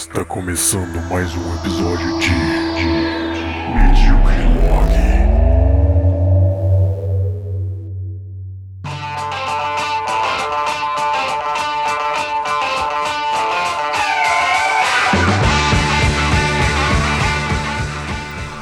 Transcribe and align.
Está 0.00 0.24
começando 0.24 0.98
mais 1.10 1.30
um 1.36 1.56
episódio 1.56 2.18
de, 2.20 2.28
de 2.74 2.86
Medíocre 3.76 4.44
Log. 4.56 4.94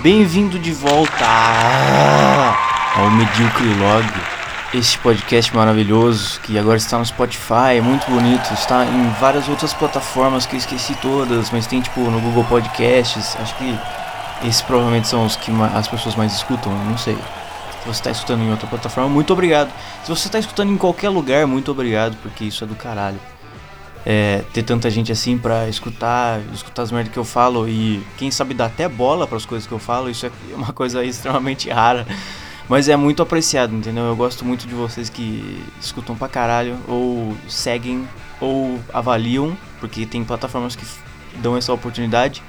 Bem-vindo 0.02 0.58
de 0.58 0.72
volta 0.72 1.24
ao 2.96 3.10
Medíocre 3.12 3.74
Log, 3.74 4.37
este 4.74 4.98
podcast 4.98 5.54
maravilhoso 5.54 6.40
que 6.40 6.58
agora 6.58 6.76
está 6.76 6.98
no 6.98 7.06
Spotify, 7.06 7.76
é 7.76 7.80
muito 7.80 8.10
bonito, 8.10 8.52
está 8.52 8.84
em 8.84 9.10
várias 9.20 9.48
outras 9.48 9.72
plataformas 9.72 10.46
que 10.46 10.54
eu 10.54 10.58
esqueci 10.58 10.94
todas, 10.96 11.50
mas 11.50 11.66
tem 11.66 11.80
tipo 11.80 12.00
no 12.00 12.20
Google 12.20 12.44
Podcasts, 12.44 13.36
acho 13.40 13.56
que 13.56 13.78
esses 14.44 14.62
provavelmente 14.62 15.08
são 15.08 15.24
os 15.24 15.36
que 15.36 15.50
as 15.74 15.88
pessoas 15.88 16.14
mais 16.14 16.32
escutam, 16.32 16.72
não 16.84 16.98
sei. 16.98 17.16
Se 17.16 17.86
você 17.86 18.00
está 18.00 18.10
escutando 18.10 18.42
em 18.42 18.50
outra 18.50 18.66
plataforma, 18.66 19.08
muito 19.08 19.32
obrigado. 19.32 19.70
Se 20.04 20.10
você 20.10 20.28
está 20.28 20.38
escutando 20.38 20.70
em 20.70 20.76
qualquer 20.76 21.08
lugar, 21.08 21.46
muito 21.46 21.70
obrigado, 21.70 22.16
porque 22.22 22.44
isso 22.44 22.62
é 22.62 22.66
do 22.66 22.74
caralho 22.74 23.18
é, 24.10 24.42
ter 24.54 24.62
tanta 24.62 24.88
gente 24.90 25.12
assim 25.12 25.36
pra 25.36 25.68
escutar, 25.68 26.40
escutar 26.54 26.82
as 26.82 26.90
merdas 26.90 27.12
que 27.12 27.18
eu 27.18 27.24
falo 27.24 27.68
e 27.68 28.02
quem 28.16 28.30
sabe 28.30 28.54
dar 28.54 28.66
até 28.66 28.88
bola 28.88 29.26
para 29.26 29.36
as 29.36 29.44
coisas 29.44 29.66
que 29.66 29.72
eu 29.72 29.78
falo, 29.78 30.08
isso 30.08 30.24
é 30.24 30.30
uma 30.54 30.72
coisa 30.72 31.04
extremamente 31.04 31.68
rara, 31.68 32.06
mas 32.68 32.88
é 32.88 32.96
muito 32.96 33.22
apreciado, 33.22 33.74
entendeu? 33.74 34.04
Eu 34.04 34.16
gosto 34.16 34.44
muito 34.44 34.66
de 34.66 34.74
vocês 34.74 35.08
que 35.08 35.62
escutam 35.80 36.16
pra 36.16 36.28
caralho, 36.28 36.76
ou 36.86 37.36
seguem, 37.48 38.06
ou 38.40 38.78
avaliam, 38.92 39.56
porque 39.80 40.04
tem 40.06 40.24
plataformas 40.24 40.76
que 40.76 40.84
dão 41.36 41.56
essa 41.56 41.72
oportunidade. 41.72 42.42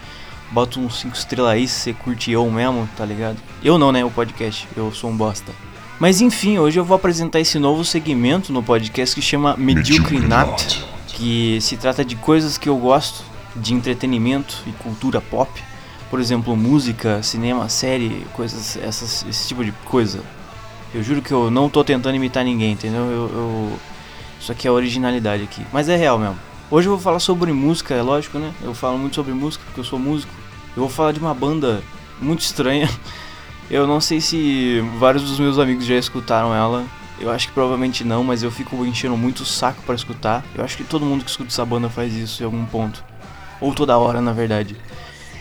Bota 0.51 0.79
uns 0.79 0.99
5 0.99 1.15
estrelas 1.15 1.51
aí 1.51 1.67
se 1.67 1.79
você 1.79 1.93
curte 1.93 2.31
eu 2.31 2.49
mesmo, 2.49 2.89
tá 2.97 3.05
ligado? 3.05 3.37
Eu 3.63 3.77
não, 3.77 3.91
né? 3.91 4.03
O 4.03 4.09
podcast, 4.09 4.67
eu 4.75 4.91
sou 4.91 5.09
um 5.09 5.15
bosta. 5.15 5.51
Mas 5.99 6.21
enfim, 6.21 6.57
hoje 6.57 6.79
eu 6.79 6.85
vou 6.85 6.95
apresentar 6.95 7.39
esse 7.39 7.59
novo 7.59 7.85
segmento 7.85 8.51
no 8.51 8.63
podcast 8.63 9.13
que 9.13 9.21
chama 9.21 9.55
Medíocre 9.57 10.19
Not 10.19 10.89
que 11.19 11.59
se 11.59 11.75
trata 11.75 12.05
de 12.05 12.15
coisas 12.15 12.57
que 12.57 12.69
eu 12.69 12.77
gosto, 12.77 13.25
de 13.53 13.73
entretenimento 13.73 14.63
e 14.65 14.71
cultura 14.71 15.19
pop. 15.19 15.51
Por 16.09 16.19
exemplo, 16.19 16.55
música, 16.55 17.21
cinema, 17.21 17.69
série, 17.69 18.25
coisas, 18.33 18.77
essas, 18.77 19.25
esse 19.29 19.47
tipo 19.47 19.63
de 19.63 19.71
coisa. 19.85 20.21
Eu 20.93 21.03
juro 21.03 21.21
que 21.21 21.31
eu 21.31 21.51
não 21.51 21.69
tô 21.69 21.83
tentando 21.83 22.15
imitar 22.15 22.43
ninguém, 22.43 22.71
entendeu? 22.73 23.01
Eu, 23.01 23.29
eu- 23.31 23.79
Isso 24.41 24.51
aqui 24.51 24.67
é 24.67 24.71
originalidade 24.71 25.43
aqui. 25.43 25.65
Mas 25.71 25.87
é 25.89 25.95
real 25.95 26.17
mesmo. 26.17 26.37
Hoje 26.71 26.87
eu 26.87 26.93
vou 26.93 26.99
falar 27.01 27.19
sobre 27.19 27.51
música, 27.51 27.93
é 27.93 28.01
lógico, 28.01 28.39
né? 28.39 28.51
Eu 28.63 28.73
falo 28.73 28.97
muito 28.97 29.15
sobre 29.15 29.33
música 29.33 29.63
porque 29.65 29.79
eu 29.81 29.83
sou 29.83 29.99
músico. 29.99 30.31
Eu 30.75 30.83
vou 30.83 30.89
falar 30.89 31.11
de 31.11 31.19
uma 31.19 31.33
banda 31.33 31.81
muito 32.21 32.39
estranha. 32.41 32.89
Eu 33.69 33.85
não 33.85 34.01
sei 34.01 34.19
se 34.19 34.83
vários 34.97 35.21
dos 35.23 35.39
meus 35.39 35.59
amigos 35.59 35.85
já 35.85 35.93
escutaram 35.93 36.55
ela. 36.55 36.85
Eu 37.19 37.29
acho 37.29 37.47
que 37.49 37.53
provavelmente 37.53 38.03
não, 38.03 38.23
mas 38.23 38.41
eu 38.41 38.49
fico 38.49 38.83
enchendo 38.83 39.15
muito 39.15 39.41
o 39.41 39.45
saco 39.45 39.83
pra 39.85 39.93
escutar. 39.93 40.43
Eu 40.55 40.63
acho 40.63 40.75
que 40.75 40.83
todo 40.83 41.05
mundo 41.05 41.23
que 41.23 41.29
escuta 41.29 41.49
essa 41.51 41.63
banda 41.63 41.87
faz 41.87 42.15
isso 42.15 42.41
em 42.41 42.45
algum 42.45 42.65
ponto. 42.65 43.03
Ou 43.61 43.71
toda 43.75 43.95
hora, 43.95 44.21
na 44.21 44.31
verdade. 44.33 44.75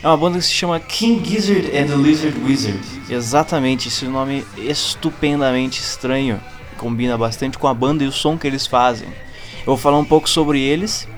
É 0.01 0.07
uma 0.07 0.17
banda 0.17 0.39
que 0.39 0.45
se 0.45 0.53
chama 0.53 0.79
King 0.79 1.29
Gizzard 1.29 1.77
and 1.77 1.87
the 1.87 1.97
Lizard 1.97 2.39
Wizard. 2.39 2.79
Exatamente, 3.11 3.89
esse 3.89 4.05
nome 4.05 4.45
estupendamente 4.57 5.81
estranho. 5.81 6.41
Combina 6.77 7.19
bastante 7.19 7.59
com 7.59 7.67
a 7.67 7.75
banda 7.75 8.05
e 8.05 8.07
o 8.07 8.13
som 8.13 8.39
que 8.39 8.47
eles 8.47 8.65
fazem. 8.65 9.09
Eu 9.09 9.67
vou 9.67 9.77
falar 9.77 9.99
um 9.99 10.05
pouco 10.05 10.31
sobre 10.31 10.61
eles. 10.61 11.09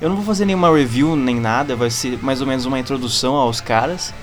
Eu 0.00 0.08
não 0.08 0.16
vou 0.16 0.24
fazer 0.24 0.46
nenhuma 0.46 0.74
review 0.74 1.14
nem 1.14 1.38
nada, 1.38 1.76
vai 1.76 1.90
ser 1.90 2.18
mais 2.22 2.40
ou 2.40 2.46
menos 2.46 2.64
uma 2.64 2.78
introdução 2.78 3.34
aos 3.34 3.60
caras. 3.60 4.14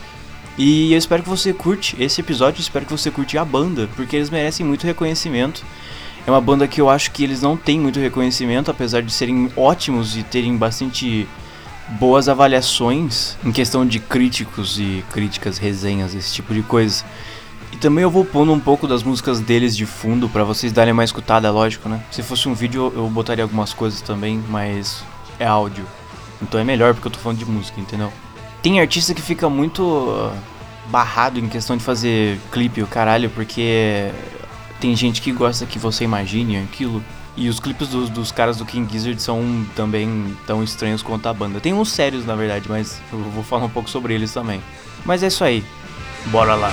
E 0.58 0.92
eu 0.92 0.98
espero 0.98 1.22
que 1.22 1.30
você 1.30 1.54
curte 1.54 1.96
esse 2.00 2.20
episódio, 2.20 2.60
espero 2.60 2.86
que 2.86 2.92
você 2.92 3.12
curte 3.12 3.38
a 3.38 3.46
banda, 3.46 3.88
porque 3.96 4.16
eles 4.16 4.32
merecem 4.32 4.66
muito 4.66 4.88
reconhecimento. 4.88 5.64
É 6.26 6.32
uma 6.32 6.42
banda 6.42 6.68
que 6.68 6.82
eu 6.82 6.90
acho 6.90 7.12
que 7.12 7.24
eles 7.24 7.44
não 7.44 7.56
têm 7.56 7.80
muito 7.80 8.00
reconhecimento, 8.00 8.72
apesar 8.72 9.04
de 9.04 9.14
serem 9.14 9.52
ótimos 9.56 10.18
e 10.18 10.24
terem 10.24 10.58
bastante 10.58 11.28
boas 11.92 12.28
avaliações 12.28 13.38
em 13.44 13.52
questão 13.52 13.86
de 13.86 14.00
críticos 14.00 14.80
e 14.80 15.04
críticas, 15.12 15.58
resenhas, 15.58 16.14
esse 16.14 16.34
tipo 16.34 16.54
de 16.54 16.62
coisa. 16.62 17.04
E 17.72 17.78
também 17.78 18.04
eu 18.04 18.10
vou 18.10 18.26
pondo 18.26 18.52
um 18.52 18.60
pouco 18.60 18.88
das 18.88 19.04
músicas 19.04 19.40
deles 19.40 19.76
de 19.76 19.86
fundo 19.86 20.28
pra 20.30 20.44
vocês 20.44 20.72
darem 20.72 20.94
uma 20.94 21.04
escutada, 21.04 21.52
lógico, 21.52 21.88
né? 21.88 22.02
Se 22.12 22.24
fosse 22.24 22.48
um 22.48 22.54
vídeo 22.54 22.92
eu 22.96 23.08
botaria 23.10 23.44
algumas 23.44 23.74
coisas 23.74 24.02
também, 24.02 24.44
mas 24.50 25.04
é 25.40 25.46
áudio. 25.46 25.86
Então 26.42 26.60
é 26.60 26.64
melhor 26.64 26.94
porque 26.94 27.08
eu 27.08 27.12
tô 27.12 27.20
falando 27.20 27.40
de 27.40 27.46
música, 27.46 27.80
entendeu? 27.80 28.12
Tem 28.62 28.80
artista 28.80 29.14
que 29.14 29.22
fica 29.22 29.50
muito 29.50 29.84
uh, 29.84 30.32
barrado 30.88 31.40
em 31.40 31.48
questão 31.48 31.78
de 31.78 31.84
fazer 31.84 32.40
clipe, 32.52 32.82
o 32.82 32.88
caralho, 32.88 33.30
porque 33.30 34.12
tem 34.80 34.96
gente 34.96 35.22
que 35.22 35.32
gosta 35.32 35.66
que 35.66 35.80
você 35.80 36.04
imagine 36.04 36.58
aquilo. 36.58 37.04
E 37.38 37.48
os 37.50 37.60
clipes 37.60 37.90
dos, 37.90 38.10
dos 38.10 38.32
caras 38.32 38.58
do 38.58 38.66
King 38.66 38.92
Gizzard 38.92 39.22
são 39.22 39.64
também 39.76 40.36
tão 40.48 40.64
estranhos 40.64 41.04
quanto 41.04 41.30
a 41.30 41.34
banda. 41.34 41.60
Tem 41.60 41.72
uns 41.72 41.92
sérios, 41.92 42.26
na 42.26 42.36
verdade, 42.36 42.66
mas 42.68 43.00
eu 43.14 43.20
vou 43.20 43.44
falar 43.44 43.66
um 43.66 43.70
pouco 43.70 43.88
sobre 43.90 44.16
eles 44.16 44.34
também. 44.34 44.60
Mas 45.06 45.22
é 45.22 45.28
isso 45.28 45.44
aí. 45.44 45.64
Bora 46.26 46.56
lá. 46.56 46.72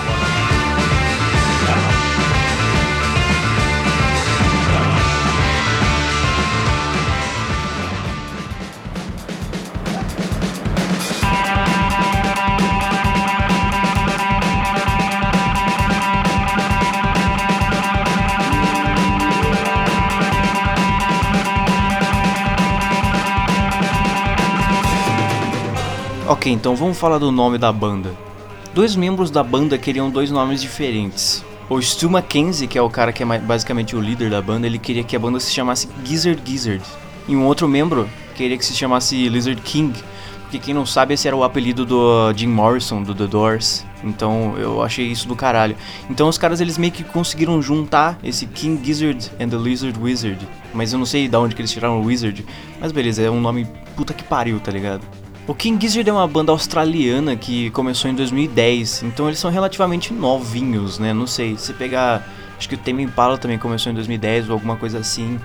Ok, 26.44 26.52
então 26.52 26.76
vamos 26.76 26.98
falar 26.98 27.16
do 27.16 27.32
nome 27.32 27.56
da 27.56 27.72
banda. 27.72 28.14
Dois 28.74 28.94
membros 28.94 29.30
da 29.30 29.42
banda 29.42 29.78
queriam 29.78 30.10
dois 30.10 30.30
nomes 30.30 30.60
diferentes. 30.60 31.42
O 31.70 31.80
Stu 31.80 32.10
Mackenzie, 32.10 32.68
que 32.68 32.76
é 32.76 32.82
o 32.82 32.90
cara 32.90 33.14
que 33.14 33.22
é 33.22 33.38
basicamente 33.38 33.96
o 33.96 34.00
líder 34.00 34.28
da 34.28 34.42
banda, 34.42 34.66
ele 34.66 34.78
queria 34.78 35.02
que 35.02 35.16
a 35.16 35.18
banda 35.18 35.40
se 35.40 35.50
chamasse 35.50 35.88
Gizzard 36.04 36.42
Gizzard. 36.44 36.84
E 37.26 37.34
um 37.34 37.46
outro 37.46 37.66
membro 37.66 38.06
queria 38.34 38.58
que 38.58 38.64
se 38.66 38.74
chamasse 38.74 39.26
Lizard 39.26 39.58
King, 39.62 39.98
porque 40.42 40.58
quem 40.58 40.74
não 40.74 40.84
sabe, 40.84 41.14
esse 41.14 41.26
era 41.26 41.34
o 41.34 41.42
apelido 41.42 41.86
do 41.86 42.30
Jim 42.36 42.48
Morrison, 42.48 43.02
do 43.02 43.14
The 43.14 43.26
Doors. 43.26 43.82
Então 44.04 44.54
eu 44.58 44.82
achei 44.82 45.06
isso 45.06 45.26
do 45.26 45.34
caralho. 45.34 45.74
Então 46.10 46.28
os 46.28 46.36
caras 46.36 46.60
eles 46.60 46.76
meio 46.76 46.92
que 46.92 47.04
conseguiram 47.04 47.62
juntar 47.62 48.18
esse 48.22 48.44
King 48.44 48.84
Gizzard 48.84 49.30
and 49.40 49.48
the 49.48 49.56
Lizard 49.56 49.98
Wizard. 49.98 50.46
Mas 50.74 50.92
eu 50.92 50.98
não 50.98 51.06
sei 51.06 51.26
de 51.26 51.36
onde 51.38 51.54
que 51.54 51.62
eles 51.62 51.72
tiraram 51.72 52.02
o 52.02 52.04
Wizard. 52.04 52.44
Mas 52.78 52.92
beleza, 52.92 53.22
é 53.22 53.30
um 53.30 53.40
nome 53.40 53.66
puta 53.96 54.12
que 54.12 54.22
pariu, 54.22 54.60
tá 54.60 54.70
ligado? 54.70 55.23
O 55.46 55.54
King 55.54 55.78
Gizzard 55.78 56.08
é 56.08 56.12
uma 56.12 56.26
banda 56.26 56.52
australiana 56.52 57.36
que 57.36 57.68
começou 57.70 58.10
em 58.10 58.14
2010, 58.14 59.02
então 59.02 59.26
eles 59.26 59.38
são 59.38 59.50
relativamente 59.50 60.10
novinhos, 60.10 60.98
né? 60.98 61.12
Não 61.12 61.26
sei, 61.26 61.58
se 61.58 61.74
pegar. 61.74 62.26
Acho 62.56 62.66
que 62.66 62.76
o 62.76 62.78
Tame 62.78 63.02
Impala 63.02 63.36
também 63.36 63.58
começou 63.58 63.92
em 63.92 63.94
2010 63.94 64.48
ou 64.48 64.54
alguma 64.54 64.76
coisa 64.76 64.98
assim. 64.98 65.38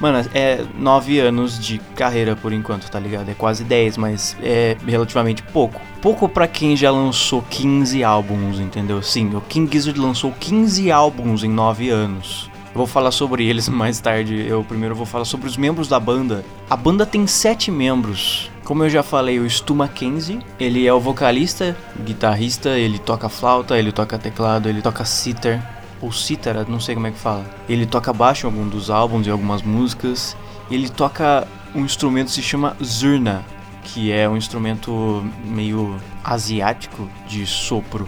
Mano, 0.00 0.26
é 0.32 0.64
9 0.78 1.18
anos 1.18 1.58
de 1.58 1.78
carreira 1.94 2.34
por 2.34 2.50
enquanto, 2.50 2.90
tá 2.90 2.98
ligado? 2.98 3.28
É 3.28 3.34
quase 3.34 3.62
10, 3.62 3.98
mas 3.98 4.34
é 4.42 4.74
relativamente 4.86 5.42
pouco. 5.42 5.78
Pouco 6.00 6.26
pra 6.30 6.48
quem 6.48 6.74
já 6.74 6.90
lançou 6.90 7.42
15 7.42 8.02
álbuns, 8.02 8.58
entendeu? 8.58 9.02
Sim, 9.02 9.34
o 9.34 9.40
King 9.42 9.70
Gizzard 9.70 10.00
lançou 10.00 10.32
15 10.32 10.90
álbuns 10.90 11.44
em 11.44 11.50
9 11.50 11.90
anos. 11.90 12.50
Eu 12.72 12.78
vou 12.78 12.86
falar 12.86 13.10
sobre 13.10 13.46
eles 13.46 13.68
mais 13.70 14.00
tarde. 14.00 14.46
Eu 14.48 14.64
primeiro 14.64 14.94
vou 14.94 15.04
falar 15.04 15.26
sobre 15.26 15.46
os 15.46 15.58
membros 15.58 15.88
da 15.88 16.00
banda. 16.00 16.42
A 16.70 16.76
banda 16.76 17.04
tem 17.04 17.26
sete 17.26 17.70
membros. 17.70 18.50
Como 18.64 18.84
eu 18.84 18.90
já 18.90 19.02
falei, 19.02 19.40
o 19.40 19.50
Stu 19.50 19.74
Mackenzie, 19.74 20.40
ele 20.58 20.86
é 20.86 20.92
o 20.92 21.00
vocalista, 21.00 21.76
guitarrista, 22.04 22.78
ele 22.78 22.98
toca 22.98 23.28
flauta, 23.28 23.76
ele 23.76 23.90
toca 23.90 24.18
teclado, 24.18 24.68
ele 24.68 24.80
toca 24.80 25.04
sitar 25.04 25.82
ou 26.00 26.12
cítara, 26.12 26.64
não 26.68 26.80
sei 26.80 26.94
como 26.94 27.06
é 27.06 27.10
que 27.10 27.18
fala. 27.18 27.44
Ele 27.68 27.86
toca 27.86 28.12
baixo 28.12 28.46
em 28.46 28.50
algum 28.50 28.68
dos 28.68 28.90
álbuns 28.90 29.26
e 29.26 29.30
algumas 29.30 29.62
músicas. 29.62 30.36
Ele 30.70 30.88
toca 30.88 31.46
um 31.74 31.84
instrumento 31.84 32.28
que 32.28 32.34
se 32.34 32.42
chama 32.42 32.76
zurna, 32.82 33.44
que 33.84 34.12
é 34.12 34.28
um 34.28 34.36
instrumento 34.36 35.24
meio 35.44 35.96
asiático 36.22 37.08
de 37.28 37.46
sopro. 37.46 38.06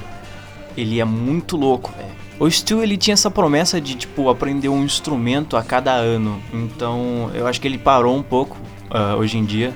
Ele 0.76 1.00
é 1.00 1.04
muito 1.04 1.56
louco, 1.56 1.92
velho. 1.96 2.14
O 2.38 2.50
Stu 2.50 2.82
ele 2.82 2.96
tinha 2.96 3.14
essa 3.14 3.30
promessa 3.30 3.80
de 3.80 3.94
tipo 3.94 4.28
aprender 4.28 4.68
um 4.68 4.82
instrumento 4.84 5.56
a 5.56 5.62
cada 5.62 5.92
ano, 5.92 6.40
então 6.52 7.30
eu 7.32 7.46
acho 7.46 7.60
que 7.60 7.68
ele 7.68 7.78
parou 7.78 8.16
um 8.16 8.24
pouco 8.24 8.56
ah, 8.90 9.14
hoje 9.14 9.38
em 9.38 9.44
dia, 9.44 9.72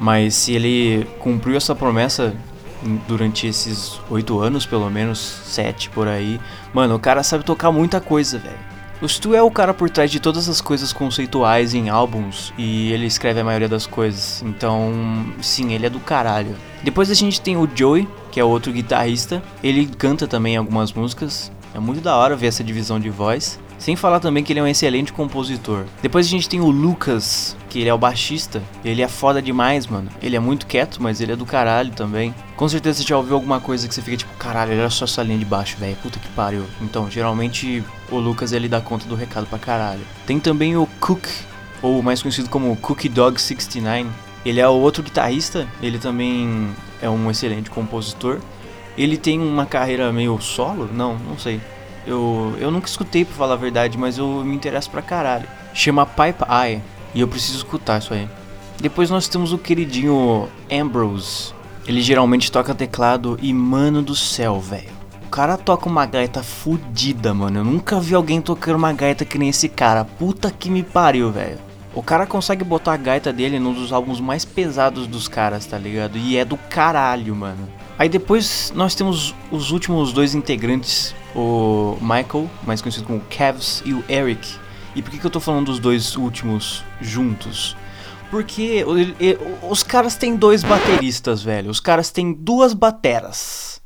mas 0.00 0.34
se 0.34 0.52
ele 0.52 1.06
cumpriu 1.18 1.56
essa 1.56 1.74
promessa 1.74 2.34
durante 3.08 3.46
esses 3.46 4.00
oito 4.10 4.38
anos, 4.38 4.66
pelo 4.66 4.90
menos 4.90 5.18
sete 5.18 5.90
por 5.90 6.08
aí, 6.08 6.40
mano, 6.72 6.94
o 6.94 6.98
cara 6.98 7.22
sabe 7.22 7.44
tocar 7.44 7.72
muita 7.72 8.00
coisa, 8.00 8.38
velho. 8.38 8.76
O 9.00 9.06
Stu 9.06 9.34
é 9.34 9.42
o 9.42 9.50
cara 9.50 9.74
por 9.74 9.90
trás 9.90 10.10
de 10.10 10.18
todas 10.18 10.48
as 10.48 10.62
coisas 10.62 10.90
conceituais 10.90 11.74
em 11.74 11.90
álbuns 11.90 12.50
e 12.56 12.90
ele 12.92 13.04
escreve 13.04 13.40
a 13.40 13.44
maioria 13.44 13.68
das 13.68 13.86
coisas. 13.86 14.42
Então, 14.42 14.90
sim, 15.42 15.74
ele 15.74 15.84
é 15.84 15.90
do 15.90 16.00
caralho. 16.00 16.56
Depois 16.82 17.10
a 17.10 17.14
gente 17.14 17.38
tem 17.38 17.58
o 17.58 17.68
Joey, 17.74 18.08
que 18.32 18.40
é 18.40 18.44
outro 18.44 18.72
guitarrista. 18.72 19.42
Ele 19.62 19.86
canta 19.86 20.26
também 20.26 20.56
algumas 20.56 20.94
músicas. 20.94 21.52
É 21.74 21.78
muito 21.78 22.00
da 22.00 22.16
hora 22.16 22.34
ver 22.34 22.46
essa 22.46 22.64
divisão 22.64 22.98
de 22.98 23.10
voz. 23.10 23.60
Sem 23.78 23.94
falar 23.94 24.20
também 24.20 24.42
que 24.42 24.52
ele 24.52 24.60
é 24.60 24.62
um 24.62 24.66
excelente 24.66 25.12
compositor. 25.12 25.84
Depois 26.02 26.26
a 26.26 26.30
gente 26.30 26.48
tem 26.48 26.60
o 26.60 26.70
Lucas, 26.70 27.56
que 27.68 27.80
ele 27.80 27.88
é 27.88 27.94
o 27.94 27.98
baixista. 27.98 28.62
Ele 28.84 29.02
é 29.02 29.08
foda 29.08 29.42
demais, 29.42 29.86
mano. 29.86 30.10
Ele 30.22 30.34
é 30.34 30.40
muito 30.40 30.66
quieto, 30.66 31.02
mas 31.02 31.20
ele 31.20 31.32
é 31.32 31.36
do 31.36 31.44
caralho 31.44 31.90
também. 31.92 32.34
Com 32.56 32.68
certeza 32.68 32.98
você 32.98 33.08
já 33.08 33.16
ouviu 33.16 33.34
alguma 33.34 33.60
coisa 33.60 33.86
que 33.86 33.94
você 33.94 34.00
fica 34.00 34.16
tipo, 34.16 34.32
caralho, 34.38 34.72
olha 34.72 34.90
só 34.90 35.04
essa 35.04 35.22
linha 35.22 35.38
de 35.38 35.44
baixo, 35.44 35.76
velho. 35.76 35.96
Puta 36.02 36.18
que 36.18 36.28
pariu. 36.28 36.64
Então, 36.80 37.10
geralmente 37.10 37.84
o 38.10 38.16
Lucas 38.16 38.52
ele 38.52 38.68
dá 38.68 38.80
conta 38.80 39.06
do 39.06 39.14
recado 39.14 39.46
pra 39.46 39.58
caralho. 39.58 40.00
Tem 40.26 40.40
também 40.40 40.76
o 40.76 40.86
Cook, 41.00 41.26
ou 41.82 42.02
mais 42.02 42.22
conhecido 42.22 42.48
como 42.48 42.74
Cookie 42.76 43.08
Dog 43.08 43.40
69. 43.40 44.06
Ele 44.44 44.60
é 44.60 44.68
o 44.68 44.72
outro 44.72 45.02
guitarrista, 45.02 45.66
ele 45.82 45.98
também 45.98 46.70
é 47.02 47.10
um 47.10 47.30
excelente 47.30 47.68
compositor. 47.68 48.38
Ele 48.96 49.16
tem 49.16 49.40
uma 49.40 49.66
carreira 49.66 50.10
meio 50.12 50.40
solo? 50.40 50.88
Não, 50.92 51.18
não 51.18 51.38
sei. 51.38 51.60
Eu, 52.06 52.54
eu 52.58 52.70
nunca 52.70 52.86
escutei 52.86 53.24
pra 53.24 53.34
falar 53.34 53.54
a 53.54 53.58
verdade, 53.58 53.98
mas 53.98 54.16
eu 54.16 54.44
me 54.44 54.54
interesso 54.54 54.90
pra 54.90 55.02
caralho. 55.02 55.48
Chama 55.74 56.06
Pipe 56.06 56.44
Eye 56.48 56.80
e 57.14 57.20
eu 57.20 57.28
preciso 57.28 57.58
escutar 57.58 57.98
isso 57.98 58.14
aí. 58.14 58.28
Depois 58.80 59.10
nós 59.10 59.26
temos 59.26 59.52
o 59.52 59.58
queridinho 59.58 60.48
Ambrose. 60.70 61.52
Ele 61.86 62.00
geralmente 62.00 62.52
toca 62.52 62.74
teclado 62.74 63.38
e 63.40 63.52
mano 63.52 64.02
do 64.02 64.14
céu, 64.14 64.60
velho. 64.60 64.96
O 65.24 65.28
cara 65.28 65.56
toca 65.56 65.88
uma 65.88 66.06
gaita 66.06 66.42
fodida, 66.42 67.34
mano. 67.34 67.60
Eu 67.60 67.64
nunca 67.64 67.98
vi 67.98 68.14
alguém 68.14 68.40
tocando 68.40 68.76
uma 68.76 68.92
gaita 68.92 69.24
que 69.24 69.38
nem 69.38 69.48
esse 69.48 69.68
cara. 69.68 70.04
Puta 70.04 70.50
que 70.50 70.70
me 70.70 70.82
pariu, 70.82 71.30
velho. 71.30 71.58
O 71.94 72.02
cara 72.02 72.26
consegue 72.26 72.62
botar 72.62 72.92
a 72.92 72.96
gaita 72.96 73.32
dele 73.32 73.58
num 73.58 73.72
dos 73.72 73.92
álbuns 73.92 74.20
mais 74.20 74.44
pesados 74.44 75.06
dos 75.06 75.28
caras, 75.28 75.64
tá 75.64 75.78
ligado? 75.78 76.18
E 76.18 76.36
é 76.36 76.44
do 76.44 76.56
caralho, 76.56 77.34
mano. 77.34 77.68
Aí 77.98 78.08
depois 78.08 78.70
nós 78.76 78.94
temos 78.94 79.34
os 79.50 79.70
últimos 79.70 80.12
dois 80.12 80.34
integrantes, 80.34 81.14
o 81.36 81.98
Michael, 82.00 82.48
mais 82.66 82.80
conhecido 82.80 83.06
como 83.06 83.20
Kevs, 83.28 83.82
e 83.84 83.92
o 83.92 84.02
Eric. 84.08 84.58
E 84.94 85.02
por 85.02 85.10
que, 85.10 85.18
que 85.18 85.26
eu 85.26 85.30
tô 85.30 85.38
falando 85.38 85.66
dos 85.66 85.78
dois 85.78 86.16
últimos 86.16 86.82
juntos? 87.00 87.76
Porque 88.30 88.84
os 89.62 89.82
caras 89.82 90.16
têm 90.16 90.34
dois 90.34 90.64
bateristas, 90.64 91.42
velho. 91.42 91.70
Os 91.70 91.78
caras 91.78 92.10
têm 92.10 92.32
duas 92.32 92.72
bateras. 92.72 93.80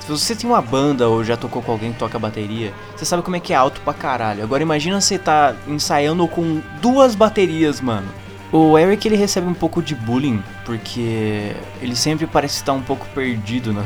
Se 0.00 0.10
você 0.10 0.34
tem 0.34 0.48
uma 0.48 0.60
banda 0.60 1.08
ou 1.08 1.22
já 1.22 1.36
tocou 1.36 1.62
com 1.62 1.72
alguém 1.72 1.92
que 1.92 1.98
toca 1.98 2.18
bateria, 2.18 2.74
você 2.96 3.04
sabe 3.04 3.22
como 3.22 3.36
é 3.36 3.40
que 3.40 3.52
é 3.52 3.56
alto 3.56 3.80
pra 3.82 3.94
caralho. 3.94 4.42
Agora 4.42 4.62
imagina 4.62 5.00
você 5.00 5.18
tá 5.18 5.54
ensaiando 5.68 6.26
com 6.26 6.60
duas 6.80 7.14
baterias, 7.14 7.80
mano. 7.80 8.08
O 8.52 8.78
Eric 8.78 9.06
ele 9.06 9.16
recebe 9.16 9.46
um 9.46 9.54
pouco 9.54 9.82
de 9.82 9.94
bullying 9.94 10.42
porque 10.64 11.54
ele 11.80 11.96
sempre 11.96 12.26
parece 12.26 12.56
estar 12.56 12.72
um 12.72 12.82
pouco 12.82 13.06
perdido 13.14 13.72
na, 13.72 13.82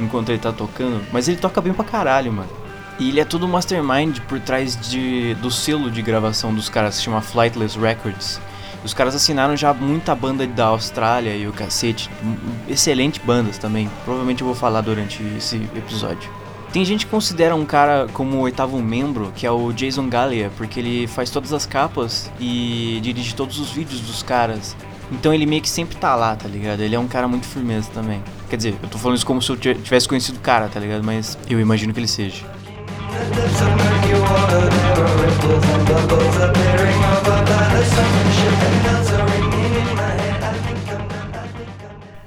enquanto 0.00 0.30
ele 0.30 0.38
tá 0.38 0.52
tocando, 0.52 1.02
mas 1.12 1.28
ele 1.28 1.36
toca 1.36 1.60
bem 1.60 1.72
pra 1.72 1.84
caralho, 1.84 2.32
mano. 2.32 2.50
E 2.98 3.10
ele 3.10 3.20
é 3.20 3.24
todo 3.24 3.46
mastermind 3.46 4.20
por 4.20 4.40
trás 4.40 4.76
de, 4.88 5.34
do 5.34 5.50
selo 5.50 5.90
de 5.90 6.00
gravação 6.00 6.54
dos 6.54 6.68
caras, 6.68 6.94
que 6.94 6.98
se 6.98 7.04
chama 7.04 7.20
Flightless 7.20 7.78
Records. 7.78 8.40
Os 8.84 8.94
caras 8.94 9.14
assinaram 9.14 9.56
já 9.56 9.74
muita 9.74 10.14
banda 10.14 10.46
da 10.46 10.66
Austrália 10.66 11.34
e 11.34 11.46
o 11.46 11.52
cacete, 11.52 12.08
excelentes 12.68 13.20
bandas 13.24 13.58
também. 13.58 13.90
Provavelmente 14.04 14.42
eu 14.42 14.46
vou 14.46 14.54
falar 14.54 14.80
durante 14.80 15.22
esse 15.36 15.56
episódio. 15.74 16.30
Tem 16.72 16.84
gente 16.84 17.04
que 17.04 17.10
considera 17.10 17.54
um 17.54 17.64
cara 17.64 18.06
como 18.12 18.36
o 18.36 18.40
oitavo 18.40 18.80
membro, 18.80 19.32
que 19.34 19.46
é 19.46 19.50
o 19.50 19.72
Jason 19.72 20.08
Gallia, 20.08 20.50
porque 20.56 20.78
ele 20.78 21.06
faz 21.06 21.30
todas 21.30 21.52
as 21.52 21.66
capas 21.66 22.30
e 22.38 23.00
dirige 23.02 23.34
todos 23.34 23.58
os 23.58 23.70
vídeos 23.70 24.00
dos 24.00 24.22
caras. 24.22 24.76
Então 25.10 25.32
ele 25.32 25.46
meio 25.46 25.62
que 25.62 25.68
sempre 25.68 25.96
tá 25.96 26.14
lá, 26.14 26.36
tá 26.36 26.48
ligado? 26.48 26.80
Ele 26.80 26.94
é 26.94 26.98
um 26.98 27.08
cara 27.08 27.26
muito 27.26 27.46
firmeza 27.46 27.88
também. 27.92 28.22
Quer 28.48 28.56
dizer, 28.56 28.74
eu 28.82 28.88
tô 28.88 28.98
falando 28.98 29.16
isso 29.16 29.26
como 29.26 29.42
se 29.42 29.50
eu 29.50 29.56
tivesse 29.56 30.06
conhecido 30.08 30.36
o 30.36 30.40
cara, 30.40 30.68
tá 30.68 30.78
ligado? 30.78 31.02
Mas 31.02 31.36
eu 31.48 31.60
imagino 31.60 31.92
que 31.92 32.00
ele 32.00 32.06
seja. 32.06 32.44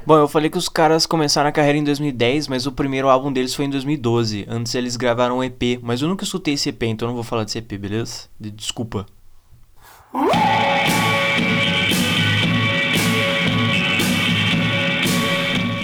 Bom, 0.06 0.18
eu 0.18 0.28
falei 0.28 0.50
que 0.50 0.58
os 0.58 0.68
caras 0.68 1.06
começaram 1.06 1.48
a 1.50 1.52
carreira 1.52 1.78
em 1.78 1.84
2010, 1.84 2.48
mas 2.48 2.66
o 2.66 2.72
primeiro 2.72 3.10
álbum 3.10 3.32
deles 3.32 3.54
foi 3.54 3.66
em 3.66 3.70
2012. 3.70 4.44
Antes 4.50 4.74
eles 4.74 4.98
gravaram 4.98 5.38
um 5.38 5.44
EP, 5.44 5.80
mas 5.84 6.02
eu 6.02 6.10
nunca 6.10 6.24
escutei 6.24 6.56
esse 6.56 6.70
EP, 6.70 6.82
então 6.84 7.08
eu 7.08 7.10
não 7.10 7.16
vou 7.16 7.24
falar 7.24 7.44
desse 7.44 7.60
EP, 7.60 7.74
beleza? 7.74 8.28
Desculpa. 8.40 9.06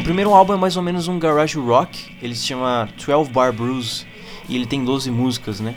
Primeiro 0.06 0.36
álbum 0.36 0.54
é 0.54 0.56
mais 0.56 0.78
ou 0.78 0.84
menos 0.84 1.08
um 1.08 1.18
garage 1.18 1.58
rock, 1.58 2.16
ele 2.22 2.36
se 2.36 2.46
chama 2.46 2.88
12 3.04 3.32
Bar 3.32 3.52
Blues 3.52 4.06
e 4.48 4.56
ele 4.56 4.68
tem 4.68 4.86
12 4.86 5.10
músicas, 5.10 5.60
né? 5.60 5.74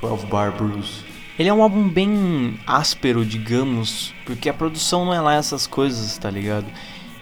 12 0.00 0.26
Bar 0.26 0.50
Blues. 0.50 1.04
Ele 1.38 1.48
é 1.48 1.54
um 1.54 1.62
álbum 1.62 1.88
bem 1.88 2.58
áspero, 2.66 3.24
digamos, 3.24 4.12
porque 4.26 4.48
a 4.48 4.52
produção 4.52 5.04
não 5.04 5.14
é 5.14 5.20
lá 5.20 5.34
essas 5.34 5.68
coisas, 5.68 6.18
tá 6.18 6.28
ligado? 6.28 6.66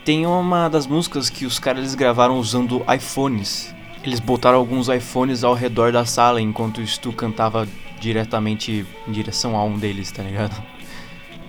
Tem 0.06 0.24
uma 0.24 0.70
das 0.70 0.86
músicas 0.86 1.28
que 1.28 1.44
os 1.44 1.58
caras 1.58 1.80
eles 1.80 1.94
gravaram 1.94 2.38
usando 2.38 2.82
iPhones. 2.90 3.74
Eles 4.02 4.18
botaram 4.18 4.56
alguns 4.56 4.88
iPhones 4.88 5.44
ao 5.44 5.52
redor 5.52 5.92
da 5.92 6.06
sala 6.06 6.40
enquanto 6.40 6.78
o 6.78 6.86
Stu 6.86 7.12
cantava 7.12 7.68
diretamente 8.00 8.86
em 9.06 9.12
direção 9.12 9.54
a 9.54 9.62
um 9.64 9.78
deles, 9.78 10.10
tá 10.10 10.22
ligado? 10.22 10.71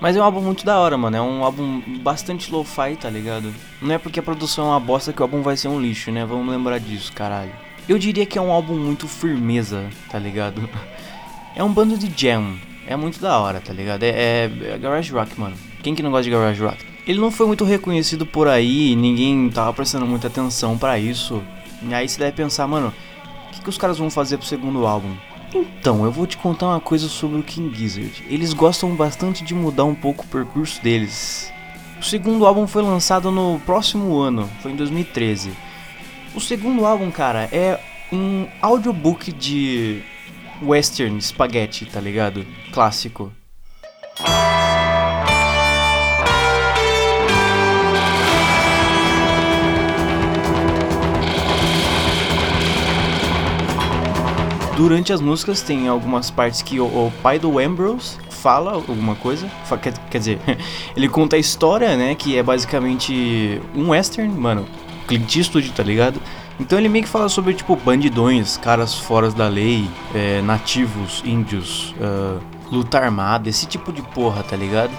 Mas 0.03 0.17
é 0.17 0.19
um 0.19 0.23
álbum 0.25 0.41
muito 0.41 0.65
da 0.65 0.77
hora, 0.77 0.97
mano. 0.97 1.15
É 1.15 1.21
um 1.21 1.45
álbum 1.45 1.81
bastante 2.01 2.51
lo-fi, 2.51 2.97
tá 2.99 3.09
ligado? 3.09 3.53
Não 3.81 3.95
é 3.95 3.97
porque 3.97 4.19
a 4.19 4.23
produção 4.23 4.65
é 4.65 4.69
uma 4.71 4.79
bosta 4.81 5.13
que 5.13 5.21
o 5.21 5.23
álbum 5.23 5.41
vai 5.41 5.55
ser 5.55 5.69
um 5.69 5.79
lixo, 5.79 6.11
né? 6.11 6.25
Vamos 6.25 6.53
lembrar 6.53 6.77
disso, 6.77 7.13
caralho. 7.13 7.53
Eu 7.87 7.97
diria 7.97 8.25
que 8.25 8.37
é 8.37 8.41
um 8.41 8.51
álbum 8.51 8.75
muito 8.75 9.07
firmeza, 9.07 9.89
tá 10.11 10.19
ligado? 10.19 10.69
É 11.55 11.63
um 11.63 11.71
bando 11.71 11.95
de 11.95 12.11
jam. 12.17 12.57
É 12.87 12.95
muito 12.95 13.19
da 13.19 13.37
hora, 13.37 13.61
tá 13.61 13.71
ligado? 13.71 14.01
É, 14.01 14.09
é, 14.09 14.51
é 14.73 14.77
garage 14.79 15.13
rock, 15.13 15.39
mano. 15.39 15.55
Quem 15.83 15.93
que 15.93 16.01
não 16.01 16.09
gosta 16.09 16.23
de 16.23 16.31
garage 16.31 16.61
rock? 16.61 16.83
Ele 17.05 17.19
não 17.19 17.29
foi 17.29 17.45
muito 17.45 17.63
reconhecido 17.63 18.25
por 18.25 18.47
aí, 18.47 18.95
ninguém 18.95 19.51
tava 19.51 19.71
prestando 19.71 20.07
muita 20.07 20.27
atenção 20.27 20.79
para 20.79 20.97
isso. 20.97 21.43
E 21.87 21.93
aí 21.93 22.09
você 22.09 22.17
deve 22.17 22.31
pensar, 22.31 22.67
mano, 22.67 22.91
o 23.47 23.51
que, 23.51 23.61
que 23.61 23.69
os 23.69 23.77
caras 23.77 23.99
vão 23.99 24.09
fazer 24.09 24.37
pro 24.37 24.47
segundo 24.47 24.87
álbum? 24.87 25.15
Então, 25.53 26.03
eu 26.03 26.11
vou 26.11 26.25
te 26.25 26.37
contar 26.37 26.67
uma 26.67 26.79
coisa 26.79 27.07
sobre 27.07 27.39
o 27.39 27.43
King 27.43 27.75
Gizzard. 27.75 28.23
Eles 28.27 28.53
gostam 28.53 28.95
bastante 28.95 29.43
de 29.43 29.53
mudar 29.53 29.83
um 29.83 29.93
pouco 29.93 30.23
o 30.23 30.27
percurso 30.27 30.81
deles. 30.81 31.51
O 31.99 32.03
segundo 32.03 32.45
álbum 32.45 32.67
foi 32.67 32.81
lançado 32.81 33.31
no 33.31 33.59
próximo 33.65 34.17
ano, 34.17 34.49
foi 34.61 34.71
em 34.71 34.75
2013. 34.75 35.51
O 36.35 36.41
segundo 36.41 36.85
álbum, 36.85 37.11
cara, 37.11 37.47
é 37.51 37.79
um 38.11 38.47
audiobook 38.61 39.31
de 39.31 40.01
western 40.61 41.21
spaghetti, 41.21 41.85
tá 41.85 42.01
ligado? 42.01 42.45
Clássico. 42.71 43.31
Durante 54.75 55.13
as 55.13 55.21
músicas 55.21 55.61
tem 55.61 55.87
algumas 55.87 56.31
partes 56.31 56.63
que 56.63 56.79
o, 56.79 56.85
o 56.85 57.13
pai 57.21 57.37
do 57.37 57.59
Ambrose 57.59 58.17
fala 58.29 58.71
alguma 58.73 59.15
coisa, 59.15 59.47
quer, 59.81 59.93
quer 60.09 60.17
dizer, 60.17 60.39
ele 60.97 61.07
conta 61.07 61.35
a 61.35 61.39
história, 61.39 61.95
né, 61.95 62.15
que 62.15 62.35
é 62.35 62.41
basicamente 62.41 63.61
um 63.75 63.89
western, 63.89 64.33
mano, 64.33 64.65
Clint 65.07 65.35
Eastwood, 65.35 65.71
tá 65.71 65.83
ligado? 65.83 66.19
Então 66.59 66.77
ele 66.77 66.89
meio 66.89 67.03
que 67.03 67.09
fala 67.09 67.29
sobre, 67.29 67.53
tipo, 67.53 67.75
bandidões, 67.75 68.57
caras 68.57 68.95
fora 68.95 69.29
da 69.29 69.47
lei, 69.47 69.87
é, 70.13 70.41
nativos, 70.41 71.21
índios, 71.25 71.93
uh, 71.99 72.39
luta 72.71 72.97
armada, 72.97 73.49
esse 73.49 73.65
tipo 73.67 73.91
de 73.91 74.01
porra, 74.01 74.43
tá 74.43 74.55
ligado? 74.55 74.91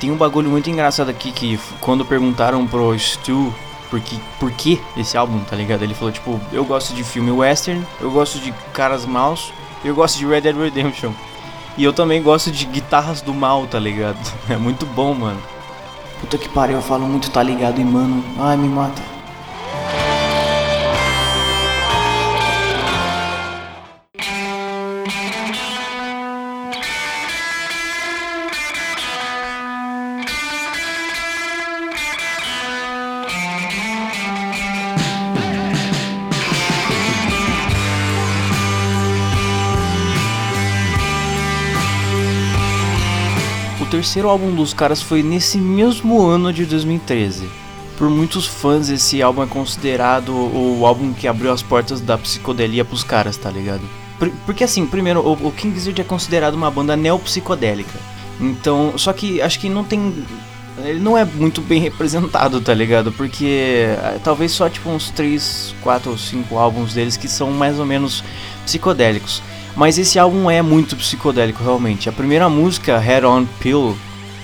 Tem 0.00 0.10
um 0.10 0.16
bagulho 0.16 0.50
muito 0.50 0.68
engraçado 0.68 1.08
aqui 1.08 1.32
que 1.32 1.58
quando 1.80 2.04
perguntaram 2.04 2.66
pro 2.66 2.96
Stu 2.98 3.52
por 3.90 4.00
que, 4.00 4.20
por 4.38 4.50
que 4.52 4.80
esse 4.96 5.16
álbum, 5.16 5.40
tá 5.40 5.56
ligado? 5.56 5.82
Ele 5.82 5.94
falou, 5.94 6.12
tipo, 6.12 6.40
eu 6.52 6.64
gosto 6.64 6.94
de 6.94 7.04
filme 7.04 7.30
western, 7.30 7.84
eu 8.00 8.10
gosto 8.10 8.38
de 8.38 8.52
caras 8.72 9.04
maus, 9.06 9.52
eu 9.84 9.94
gosto 9.94 10.18
de 10.18 10.26
Red 10.26 10.42
Dead 10.42 10.56
Redemption. 10.56 11.12
E 11.76 11.84
eu 11.84 11.92
também 11.92 12.22
gosto 12.22 12.50
de 12.50 12.64
guitarras 12.64 13.20
do 13.20 13.34
mal, 13.34 13.66
tá 13.66 13.78
ligado? 13.78 14.18
É 14.48 14.56
muito 14.56 14.86
bom, 14.86 15.14
mano. 15.14 15.40
Puta 16.20 16.38
que 16.38 16.48
pariu, 16.48 16.76
eu 16.76 16.82
falo 16.82 17.06
muito 17.06 17.30
tá 17.30 17.42
ligado 17.42 17.78
e 17.78 17.84
mano, 17.84 18.24
ai 18.38 18.56
me 18.56 18.68
mata. 18.68 19.15
Terceiro 44.16 44.30
álbum 44.30 44.54
dos 44.54 44.72
caras 44.72 45.02
foi 45.02 45.22
nesse 45.22 45.58
mesmo 45.58 46.24
ano 46.24 46.50
de 46.50 46.64
2013. 46.64 47.46
Por 47.98 48.08
muitos 48.08 48.46
fãs, 48.46 48.88
esse 48.88 49.20
álbum 49.20 49.42
é 49.42 49.46
considerado 49.46 50.30
o 50.30 50.86
álbum 50.86 51.12
que 51.12 51.28
abriu 51.28 51.52
as 51.52 51.62
portas 51.62 52.00
da 52.00 52.16
psicodelia 52.16 52.82
pros 52.82 53.04
caras, 53.04 53.36
tá 53.36 53.50
ligado? 53.50 53.82
Porque 54.46 54.64
assim, 54.64 54.86
primeiro, 54.86 55.20
o 55.20 55.52
King 55.52 55.74
Gizzard 55.74 56.00
é 56.00 56.04
considerado 56.04 56.54
uma 56.54 56.70
banda 56.70 56.96
neopsicodélica. 56.96 57.98
Então, 58.40 58.96
só 58.96 59.12
que 59.12 59.42
acho 59.42 59.60
que 59.60 59.68
não 59.68 59.84
tem 59.84 60.24
ele 60.78 60.98
não 60.98 61.16
é 61.16 61.24
muito 61.24 61.60
bem 61.60 61.80
representado, 61.84 62.58
tá 62.62 62.72
ligado? 62.72 63.12
Porque 63.12 63.44
é, 64.02 64.18
talvez 64.24 64.50
só 64.52 64.66
tipo 64.66 64.88
uns 64.88 65.10
3, 65.10 65.74
4 65.82 66.10
ou 66.10 66.16
5 66.16 66.56
álbuns 66.56 66.94
deles 66.94 67.18
que 67.18 67.28
são 67.28 67.50
mais 67.50 67.78
ou 67.78 67.84
menos 67.84 68.24
psicodélicos. 68.64 69.42
Mas 69.76 69.98
esse 69.98 70.18
álbum 70.18 70.50
é 70.50 70.62
muito 70.62 70.96
psicodélico, 70.96 71.62
realmente. 71.62 72.08
A 72.08 72.12
primeira 72.12 72.48
música, 72.48 72.98
Head 72.98 73.26
On 73.26 73.44
Pill, 73.60 73.96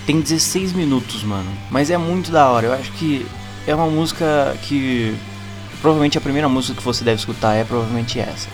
tem 0.07 0.21
16 0.21 0.73
minutos, 0.73 1.23
mano. 1.23 1.51
Mas 1.71 1.91
é 1.91 1.97
muito 1.97 2.31
da 2.31 2.49
hora. 2.49 2.67
Eu 2.67 2.73
acho 2.75 2.93
que 2.93 3.27
é 3.67 3.75
uma 3.75 3.87
música 3.87 4.57
que. 4.63 5.17
Provavelmente 5.81 6.17
a 6.17 6.21
primeira 6.21 6.49
música 6.49 6.77
que 6.77 6.85
você 6.85 7.03
deve 7.03 7.19
escutar 7.19 7.55
é 7.55 7.65
provavelmente 7.65 8.21
essa. 8.21 8.49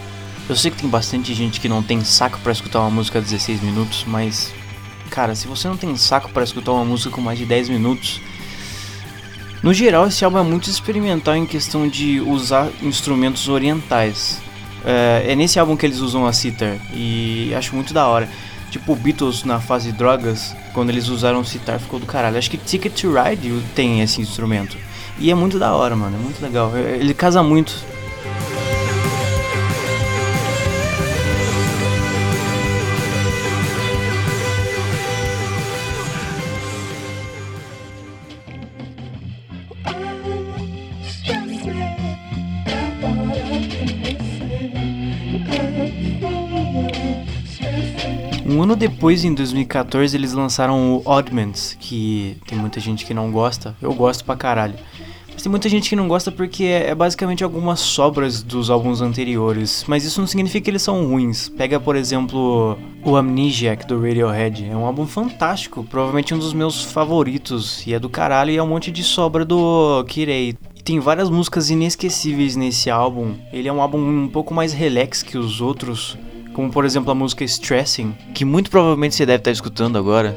Eu 0.48 0.56
sei 0.56 0.70
que 0.70 0.78
tem 0.78 0.88
bastante 0.88 1.34
gente 1.34 1.60
que 1.60 1.68
não 1.68 1.82
tem 1.82 2.02
saco 2.02 2.38
para 2.38 2.52
escutar 2.52 2.80
uma 2.80 2.90
música 2.90 3.20
de 3.20 3.26
16 3.26 3.60
minutos, 3.60 4.04
mas 4.06 4.50
Cara, 5.10 5.34
se 5.34 5.48
você 5.48 5.66
não 5.66 5.76
tem 5.76 5.96
saco 5.96 6.30
para 6.30 6.44
escutar 6.44 6.72
uma 6.72 6.84
música 6.84 7.10
com 7.10 7.20
mais 7.20 7.38
de 7.38 7.46
10 7.46 7.70
minutos, 7.70 8.20
no 9.62 9.72
geral 9.72 10.06
esse 10.06 10.24
álbum 10.24 10.38
é 10.38 10.42
muito 10.42 10.68
experimental 10.70 11.34
em 11.34 11.46
questão 11.46 11.88
de 11.88 12.20
usar 12.20 12.68
instrumentos 12.82 13.48
orientais. 13.48 14.40
É, 14.90 15.32
é 15.32 15.36
nesse 15.36 15.60
álbum 15.60 15.76
que 15.76 15.84
eles 15.84 15.98
usam 15.98 16.26
a 16.26 16.32
sitar 16.32 16.78
e 16.94 17.52
acho 17.54 17.74
muito 17.74 17.92
da 17.92 18.06
hora. 18.06 18.26
Tipo 18.70 18.96
Beatles 18.96 19.44
na 19.44 19.60
fase 19.60 19.92
drogas, 19.92 20.56
quando 20.72 20.88
eles 20.90 21.08
usaram 21.08 21.40
o 21.40 21.44
sitar 21.44 21.78
ficou 21.78 22.00
do 22.00 22.06
caralho. 22.06 22.38
Acho 22.38 22.50
que 22.50 22.56
Ticket 22.56 22.98
to 22.98 23.12
Ride 23.12 23.62
tem 23.74 24.00
esse 24.00 24.20
instrumento. 24.22 24.78
E 25.18 25.30
é 25.30 25.34
muito 25.34 25.58
da 25.58 25.74
hora, 25.74 25.94
mano, 25.94 26.16
é 26.16 26.18
muito 26.18 26.40
legal. 26.40 26.74
Ele 26.76 27.12
casa 27.12 27.42
muito 27.42 27.74
ano 48.68 48.76
depois, 48.76 49.24
em 49.24 49.32
2014, 49.32 50.14
eles 50.14 50.34
lançaram 50.34 50.96
o 50.96 51.02
Oddments, 51.08 51.74
que 51.80 52.36
tem 52.46 52.58
muita 52.58 52.78
gente 52.78 53.06
que 53.06 53.14
não 53.14 53.32
gosta. 53.32 53.74
Eu 53.80 53.94
gosto 53.94 54.22
pra 54.26 54.36
caralho. 54.36 54.74
Mas 55.32 55.42
tem 55.42 55.48
muita 55.48 55.70
gente 55.70 55.88
que 55.88 55.96
não 55.96 56.06
gosta 56.06 56.30
porque 56.30 56.64
é, 56.64 56.90
é 56.90 56.94
basicamente 56.94 57.42
algumas 57.42 57.80
sobras 57.80 58.42
dos 58.42 58.68
álbuns 58.68 59.00
anteriores. 59.00 59.84
Mas 59.88 60.04
isso 60.04 60.20
não 60.20 60.26
significa 60.26 60.64
que 60.64 60.70
eles 60.70 60.82
são 60.82 61.06
ruins. 61.06 61.48
Pega, 61.48 61.80
por 61.80 61.96
exemplo, 61.96 62.76
o 63.02 63.16
Amnesiac 63.16 63.86
do 63.86 64.02
Radiohead. 64.02 64.66
É 64.66 64.76
um 64.76 64.84
álbum 64.84 65.06
fantástico, 65.06 65.82
provavelmente 65.84 66.34
um 66.34 66.38
dos 66.38 66.52
meus 66.52 66.84
favoritos. 66.84 67.86
E 67.86 67.94
é 67.94 67.98
do 67.98 68.10
caralho 68.10 68.50
e 68.50 68.58
é 68.58 68.62
um 68.62 68.68
monte 68.68 68.90
de 68.90 69.02
sobra 69.02 69.46
do 69.46 70.04
Kirei. 70.08 70.54
Tem 70.84 71.00
várias 71.00 71.30
músicas 71.30 71.70
inesquecíveis 71.70 72.54
nesse 72.54 72.90
álbum. 72.90 73.34
Ele 73.50 73.68
é 73.68 73.72
um 73.72 73.80
álbum 73.80 73.98
um 73.98 74.28
pouco 74.28 74.52
mais 74.52 74.74
relax 74.74 75.22
que 75.22 75.38
os 75.38 75.62
outros 75.62 76.18
como 76.58 76.72
por 76.72 76.84
exemplo 76.84 77.12
a 77.12 77.14
música 77.14 77.44
Stressing, 77.44 78.12
que 78.34 78.44
muito 78.44 78.68
provavelmente 78.68 79.14
você 79.14 79.24
deve 79.24 79.42
estar 79.42 79.52
escutando 79.52 79.96
agora. 79.96 80.36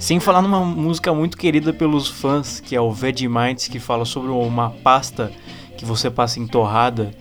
Sem 0.00 0.18
falar 0.18 0.42
numa 0.42 0.64
música 0.64 1.14
muito 1.14 1.36
querida 1.38 1.72
pelos 1.72 2.08
fãs, 2.08 2.58
que 2.58 2.74
é 2.74 2.80
o 2.80 2.90
Vegemite, 2.90 3.70
que 3.70 3.78
fala 3.78 4.04
sobre 4.04 4.32
uma 4.32 4.70
pasta 4.70 5.30
que 5.76 5.84
você 5.84 6.10
passa 6.10 6.40
em 6.40 6.48
torrada, 6.48 7.12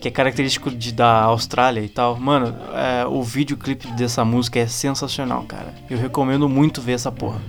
que 0.00 0.08
é 0.08 0.10
característico 0.10 0.70
de, 0.70 0.92
da 0.92 1.20
Austrália 1.20 1.82
e 1.82 1.88
tal. 1.90 2.18
Mano, 2.18 2.56
é, 2.72 3.04
o 3.04 3.22
videoclipe 3.22 3.88
dessa 3.88 4.24
música 4.24 4.58
é 4.58 4.66
sensacional, 4.66 5.42
cara. 5.42 5.74
Eu 5.90 5.98
recomendo 5.98 6.48
muito 6.48 6.80
ver 6.80 6.92
essa 6.92 7.12
porra. 7.12 7.42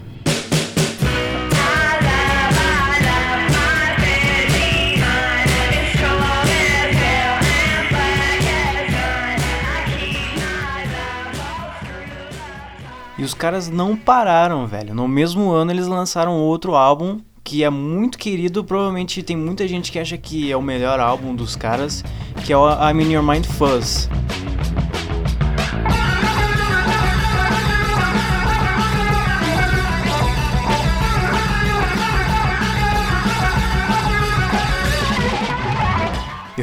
Os 13.27 13.33
caras 13.33 13.69
não 13.69 13.95
pararam, 13.97 14.65
velho. 14.65 14.95
No 14.95 15.05
mesmo 15.05 15.51
ano 15.51 15.69
eles 15.69 15.85
lançaram 15.85 16.39
outro 16.39 16.75
álbum 16.75 17.19
que 17.43 17.63
é 17.63 17.69
muito 17.69 18.17
querido, 18.17 18.63
provavelmente 18.63 19.21
tem 19.21 19.35
muita 19.35 19.67
gente 19.67 19.91
que 19.91 19.99
acha 19.99 20.17
que 20.17 20.51
é 20.51 20.55
o 20.55 20.61
melhor 20.61 20.99
álbum 20.99 21.35
dos 21.35 21.55
caras, 21.55 22.03
que 22.45 22.51
é 22.51 22.57
o 22.57 22.67
I'm 22.69 23.01
in 23.01 23.13
Your 23.13 23.23
Mind 23.23 23.45
Fuzz. 23.45 24.09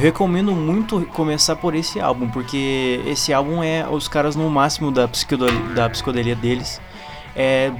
Recomendo 0.04 0.52
muito 0.52 1.00
começar 1.14 1.56
por 1.56 1.74
esse 1.74 1.98
álbum, 1.98 2.28
porque 2.28 3.00
esse 3.06 3.32
álbum 3.32 3.62
é 3.62 3.88
os 3.88 4.06
caras 4.06 4.36
no 4.36 4.50
máximo 4.50 4.92
da, 4.92 5.08
psicodelia, 5.08 5.74
da 5.74 5.88
psicodelia 5.88 6.36
deles. 6.36 6.78
É 7.34 7.72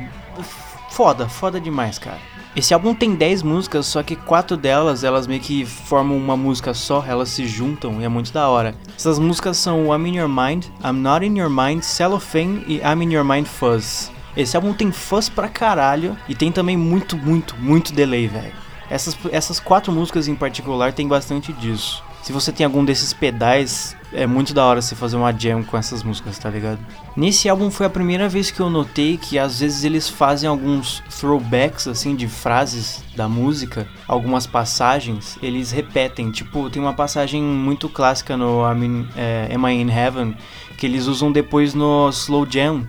foda, 0.89 1.29
foda 1.29 1.61
demais, 1.61 1.99
cara. 1.99 2.19
Esse 2.57 2.73
álbum 2.73 2.95
tem 2.95 3.15
10 3.15 3.43
músicas, 3.43 3.85
só 3.85 4.03
que 4.03 4.17
quatro 4.17 4.57
delas, 4.57 5.05
elas 5.05 5.27
meio 5.27 5.41
que 5.41 5.67
formam 5.67 6.17
uma 6.17 6.35
música 6.37 6.73
só, 6.73 7.05
elas 7.07 7.29
se 7.29 7.47
juntam 7.47 8.01
e 8.01 8.05
é 8.05 8.09
muito 8.09 8.33
da 8.33 8.49
hora. 8.49 8.75
Essas 8.97 9.19
músicas 9.19 9.59
são 9.59 9.95
I'm 9.95 10.07
In 10.07 10.17
Your 10.17 10.29
Mind, 10.29 10.65
I'm 10.83 11.01
Not 11.01 11.27
In 11.27 11.39
Your 11.39 11.51
Mind, 11.51 11.83
Cellophane 11.83 12.65
e 12.67 12.77
I'm 12.77 13.03
In 13.03 13.13
Your 13.13 13.25
Mind 13.25 13.47
Fuzz. 13.47 14.11
Esse 14.35 14.57
álbum 14.57 14.73
tem 14.73 14.91
fuzz 14.91 15.29
pra 15.29 15.49
caralho 15.49 16.17
e 16.27 16.35
tem 16.35 16.51
também 16.51 16.77
muito, 16.77 17.19
muito, 17.19 17.55
muito 17.57 17.93
delay, 17.93 18.29
velho. 18.29 18.65
Essas, 18.89 19.17
essas 19.33 19.59
quatro 19.59 19.93
músicas 19.93 20.29
em 20.29 20.35
particular 20.35 20.93
tem 20.93 21.09
bastante 21.09 21.53
disso. 21.53 22.04
Se 22.25 22.33
você 22.33 22.51
tem 22.51 22.65
algum 22.65 22.83
desses 22.83 23.13
pedais, 23.13 23.95
é 24.11 24.27
muito 24.27 24.55
da 24.55 24.65
hora 24.65 24.81
você 24.81 24.95
fazer 24.95 25.15
uma 25.15 25.31
jam 25.31 25.63
com 25.63 25.77
essas 25.77 26.03
músicas, 26.03 26.39
tá 26.39 26.49
ligado? 26.49 26.79
Nesse 27.15 27.51
álbum 27.51 27.71
foi 27.71 27.85
a 27.85 27.91
primeira 27.91 28.31
vez 28.31 28.51
que 28.51 28.61
eu 28.61 28.71
notei 28.71 29.19
que 29.19 29.39
às 29.39 29.61
vezes 29.61 29.85
eles 29.85 30.09
fazem 30.09 30.49
alguns 30.49 31.03
throwbacks 31.21 31.87
assim 31.87 32.17
de 32.17 32.27
frases 32.27 33.05
da 33.15 33.29
música, 33.29 33.87
algumas 34.09 34.47
passagens, 34.47 35.37
eles 35.43 35.71
repetem. 35.71 36.31
Tipo, 36.31 36.71
tem 36.71 36.81
uma 36.81 36.95
passagem 36.95 37.43
muito 37.43 37.91
clássica 37.91 38.39
no 38.39 38.63
I 38.73 38.75
mean, 38.75 39.07
é, 39.15 39.51
Am 39.55 39.69
I 39.71 39.83
in 39.83 39.91
Heaven 39.91 40.35
que 40.79 40.87
eles 40.87 41.07
usam 41.07 41.31
depois 41.31 41.75
no 41.75 42.09
Slow 42.09 42.47
Jam, 42.51 42.89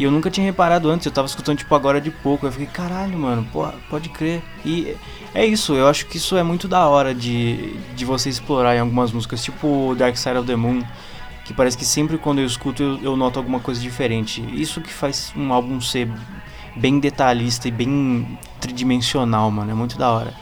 e 0.00 0.04
eu 0.04 0.10
nunca 0.10 0.30
tinha 0.30 0.46
reparado 0.46 0.88
antes, 0.88 1.04
eu 1.04 1.12
tava 1.12 1.26
escutando 1.26 1.58
tipo 1.58 1.74
agora 1.74 2.00
de 2.00 2.10
pouco. 2.10 2.46
Eu 2.46 2.50
fiquei, 2.50 2.66
caralho, 2.66 3.18
mano, 3.18 3.46
pode 3.90 4.08
crer. 4.08 4.42
E 4.64 4.96
é 5.34 5.44
isso, 5.44 5.74
eu 5.74 5.86
acho 5.86 6.06
que 6.06 6.16
isso 6.16 6.38
é 6.38 6.42
muito 6.42 6.66
da 6.66 6.88
hora 6.88 7.14
de, 7.14 7.76
de 7.94 8.06
você 8.06 8.30
explorar 8.30 8.74
em 8.74 8.78
algumas 8.78 9.12
músicas, 9.12 9.44
tipo 9.44 9.94
Dark 9.98 10.16
Side 10.16 10.38
of 10.38 10.46
the 10.46 10.56
Moon, 10.56 10.82
que 11.44 11.52
parece 11.52 11.76
que 11.76 11.84
sempre 11.84 12.16
quando 12.16 12.38
eu 12.38 12.46
escuto 12.46 12.82
eu, 12.82 12.98
eu 13.02 13.14
noto 13.14 13.38
alguma 13.38 13.60
coisa 13.60 13.78
diferente. 13.78 14.42
Isso 14.54 14.80
que 14.80 14.90
faz 14.90 15.34
um 15.36 15.52
álbum 15.52 15.82
ser 15.82 16.10
bem 16.74 16.98
detalhista 16.98 17.68
e 17.68 17.70
bem 17.70 18.38
tridimensional, 18.58 19.50
mano, 19.50 19.70
é 19.70 19.74
muito 19.74 19.98
da 19.98 20.10
hora. 20.10 20.32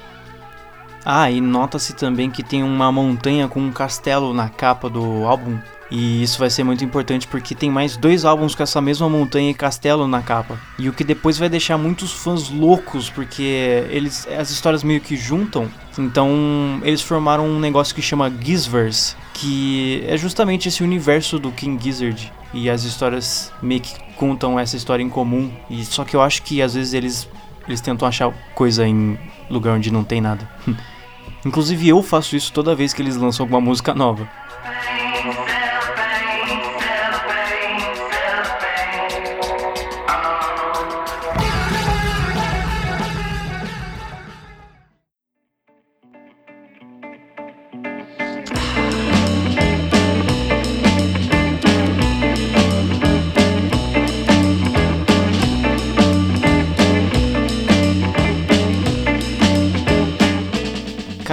Ah, 1.04 1.32
e 1.32 1.40
nota-se 1.40 1.96
também 1.96 2.30
que 2.30 2.44
tem 2.44 2.62
uma 2.62 2.92
montanha 2.92 3.48
com 3.48 3.58
um 3.58 3.72
castelo 3.72 4.32
na 4.32 4.48
capa 4.48 4.88
do 4.88 5.26
álbum. 5.26 5.58
E 5.90 6.22
isso 6.22 6.38
vai 6.38 6.50
ser 6.50 6.64
muito 6.64 6.84
importante 6.84 7.26
porque 7.26 7.54
tem 7.54 7.70
mais 7.70 7.96
dois 7.96 8.24
álbuns 8.24 8.54
com 8.54 8.62
essa 8.62 8.80
mesma 8.80 9.08
montanha 9.08 9.50
e 9.50 9.54
castelo 9.54 10.06
na 10.06 10.20
capa. 10.20 10.58
E 10.78 10.88
o 10.88 10.92
que 10.92 11.02
depois 11.02 11.38
vai 11.38 11.48
deixar 11.48 11.78
muitos 11.78 12.12
fãs 12.12 12.50
loucos, 12.50 13.08
porque 13.08 13.84
eles 13.90 14.26
as 14.38 14.50
histórias 14.50 14.82
meio 14.82 15.00
que 15.00 15.16
juntam. 15.16 15.68
Então, 15.98 16.80
eles 16.82 17.00
formaram 17.00 17.46
um 17.46 17.58
negócio 17.58 17.94
que 17.94 18.02
chama 18.02 18.30
Gizverse, 18.30 19.16
que 19.34 20.04
é 20.06 20.16
justamente 20.16 20.68
esse 20.68 20.82
universo 20.82 21.38
do 21.38 21.50
King 21.50 21.82
Gizzard. 21.82 22.32
E 22.52 22.70
as 22.70 22.84
histórias 22.84 23.52
meio 23.62 23.80
que 23.80 23.94
contam 24.14 24.58
essa 24.58 24.76
história 24.76 25.02
em 25.02 25.08
comum. 25.08 25.50
E 25.68 25.84
só 25.84 26.04
que 26.04 26.14
eu 26.14 26.22
acho 26.22 26.42
que 26.42 26.62
às 26.62 26.74
vezes 26.74 26.94
eles 26.94 27.28
eles 27.66 27.82
tentam 27.82 28.08
achar 28.08 28.32
coisa 28.54 28.86
em 28.86 29.18
lugar 29.50 29.74
onde 29.74 29.92
não 29.92 30.02
tem 30.02 30.20
nada. 30.20 30.48
Inclusive 31.44 31.88
eu 31.88 32.02
faço 32.02 32.34
isso 32.34 32.52
toda 32.52 32.74
vez 32.74 32.92
que 32.92 33.00
eles 33.02 33.16
lançam 33.16 33.44
alguma 33.44 33.60
música 33.60 33.94
nova. 33.94 34.28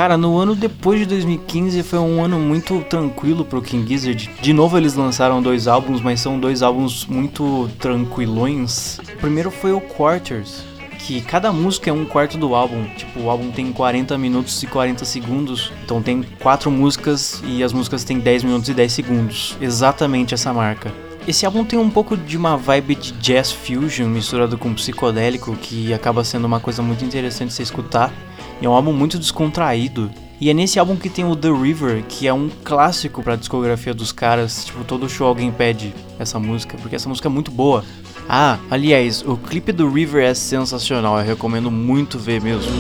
Cara, 0.06 0.18
no 0.18 0.38
ano 0.38 0.54
depois 0.54 1.00
de 1.00 1.08
2015 1.08 1.82
foi 1.82 1.98
um 1.98 2.24
ano 2.24 2.38
muito 2.38 2.80
tranquilo 2.82 3.44
pro 3.44 3.60
King 3.60 3.90
Gizzard. 3.90 4.30
De 4.40 4.54
novo 4.54 4.78
eles 4.78 4.94
lançaram 4.94 5.42
dois 5.42 5.68
álbuns, 5.68 6.00
mas 6.00 6.20
são 6.20 6.40
dois 6.40 6.62
álbuns 6.62 7.08
muito 7.08 7.68
tranquilões. 7.80 9.00
O 9.00 9.18
primeiro 9.18 9.50
foi 9.50 9.74
o 9.74 9.82
Quarters, 9.82 10.64
que 11.00 11.22
cada 11.22 11.52
música 11.52 11.90
é 11.90 11.94
um 11.94 12.06
quarto 12.06 12.38
do 12.38 12.54
álbum. 12.54 12.86
Tipo, 12.96 13.22
o 13.22 13.32
álbum 13.32 13.50
tem 13.50 13.74
40 13.74 14.16
minutos 14.16 14.62
e 14.62 14.68
40 14.68 15.04
segundos, 15.06 15.74
então 15.84 16.00
tem 16.04 16.22
quatro 16.40 16.70
músicas 16.70 17.42
e 17.44 17.64
as 17.64 17.74
músicas 17.74 18.04
têm 18.04 18.20
10 18.20 18.44
minutos 18.44 18.70
e 18.70 18.76
10 18.76 18.94
segundos. 18.94 19.58
Exatamente 19.60 20.36
essa 20.36 20.54
marca. 20.54 20.94
Esse 21.28 21.48
álbum 21.48 21.66
tem 21.66 21.80
um 21.80 21.90
pouco 21.90 22.16
de 22.16 22.38
uma 22.38 22.56
vibe 22.56 22.94
de 22.94 23.12
jazz 23.14 23.52
fusion 23.52 24.08
misturado 24.08 24.56
com 24.56 24.72
psicodélico, 24.76 25.56
que 25.56 25.92
acaba 25.92 26.24
sendo 26.24 26.46
uma 26.46 26.60
coisa 26.60 26.84
muito 26.84 27.04
interessante 27.04 27.48
de 27.48 27.56
você 27.56 27.64
escutar. 27.64 28.14
É 28.62 28.68
um 28.68 28.74
álbum 28.74 28.94
muito 28.94 29.20
descontraído. 29.20 30.10
E 30.40 30.50
é 30.50 30.54
nesse 30.54 30.78
álbum 30.80 30.96
que 30.96 31.10
tem 31.10 31.24
o 31.24 31.36
The 31.36 31.50
River, 31.50 32.04
que 32.08 32.28
é 32.28 32.34
um 32.34 32.50
clássico 32.64 33.24
pra 33.24 33.36
discografia 33.36 33.94
dos 33.94 34.12
caras. 34.12 34.66
Tipo, 34.66 34.84
todo 34.84 35.08
show 35.10 35.28
alguém 35.28 35.52
pede 35.52 35.94
essa 36.20 36.40
música, 36.40 36.78
porque 36.82 36.96
essa 36.96 37.08
música 37.08 37.28
é 37.28 37.32
muito 37.32 37.52
boa. 37.52 37.84
Ah, 38.28 38.58
aliás, 38.70 39.24
o 39.26 39.38
clipe 39.38 39.72
do 39.72 39.90
River 39.90 40.24
é 40.24 40.34
sensacional, 40.34 41.20
eu 41.20 41.26
recomendo 41.26 41.70
muito 41.70 42.18
ver 42.18 42.42
mesmo. 42.42 42.72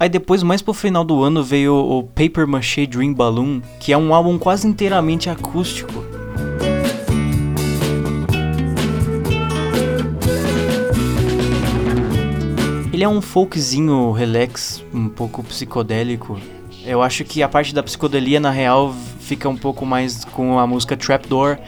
Aí 0.00 0.08
depois, 0.08 0.42
mais 0.42 0.60
pro 0.60 0.74
final 0.74 1.04
do 1.04 1.22
ano, 1.22 1.42
veio 1.42 1.74
o 1.74 2.02
Paper 2.02 2.46
Maché 2.46 2.86
Dream 2.86 3.14
Balloon, 3.14 3.60
que 3.78 3.92
é 3.92 3.96
um 3.96 4.12
álbum 4.12 4.38
quase 4.38 4.66
inteiramente 4.66 5.30
acústico. 5.30 6.13
Ele 12.94 13.02
é 13.02 13.08
um 13.08 13.20
folkzinho 13.20 14.12
relax, 14.12 14.80
um 14.94 15.08
pouco 15.08 15.42
psicodélico, 15.42 16.38
eu 16.86 17.02
acho 17.02 17.24
que 17.24 17.42
a 17.42 17.48
parte 17.48 17.74
da 17.74 17.82
psicodelia, 17.82 18.38
na 18.38 18.52
real, 18.52 18.94
fica 19.18 19.48
um 19.48 19.56
pouco 19.56 19.84
mais 19.84 20.24
com 20.24 20.60
a 20.60 20.66
música 20.66 20.96
Trapdoor. 20.96 21.58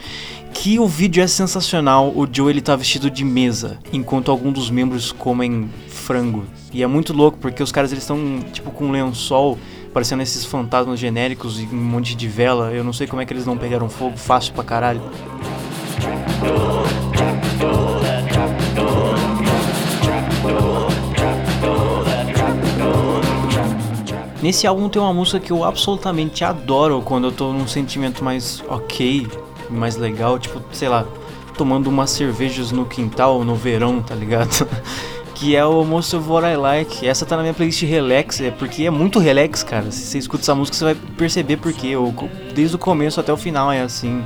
Que 0.54 0.78
o 0.78 0.86
vídeo 0.86 1.20
é 1.20 1.26
sensacional. 1.26 2.12
O 2.14 2.28
Joe 2.30 2.52
ele 2.52 2.60
tá 2.60 2.76
vestido 2.76 3.10
de 3.10 3.24
mesa, 3.24 3.76
enquanto 3.92 4.30
alguns 4.30 4.52
dos 4.52 4.70
membros 4.70 5.10
comem 5.10 5.68
frango. 5.88 6.44
E 6.72 6.80
é 6.80 6.86
muito 6.86 7.12
louco 7.12 7.38
porque 7.38 7.60
os 7.60 7.72
caras 7.72 7.90
eles 7.90 8.04
estão 8.04 8.38
tipo 8.52 8.70
com 8.70 8.84
um 8.84 8.92
lençol, 8.92 9.58
parecendo 9.92 10.22
esses 10.22 10.44
fantasmas 10.44 11.00
genéricos 11.00 11.60
e 11.60 11.64
um 11.64 11.76
monte 11.76 12.14
de 12.14 12.28
vela. 12.28 12.70
Eu 12.72 12.84
não 12.84 12.92
sei 12.92 13.08
como 13.08 13.20
é 13.20 13.26
que 13.26 13.32
eles 13.32 13.44
não 13.44 13.58
pegaram 13.58 13.88
fogo 13.88 14.16
fácil 14.16 14.54
pra 14.54 14.62
caralho. 14.62 15.02
Nesse 24.46 24.64
álbum 24.64 24.88
tem 24.88 25.02
uma 25.02 25.12
música 25.12 25.40
que 25.40 25.50
eu 25.50 25.64
absolutamente 25.64 26.44
adoro 26.44 27.02
quando 27.02 27.26
eu 27.26 27.32
tô 27.32 27.52
num 27.52 27.66
sentimento 27.66 28.22
mais 28.22 28.62
ok, 28.68 29.26
mais 29.68 29.96
legal, 29.96 30.38
tipo, 30.38 30.62
sei 30.70 30.88
lá, 30.88 31.04
tomando 31.58 31.88
umas 31.88 32.10
cervejas 32.10 32.70
no 32.70 32.86
quintal 32.86 33.42
no 33.42 33.56
verão, 33.56 34.00
tá 34.00 34.14
ligado? 34.14 34.68
que 35.34 35.56
é 35.56 35.64
o 35.64 35.84
Most 35.84 36.14
of 36.14 36.30
What 36.30 36.46
I 36.46 36.54
Like. 36.54 37.08
Essa 37.08 37.26
tá 37.26 37.34
na 37.36 37.42
minha 37.42 37.54
playlist 37.54 37.82
Relax, 37.82 38.40
é 38.40 38.52
porque 38.52 38.84
é 38.84 38.90
muito 38.90 39.18
relax, 39.18 39.64
cara. 39.64 39.90
Se 39.90 40.02
você 40.02 40.18
escuta 40.18 40.44
essa 40.44 40.54
música, 40.54 40.78
você 40.78 40.84
vai 40.84 40.94
perceber 40.94 41.56
porque 41.56 41.94
desde 42.54 42.76
o 42.76 42.78
começo 42.78 43.18
até 43.18 43.32
o 43.32 43.36
final 43.36 43.72
é 43.72 43.80
assim. 43.80 44.24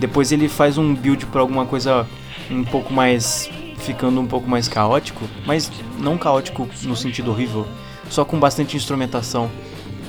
Depois 0.00 0.32
ele 0.32 0.48
faz 0.48 0.78
um 0.78 0.92
build 0.92 1.26
para 1.26 1.42
alguma 1.42 1.64
coisa 1.64 2.08
um 2.50 2.64
pouco 2.64 2.92
mais 2.92 3.48
ficando 3.76 4.20
um 4.20 4.26
pouco 4.26 4.50
mais 4.50 4.66
caótico, 4.66 5.24
mas 5.46 5.70
não 5.96 6.18
caótico 6.18 6.68
no 6.82 6.96
sentido 6.96 7.30
horrível 7.30 7.68
só 8.10 8.24
com 8.24 8.38
bastante 8.38 8.76
instrumentação. 8.76 9.50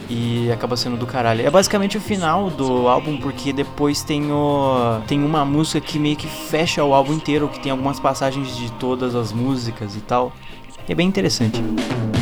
E 0.10 0.52
acaba 0.52 0.76
sendo 0.76 0.98
do 0.98 1.06
caralho. 1.06 1.48
É 1.48 1.50
basicamente 1.50 1.98
o 1.98 2.02
final 2.02 2.50
do 2.50 2.90
álbum, 2.90 3.18
porque 3.18 3.54
depois 3.54 4.04
tem, 4.04 4.30
o, 4.30 5.00
tem 5.08 5.24
uma 5.24 5.46
música 5.46 5.80
que 5.80 5.98
meio 5.98 6.18
que 6.18 6.28
fecha 6.28 6.84
o 6.84 6.94
álbum 6.94 7.14
inteiro, 7.14 7.48
que 7.48 7.62
tem 7.62 7.72
algumas 7.72 7.98
passagens 7.98 8.58
de 8.58 8.70
todas 8.74 9.16
as 9.16 9.32
músicas 9.32 9.96
e 9.96 10.02
tal. 10.02 10.34
É 10.90 10.94
bem 10.94 11.08
interessante. 11.08 11.62
Most 11.62 12.21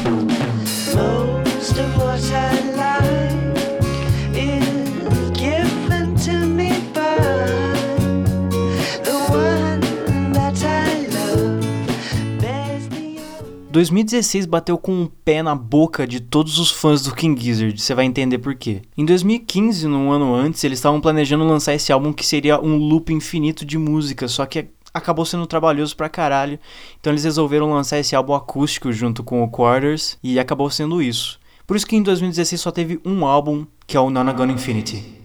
2016 13.71 14.47
bateu 14.47 14.79
com 14.79 14.91
um 14.91 15.05
pé 15.05 15.43
na 15.43 15.53
boca 15.53 16.07
de 16.07 16.19
todos 16.19 16.57
os 16.57 16.71
fãs 16.71 17.03
do 17.03 17.13
King 17.13 17.39
Gizzard, 17.39 17.79
você 17.79 17.93
vai 17.93 18.05
entender 18.05 18.39
por 18.39 18.55
quê. 18.55 18.81
Em 18.97 19.05
2015, 19.05 19.87
num 19.87 20.11
ano 20.11 20.33
antes, 20.33 20.63
eles 20.63 20.79
estavam 20.79 20.99
planejando 20.99 21.45
lançar 21.45 21.75
esse 21.75 21.91
álbum 21.91 22.11
que 22.11 22.25
seria 22.25 22.59
um 22.59 22.77
loop 22.77 23.13
infinito 23.13 23.63
de 23.63 23.77
música, 23.77 24.27
só 24.27 24.43
que 24.47 24.69
acabou 24.91 25.23
sendo 25.23 25.45
trabalhoso 25.45 25.95
pra 25.95 26.09
caralho. 26.09 26.59
Então 26.99 27.13
eles 27.13 27.23
resolveram 27.23 27.71
lançar 27.71 27.99
esse 27.99 28.15
álbum 28.15 28.33
acústico 28.33 28.91
junto 28.91 29.23
com 29.23 29.43
o 29.43 29.49
Quarters 29.49 30.17
e 30.23 30.39
acabou 30.39 30.71
sendo 30.71 30.99
isso. 30.99 31.39
Por 31.67 31.77
isso 31.77 31.85
que 31.85 31.95
em 31.95 32.01
2016 32.01 32.59
só 32.59 32.71
teve 32.71 32.99
um 33.05 33.23
álbum, 33.23 33.67
que 33.85 33.95
é 33.95 33.99
o 33.99 34.09
Nana 34.09 34.33
Infinity. 34.51 35.19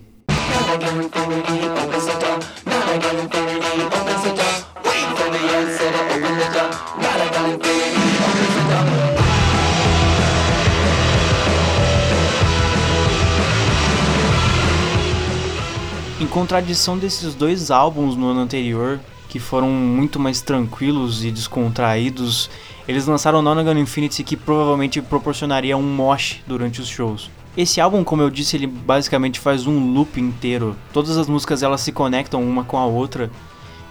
Em 16.24 16.26
contradição 16.26 16.96
desses 16.96 17.34
dois 17.34 17.70
álbuns 17.70 18.16
no 18.16 18.28
ano 18.28 18.40
anterior, 18.40 18.98
que 19.28 19.38
foram 19.38 19.68
muito 19.68 20.18
mais 20.18 20.40
tranquilos 20.40 21.22
e 21.22 21.30
descontraídos, 21.30 22.48
eles 22.88 23.06
lançaram 23.06 23.42
Nonagon 23.42 23.76
Infinity 23.76 24.24
que 24.24 24.34
provavelmente 24.34 25.02
proporcionaria 25.02 25.76
um 25.76 25.82
mosh 25.82 26.40
durante 26.46 26.80
os 26.80 26.88
shows. 26.88 27.30
Esse 27.54 27.78
álbum, 27.78 28.02
como 28.02 28.22
eu 28.22 28.30
disse, 28.30 28.56
ele 28.56 28.66
basicamente 28.66 29.38
faz 29.38 29.66
um 29.66 29.92
loop 29.92 30.18
inteiro. 30.18 30.74
Todas 30.94 31.18
as 31.18 31.28
músicas 31.28 31.62
elas 31.62 31.82
se 31.82 31.92
conectam 31.92 32.42
uma 32.42 32.64
com 32.64 32.78
a 32.78 32.86
outra. 32.86 33.30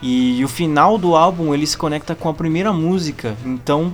E 0.02 0.44
o 0.44 0.48
final 0.48 0.98
do 0.98 1.16
álbum 1.16 1.54
ele 1.54 1.68
se 1.68 1.78
conecta 1.78 2.16
com 2.16 2.30
a 2.30 2.34
primeira 2.34 2.74
música. 2.74 3.38
Então, 3.46 3.94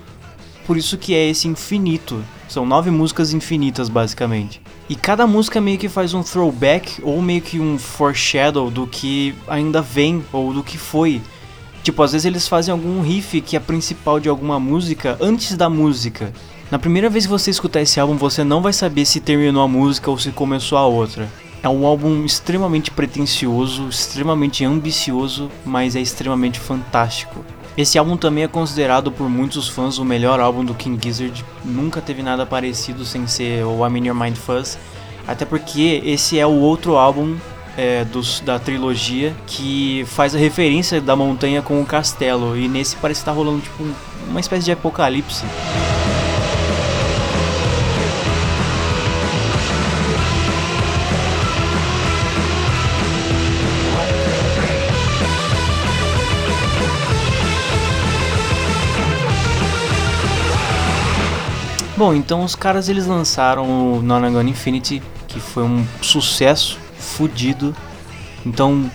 por 0.65 0.77
isso 0.77 0.97
que 0.97 1.13
é 1.13 1.29
esse 1.29 1.45
infinito. 1.49 2.23
São 2.47 2.65
nove 2.65 2.89
músicas 2.89 3.33
infinitas, 3.33 3.89
basicamente. 3.89 4.61
E 4.89 4.95
cada 4.95 5.27
música 5.27 5.61
meio 5.61 5.77
que 5.77 5.87
faz 5.87 6.15
um 6.15 6.23
throwback 6.23 6.99
ou 7.03 7.21
meio 7.21 7.41
que 7.41 7.59
um 7.59 7.77
foreshadow 7.77 8.71
do 8.71 8.87
que 8.87 9.35
ainda 9.47 9.83
vem 9.83 10.25
ou 10.33 10.51
do 10.51 10.63
que 10.63 10.79
foi. 10.79 11.21
Tipo, 11.83 12.01
às 12.01 12.11
vezes 12.11 12.25
eles 12.25 12.47
fazem 12.47 12.71
algum 12.71 12.99
riff 12.99 13.39
que 13.39 13.55
é 13.55 13.59
principal 13.59 14.19
de 14.19 14.27
alguma 14.27 14.59
música 14.59 15.15
antes 15.21 15.55
da 15.55 15.69
música. 15.69 16.33
Na 16.71 16.79
primeira 16.79 17.07
vez 17.07 17.25
que 17.25 17.31
você 17.31 17.51
escutar 17.51 17.81
esse 17.81 17.99
álbum, 17.99 18.15
você 18.15 18.43
não 18.43 18.63
vai 18.63 18.73
saber 18.73 19.05
se 19.05 19.19
terminou 19.19 19.61
a 19.61 19.67
música 19.67 20.09
ou 20.09 20.17
se 20.17 20.31
começou 20.31 20.75
a 20.75 20.87
outra. 20.87 21.29
É 21.61 21.69
um 21.69 21.85
álbum 21.85 22.25
extremamente 22.25 22.89
pretensioso, 22.89 23.89
extremamente 23.89 24.65
ambicioso, 24.65 25.51
mas 25.63 25.95
é 25.95 26.01
extremamente 26.01 26.59
fantástico. 26.59 27.45
Esse 27.77 27.97
álbum 27.97 28.17
também 28.17 28.43
é 28.43 28.47
considerado 28.47 29.11
por 29.11 29.29
muitos 29.29 29.67
fãs 29.67 29.97
o 29.97 30.05
melhor 30.05 30.39
álbum 30.39 30.65
do 30.65 30.73
King 30.73 30.99
Gizzard. 31.01 31.45
Nunca 31.63 32.01
teve 32.01 32.21
nada 32.21 32.45
parecido 32.45 33.05
sem 33.05 33.25
ser 33.27 33.63
o 33.63 33.85
I'm 33.85 33.97
in 33.97 34.07
Your 34.07 34.15
Mind 34.15 34.35
Fuzz. 34.35 34.77
Até 35.27 35.45
porque 35.45 36.01
esse 36.03 36.39
é 36.39 36.45
o 36.45 36.51
outro 36.51 36.97
álbum 36.97 37.37
é, 37.77 38.03
dos, 38.03 38.41
da 38.41 38.59
trilogia 38.59 39.33
que 39.47 40.03
faz 40.07 40.35
a 40.35 40.37
referência 40.37 40.99
da 40.99 41.15
montanha 41.15 41.61
com 41.61 41.81
o 41.81 41.85
castelo. 41.85 42.57
E 42.57 42.67
nesse 42.67 42.95
parece 42.97 43.21
estar 43.21 43.31
tá 43.31 43.37
rolando 43.37 43.61
tipo 43.61 43.83
uma 44.27 44.39
espécie 44.39 44.65
de 44.65 44.71
apocalipse. 44.71 45.45
Bom, 61.99 62.13
então 62.13 62.45
os 62.45 62.55
caras 62.55 62.87
eles 62.87 63.05
lançaram 63.05 63.97
o 63.97 64.01
Nonagon 64.01 64.43
Infinity, 64.43 65.03
que 65.27 65.37
foi 65.37 65.63
um 65.63 65.85
sucesso 66.01 66.79
fudido. 66.97 67.75
Então, 68.45 68.89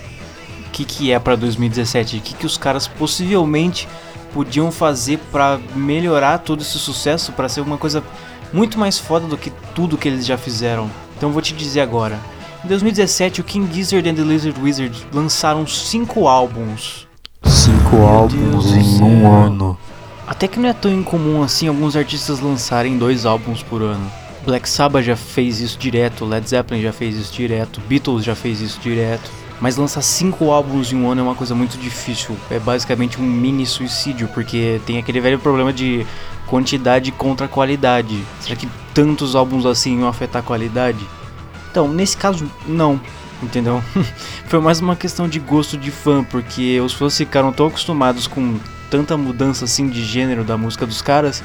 o 0.65 0.69
que, 0.71 0.83
que 0.83 1.11
é 1.11 1.19
para 1.19 1.35
2017? 1.35 2.17
O 2.17 2.21
que, 2.21 2.33
que 2.33 2.47
os 2.47 2.57
caras 2.57 2.87
possivelmente 2.87 3.87
podiam 4.33 4.71
fazer 4.71 5.19
para 5.31 5.59
melhorar 5.75 6.39
todo 6.39 6.63
esse 6.63 6.79
sucesso, 6.79 7.31
para 7.33 7.47
ser 7.47 7.61
uma 7.61 7.77
coisa 7.77 8.03
muito 8.51 8.79
mais 8.79 8.97
foda 8.97 9.27
do 9.27 9.37
que 9.37 9.51
tudo 9.75 9.99
que 9.99 10.07
eles 10.07 10.25
já 10.25 10.35
fizeram? 10.35 10.89
Então, 11.15 11.31
vou 11.31 11.43
te 11.43 11.53
dizer 11.53 11.81
agora. 11.81 12.19
Em 12.63 12.67
2017, 12.67 13.39
o 13.39 13.43
King 13.43 13.71
Gizzard 13.71 14.09
and 14.09 14.15
the 14.15 14.23
Lizard 14.23 14.59
Wizard 14.59 15.05
lançaram 15.13 15.67
cinco 15.67 16.27
álbuns 16.27 17.05
cinco 17.65 17.97
álbuns 18.05 18.71
em 18.75 19.01
um 19.01 19.31
ano. 19.31 19.77
Até 20.27 20.47
que 20.47 20.59
não 20.59 20.69
é 20.69 20.73
tão 20.73 20.91
incomum 20.91 21.43
assim 21.43 21.67
alguns 21.67 21.95
artistas 21.95 22.39
lançarem 22.39 22.97
dois 22.97 23.25
álbuns 23.25 23.61
por 23.61 23.81
ano. 23.81 24.11
Black 24.43 24.67
Sabbath 24.67 25.03
já 25.03 25.15
fez 25.15 25.59
isso 25.59 25.77
direto, 25.77 26.25
Led 26.25 26.47
Zeppelin 26.47 26.81
já 26.81 26.91
fez 26.91 27.15
isso 27.15 27.33
direto, 27.33 27.81
Beatles 27.87 28.23
já 28.23 28.35
fez 28.35 28.61
isso 28.61 28.79
direto. 28.79 29.29
Mas 29.59 29.77
lançar 29.77 30.01
cinco 30.01 30.51
álbuns 30.51 30.91
em 30.91 30.97
um 30.97 31.09
ano 31.09 31.21
é 31.21 31.23
uma 31.23 31.35
coisa 31.35 31.55
muito 31.55 31.77
difícil. 31.77 32.35
É 32.51 32.59
basicamente 32.59 33.21
um 33.21 33.23
mini 33.23 33.65
suicídio, 33.65 34.27
porque 34.33 34.81
tem 34.85 34.97
aquele 34.97 35.21
velho 35.21 35.39
problema 35.39 35.71
de 35.71 36.05
quantidade 36.45 37.11
contra 37.11 37.47
qualidade. 37.47 38.21
Será 38.41 38.55
que 38.55 38.67
tantos 38.93 39.35
álbuns 39.35 39.65
assim 39.65 39.99
iam 39.99 40.07
afetar 40.07 40.41
a 40.41 40.45
qualidade? 40.45 40.99
Então, 41.71 41.87
nesse 41.87 42.17
caso, 42.17 42.49
não. 42.67 42.99
Entendeu? 43.41 43.81
Foi 44.47 44.59
mais 44.59 44.81
uma 44.81 44.95
questão 44.95 45.27
de 45.27 45.39
gosto 45.39 45.77
de 45.77 45.89
fã, 45.89 46.23
porque 46.23 46.79
os 46.81 46.93
fãs 46.93 47.17
ficaram 47.17 47.51
tão 47.51 47.67
acostumados 47.67 48.27
com 48.27 48.59
tanta 48.95 49.17
mudança 49.17 49.65
assim 49.65 49.89
de 49.89 50.03
gênero 50.03 50.45
da 50.45 50.57
música 50.57 50.85
dos 50.85 51.01
caras 51.01 51.43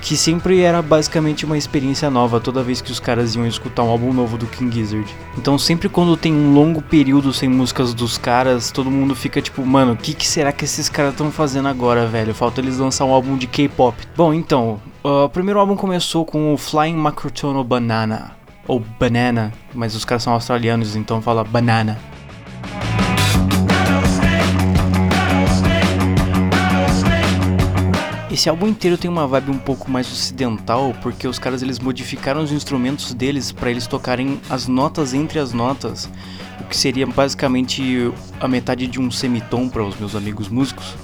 que 0.00 0.16
sempre 0.16 0.60
era 0.60 0.82
basicamente 0.82 1.44
uma 1.44 1.56
experiência 1.56 2.10
nova 2.10 2.40
toda 2.40 2.62
vez 2.62 2.80
que 2.80 2.90
os 2.90 2.98
caras 2.98 3.36
iam 3.36 3.46
escutar 3.46 3.84
um 3.84 3.88
álbum 3.88 4.12
novo 4.12 4.36
do 4.36 4.46
King 4.46 4.74
Gizzard. 4.74 5.06
Então 5.38 5.56
sempre 5.56 5.88
quando 5.88 6.16
tem 6.16 6.32
um 6.32 6.52
longo 6.52 6.82
período 6.82 7.32
sem 7.32 7.48
músicas 7.48 7.94
dos 7.94 8.18
caras, 8.18 8.70
todo 8.72 8.90
mundo 8.90 9.14
fica 9.14 9.40
tipo, 9.40 9.64
mano, 9.64 9.92
o 9.92 9.96
que, 9.96 10.12
que 10.12 10.26
será 10.26 10.52
que 10.52 10.64
esses 10.64 10.88
caras 10.88 11.12
estão 11.12 11.30
fazendo 11.30 11.68
agora, 11.68 12.06
velho? 12.06 12.34
Falta 12.34 12.60
eles 12.60 12.78
lançar 12.78 13.04
um 13.04 13.12
álbum 13.12 13.36
de 13.36 13.46
K-pop. 13.46 13.96
Bom, 14.16 14.34
então, 14.34 14.80
uh, 15.04 15.24
o 15.24 15.28
primeiro 15.28 15.60
álbum 15.60 15.76
começou 15.76 16.24
com 16.24 16.52
o 16.52 16.56
Flying 16.56 16.96
Macrotono 16.96 17.62
Banana, 17.62 18.32
ou 18.66 18.80
Banana, 18.80 19.52
mas 19.72 19.94
os 19.94 20.04
caras 20.04 20.24
são 20.24 20.32
australianos, 20.32 20.96
então 20.96 21.22
fala 21.22 21.44
Banana. 21.44 21.96
Esse 28.32 28.48
álbum 28.48 28.66
inteiro 28.66 28.96
tem 28.96 29.10
uma 29.10 29.26
vibe 29.26 29.50
um 29.50 29.58
pouco 29.58 29.90
mais 29.90 30.10
ocidental, 30.10 30.94
porque 31.02 31.28
os 31.28 31.38
caras 31.38 31.60
eles 31.60 31.78
modificaram 31.78 32.42
os 32.42 32.50
instrumentos 32.50 33.12
deles 33.12 33.52
para 33.52 33.70
eles 33.70 33.86
tocarem 33.86 34.40
as 34.48 34.66
notas 34.66 35.12
entre 35.12 35.38
as 35.38 35.52
notas, 35.52 36.08
o 36.58 36.64
que 36.64 36.74
seria 36.74 37.06
basicamente 37.06 38.10
a 38.40 38.48
metade 38.48 38.86
de 38.86 38.98
um 38.98 39.10
semitom 39.10 39.68
para 39.68 39.84
os 39.84 39.98
meus 39.98 40.16
amigos 40.16 40.48
músicos. 40.48 40.94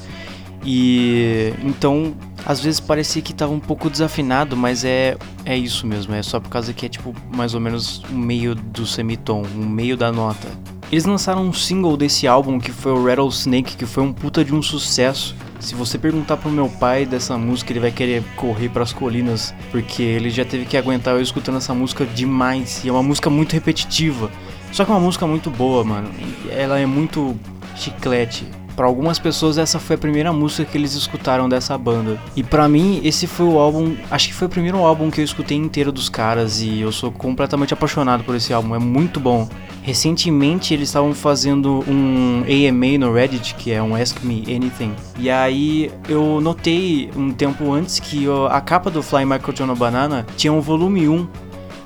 E 0.64 1.52
então, 1.62 2.16
às 2.46 2.60
vezes 2.60 2.80
parecia 2.80 3.20
que 3.20 3.32
estava 3.32 3.52
um 3.52 3.60
pouco 3.60 3.90
desafinado, 3.90 4.56
mas 4.56 4.82
é 4.82 5.14
é 5.44 5.56
isso 5.56 5.86
mesmo, 5.86 6.14
é 6.14 6.22
só 6.22 6.40
por 6.40 6.48
causa 6.48 6.72
que 6.72 6.86
é 6.86 6.88
tipo 6.88 7.14
mais 7.30 7.52
ou 7.52 7.60
menos 7.60 8.02
o 8.10 8.14
meio 8.14 8.54
do 8.54 8.86
semitom, 8.86 9.42
o 9.42 9.66
meio 9.66 9.98
da 9.98 10.10
nota. 10.10 10.48
Eles 10.90 11.04
lançaram 11.04 11.42
um 11.42 11.52
single 11.52 11.94
desse 11.98 12.26
álbum 12.26 12.58
que 12.58 12.72
foi 12.72 12.92
o 12.92 13.04
Rattlesnake, 13.04 13.76
que 13.76 13.84
foi 13.84 14.02
um 14.02 14.14
puta 14.14 14.42
de 14.42 14.54
um 14.54 14.62
sucesso. 14.62 15.36
Se 15.60 15.74
você 15.74 15.98
perguntar 15.98 16.36
pro 16.36 16.50
meu 16.50 16.68
pai 16.68 17.04
dessa 17.04 17.36
música, 17.36 17.72
ele 17.72 17.80
vai 17.80 17.90
querer 17.90 18.22
correr 18.36 18.68
para 18.68 18.82
as 18.82 18.92
colinas, 18.92 19.54
porque 19.70 20.02
ele 20.02 20.30
já 20.30 20.44
teve 20.44 20.64
que 20.64 20.76
aguentar 20.76 21.14
eu 21.14 21.20
escutando 21.20 21.58
essa 21.58 21.74
música 21.74 22.06
demais. 22.06 22.84
E 22.84 22.88
é 22.88 22.92
uma 22.92 23.02
música 23.02 23.28
muito 23.28 23.52
repetitiva. 23.52 24.30
Só 24.72 24.84
que 24.84 24.90
é 24.90 24.94
uma 24.94 25.00
música 25.00 25.26
muito 25.26 25.50
boa, 25.50 25.82
mano. 25.82 26.10
Ela 26.50 26.78
é 26.78 26.86
muito 26.86 27.36
chiclete. 27.74 28.46
Para 28.76 28.86
algumas 28.86 29.18
pessoas 29.18 29.58
essa 29.58 29.80
foi 29.80 29.96
a 29.96 29.98
primeira 29.98 30.32
música 30.32 30.64
que 30.64 30.78
eles 30.78 30.94
escutaram 30.94 31.48
dessa 31.48 31.76
banda. 31.76 32.16
E 32.36 32.44
para 32.44 32.68
mim 32.68 33.00
esse 33.02 33.26
foi 33.26 33.46
o 33.46 33.58
álbum, 33.58 33.96
acho 34.08 34.28
que 34.28 34.34
foi 34.34 34.46
o 34.46 34.50
primeiro 34.50 34.78
álbum 34.78 35.10
que 35.10 35.20
eu 35.20 35.24
escutei 35.24 35.56
inteiro 35.56 35.90
dos 35.90 36.08
caras 36.08 36.60
e 36.60 36.78
eu 36.78 36.92
sou 36.92 37.10
completamente 37.10 37.74
apaixonado 37.74 38.22
por 38.22 38.36
esse 38.36 38.52
álbum, 38.52 38.76
é 38.76 38.78
muito 38.78 39.18
bom. 39.18 39.48
Recentemente 39.88 40.74
eles 40.74 40.90
estavam 40.90 41.14
fazendo 41.14 41.82
um 41.88 42.42
AMA 42.42 42.98
no 42.98 43.10
Reddit, 43.10 43.54
que 43.54 43.72
é 43.72 43.82
um 43.82 43.96
Ask 43.96 44.22
Me 44.22 44.44
Anything. 44.54 44.94
E 45.18 45.30
aí 45.30 45.90
eu 46.06 46.42
notei 46.42 47.08
um 47.16 47.32
tempo 47.32 47.72
antes 47.72 47.98
que 47.98 48.26
a 48.50 48.60
capa 48.60 48.90
do 48.90 49.02
Fly 49.02 49.24
Michael 49.24 49.74
Banana 49.74 50.26
tinha 50.36 50.52
um 50.52 50.60
volume 50.60 51.08
1 51.08 51.26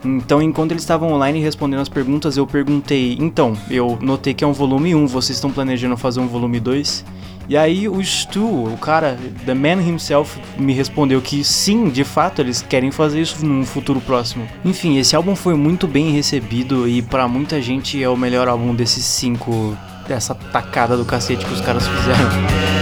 então, 0.04 0.42
enquanto 0.42 0.72
eles 0.72 0.82
estavam 0.82 1.12
online 1.12 1.38
respondendo 1.38 1.78
as 1.78 1.88
perguntas, 1.88 2.36
eu 2.36 2.44
perguntei: 2.44 3.16
então, 3.20 3.56
eu 3.70 3.96
notei 4.00 4.34
que 4.34 4.42
é 4.42 4.46
um 4.48 4.52
volume 4.52 4.96
1, 4.96 5.06
vocês 5.06 5.36
estão 5.36 5.52
planejando 5.52 5.96
fazer 5.96 6.18
um 6.18 6.26
volume 6.26 6.58
2? 6.58 7.04
E 7.52 7.56
aí 7.58 7.86
o 7.86 8.02
Stu, 8.02 8.46
o 8.46 8.78
cara, 8.78 9.18
The 9.44 9.52
Man 9.52 9.82
himself, 9.82 10.40
me 10.56 10.72
respondeu 10.72 11.20
que 11.20 11.44
sim, 11.44 11.90
de 11.90 12.02
fato, 12.02 12.40
eles 12.40 12.62
querem 12.62 12.90
fazer 12.90 13.20
isso 13.20 13.44
num 13.44 13.62
futuro 13.66 14.00
próximo. 14.00 14.48
Enfim, 14.64 14.96
esse 14.96 15.14
álbum 15.14 15.36
foi 15.36 15.52
muito 15.52 15.86
bem 15.86 16.12
recebido 16.12 16.88
e 16.88 17.02
para 17.02 17.28
muita 17.28 17.60
gente 17.60 18.02
é 18.02 18.08
o 18.08 18.16
melhor 18.16 18.48
álbum 18.48 18.74
desses 18.74 19.04
cinco, 19.04 19.76
dessa 20.08 20.34
tacada 20.34 20.96
do 20.96 21.04
cacete 21.04 21.44
que 21.44 21.52
os 21.52 21.60
caras 21.60 21.86
fizeram. 21.86 22.81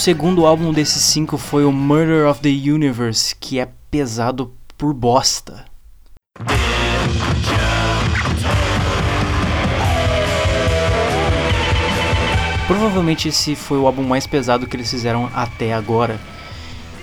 Segundo 0.00 0.46
álbum 0.46 0.72
desses 0.72 1.02
cinco 1.02 1.36
foi 1.36 1.62
o 1.62 1.70
Murder 1.70 2.26
of 2.26 2.40
the 2.40 2.48
Universe, 2.48 3.36
que 3.38 3.60
é 3.60 3.68
pesado 3.90 4.50
por 4.78 4.94
bosta. 4.94 5.66
Provavelmente 12.66 13.28
esse 13.28 13.54
foi 13.54 13.76
o 13.76 13.86
álbum 13.86 14.02
mais 14.02 14.26
pesado 14.26 14.66
que 14.66 14.74
eles 14.74 14.90
fizeram 14.90 15.28
até 15.34 15.74
agora. 15.74 16.18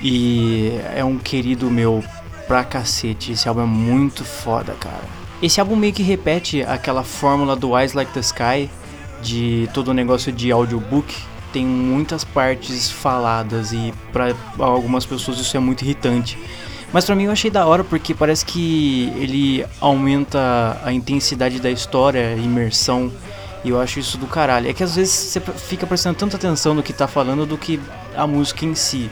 E 0.01 0.71
é 0.95 1.03
um 1.03 1.19
querido 1.19 1.69
meu 1.69 2.03
pra 2.47 2.63
cacete. 2.63 3.33
Esse 3.33 3.47
álbum 3.47 3.61
é 3.61 3.65
muito 3.67 4.25
foda, 4.25 4.73
cara. 4.73 5.03
Esse 5.39 5.59
álbum 5.59 5.75
meio 5.75 5.93
que 5.93 6.01
repete 6.01 6.63
aquela 6.63 7.03
fórmula 7.03 7.55
do 7.55 7.77
Eyes 7.77 7.93
Like 7.93 8.11
the 8.11 8.21
Sky, 8.21 8.71
de 9.21 9.69
todo 9.71 9.89
o 9.89 9.93
negócio 9.93 10.31
de 10.31 10.51
audiobook, 10.51 11.13
tem 11.57 11.65
muitas 11.65 12.23
partes 12.23 12.91
faladas 12.91 13.73
e 13.73 13.91
para 14.13 14.35
algumas 14.59 15.07
pessoas 15.07 15.39
isso 15.39 15.57
é 15.57 15.59
muito 15.59 15.81
irritante. 15.81 16.37
Mas 16.93 17.03
para 17.03 17.15
mim 17.15 17.23
eu 17.23 17.31
achei 17.31 17.49
da 17.49 17.65
hora 17.65 17.83
porque 17.83 18.13
parece 18.13 18.45
que 18.45 19.11
ele 19.15 19.65
aumenta 19.81 20.79
a 20.83 20.93
intensidade 20.93 21.59
da 21.59 21.71
história, 21.71 22.29
a 22.29 22.35
imersão. 22.35 23.11
E 23.63 23.69
eu 23.69 23.81
acho 23.81 23.99
isso 23.99 24.19
do 24.19 24.27
caralho. 24.27 24.69
É 24.69 24.73
que 24.73 24.83
às 24.83 24.95
vezes 24.95 25.11
você 25.11 25.41
fica 25.41 25.87
prestando 25.87 26.15
tanta 26.19 26.37
atenção 26.37 26.75
no 26.75 26.83
que 26.83 26.93
tá 26.93 27.07
falando 27.07 27.43
do 27.43 27.57
que 27.57 27.79
a 28.15 28.27
música 28.27 28.63
em 28.63 28.75
si. 28.75 29.09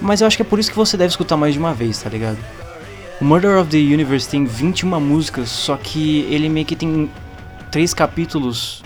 Mas 0.00 0.20
eu 0.20 0.28
acho 0.28 0.36
que 0.36 0.42
é 0.42 0.46
por 0.46 0.60
isso 0.60 0.70
que 0.70 0.76
você 0.76 0.96
deve 0.96 1.10
escutar 1.10 1.36
mais 1.36 1.52
de 1.52 1.58
uma 1.58 1.74
vez, 1.74 2.00
tá 2.00 2.08
ligado? 2.08 2.38
O 3.20 3.24
Murder 3.24 3.58
of 3.58 3.68
the 3.70 3.76
Universe 3.76 4.28
tem 4.28 4.44
21 4.44 5.00
músicas, 5.00 5.48
só 5.48 5.76
que 5.76 6.20
ele 6.30 6.48
meio 6.48 6.64
que 6.64 6.76
tem 6.76 7.10
três 7.72 7.92
capítulos 7.92 8.84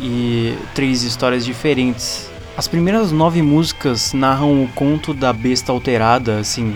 e 0.00 0.56
três 0.74 1.02
histórias 1.02 1.44
diferentes. 1.44 2.27
As 2.58 2.66
primeiras 2.66 3.12
nove 3.12 3.40
músicas 3.40 4.12
narram 4.12 4.64
o 4.64 4.68
conto 4.74 5.14
da 5.14 5.32
besta 5.32 5.70
alterada, 5.70 6.40
assim, 6.40 6.74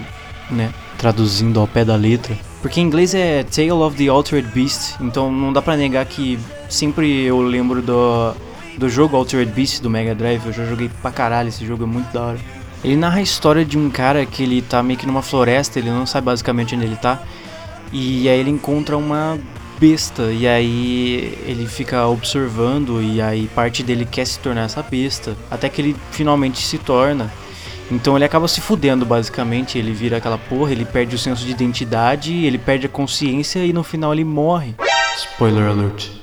né? 0.49 0.73
Traduzindo 0.97 1.59
ao 1.59 1.67
pé 1.67 1.85
da 1.85 1.97
letra. 1.97 2.39
Porque 2.61 2.81
em 2.81 2.85
inglês 2.85 3.13
é 3.17 3.43
Tale 3.43 3.73
of 3.73 3.97
the 3.97 4.07
Altered 4.07 4.49
Beast, 4.55 4.95
então 5.01 5.33
não 5.33 5.53
dá 5.53 5.61
pra 5.61 5.77
negar 5.77 6.07
que 6.07 6.39
sempre 6.71 7.25
eu 7.25 7.41
lembro 7.41 7.83
do, 7.83 8.33
do 8.79 8.89
jogo 8.89 9.17
Altered 9.17 9.51
Beast 9.51 9.83
do 9.83 9.91
Mega 9.91 10.15
Drive, 10.15 10.47
eu 10.47 10.53
já 10.53 10.65
joguei 10.65 10.89
pra 10.89 11.11
caralho, 11.11 11.49
esse 11.49 11.67
jogo 11.67 11.83
é 11.83 11.87
muito 11.89 12.13
da 12.13 12.23
hora. 12.27 12.39
Ele 12.85 12.95
narra 12.95 13.19
a 13.19 13.23
história 13.23 13.65
de 13.65 13.77
um 13.77 13.91
cara 13.91 14.25
que 14.25 14.45
ele 14.45 14.63
tá 14.63 14.85
meio 14.85 14.97
que 14.97 15.07
numa 15.07 15.21
floresta, 15.21 15.81
ele 15.81 15.91
não 15.91 16.07
sabe 16.07 16.27
basicamente 16.27 16.77
onde 16.77 16.85
ele 16.85 16.95
tá, 16.95 17.21
e 17.93 18.29
aí 18.29 18.39
ele 18.39 18.51
encontra 18.51 18.97
uma 18.97 19.37
besta 19.83 20.31
e 20.31 20.47
aí 20.47 21.37
ele 21.45 21.67
fica 21.67 22.07
observando 22.07 23.03
e 23.03 23.21
aí 23.21 23.49
parte 23.49 23.83
dele 23.83 24.07
quer 24.09 24.25
se 24.25 24.39
tornar 24.39 24.67
essa 24.67 24.81
besta, 24.81 25.37
até 25.51 25.69
que 25.69 25.83
ele 25.83 25.97
finalmente 26.13 26.63
se 26.63 26.79
torna. 26.79 27.29
Então 27.91 28.17
ele 28.17 28.25
acaba 28.25 28.47
se 28.47 28.61
fudendo 28.61 29.05
basicamente, 29.05 29.77
ele 29.77 29.93
vira 29.93 30.19
aquela 30.19 30.39
porra, 30.39 30.71
ele 30.71 30.85
perde 30.85 31.17
o 31.17 31.19
senso 31.19 31.45
de 31.45 31.51
identidade, 31.51 32.33
ele 32.45 32.59
perde 32.59 32.87
a 32.87 32.89
consciência 32.89 33.67
e 33.67 33.73
no 33.73 33.83
final 33.83 34.13
ele 34.13 34.25
morre. 34.25 34.77
Spoiler 35.17 35.69
alert. 35.69 36.22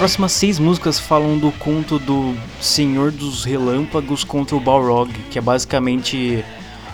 Próximas 0.00 0.32
seis 0.32 0.58
músicas 0.58 0.98
falam 0.98 1.36
do 1.36 1.52
conto 1.52 1.98
do 1.98 2.34
Senhor 2.58 3.10
dos 3.10 3.44
Relâmpagos 3.44 4.24
contra 4.24 4.56
o 4.56 4.60
Balrog, 4.60 5.12
que 5.30 5.38
é 5.38 5.42
basicamente 5.42 6.42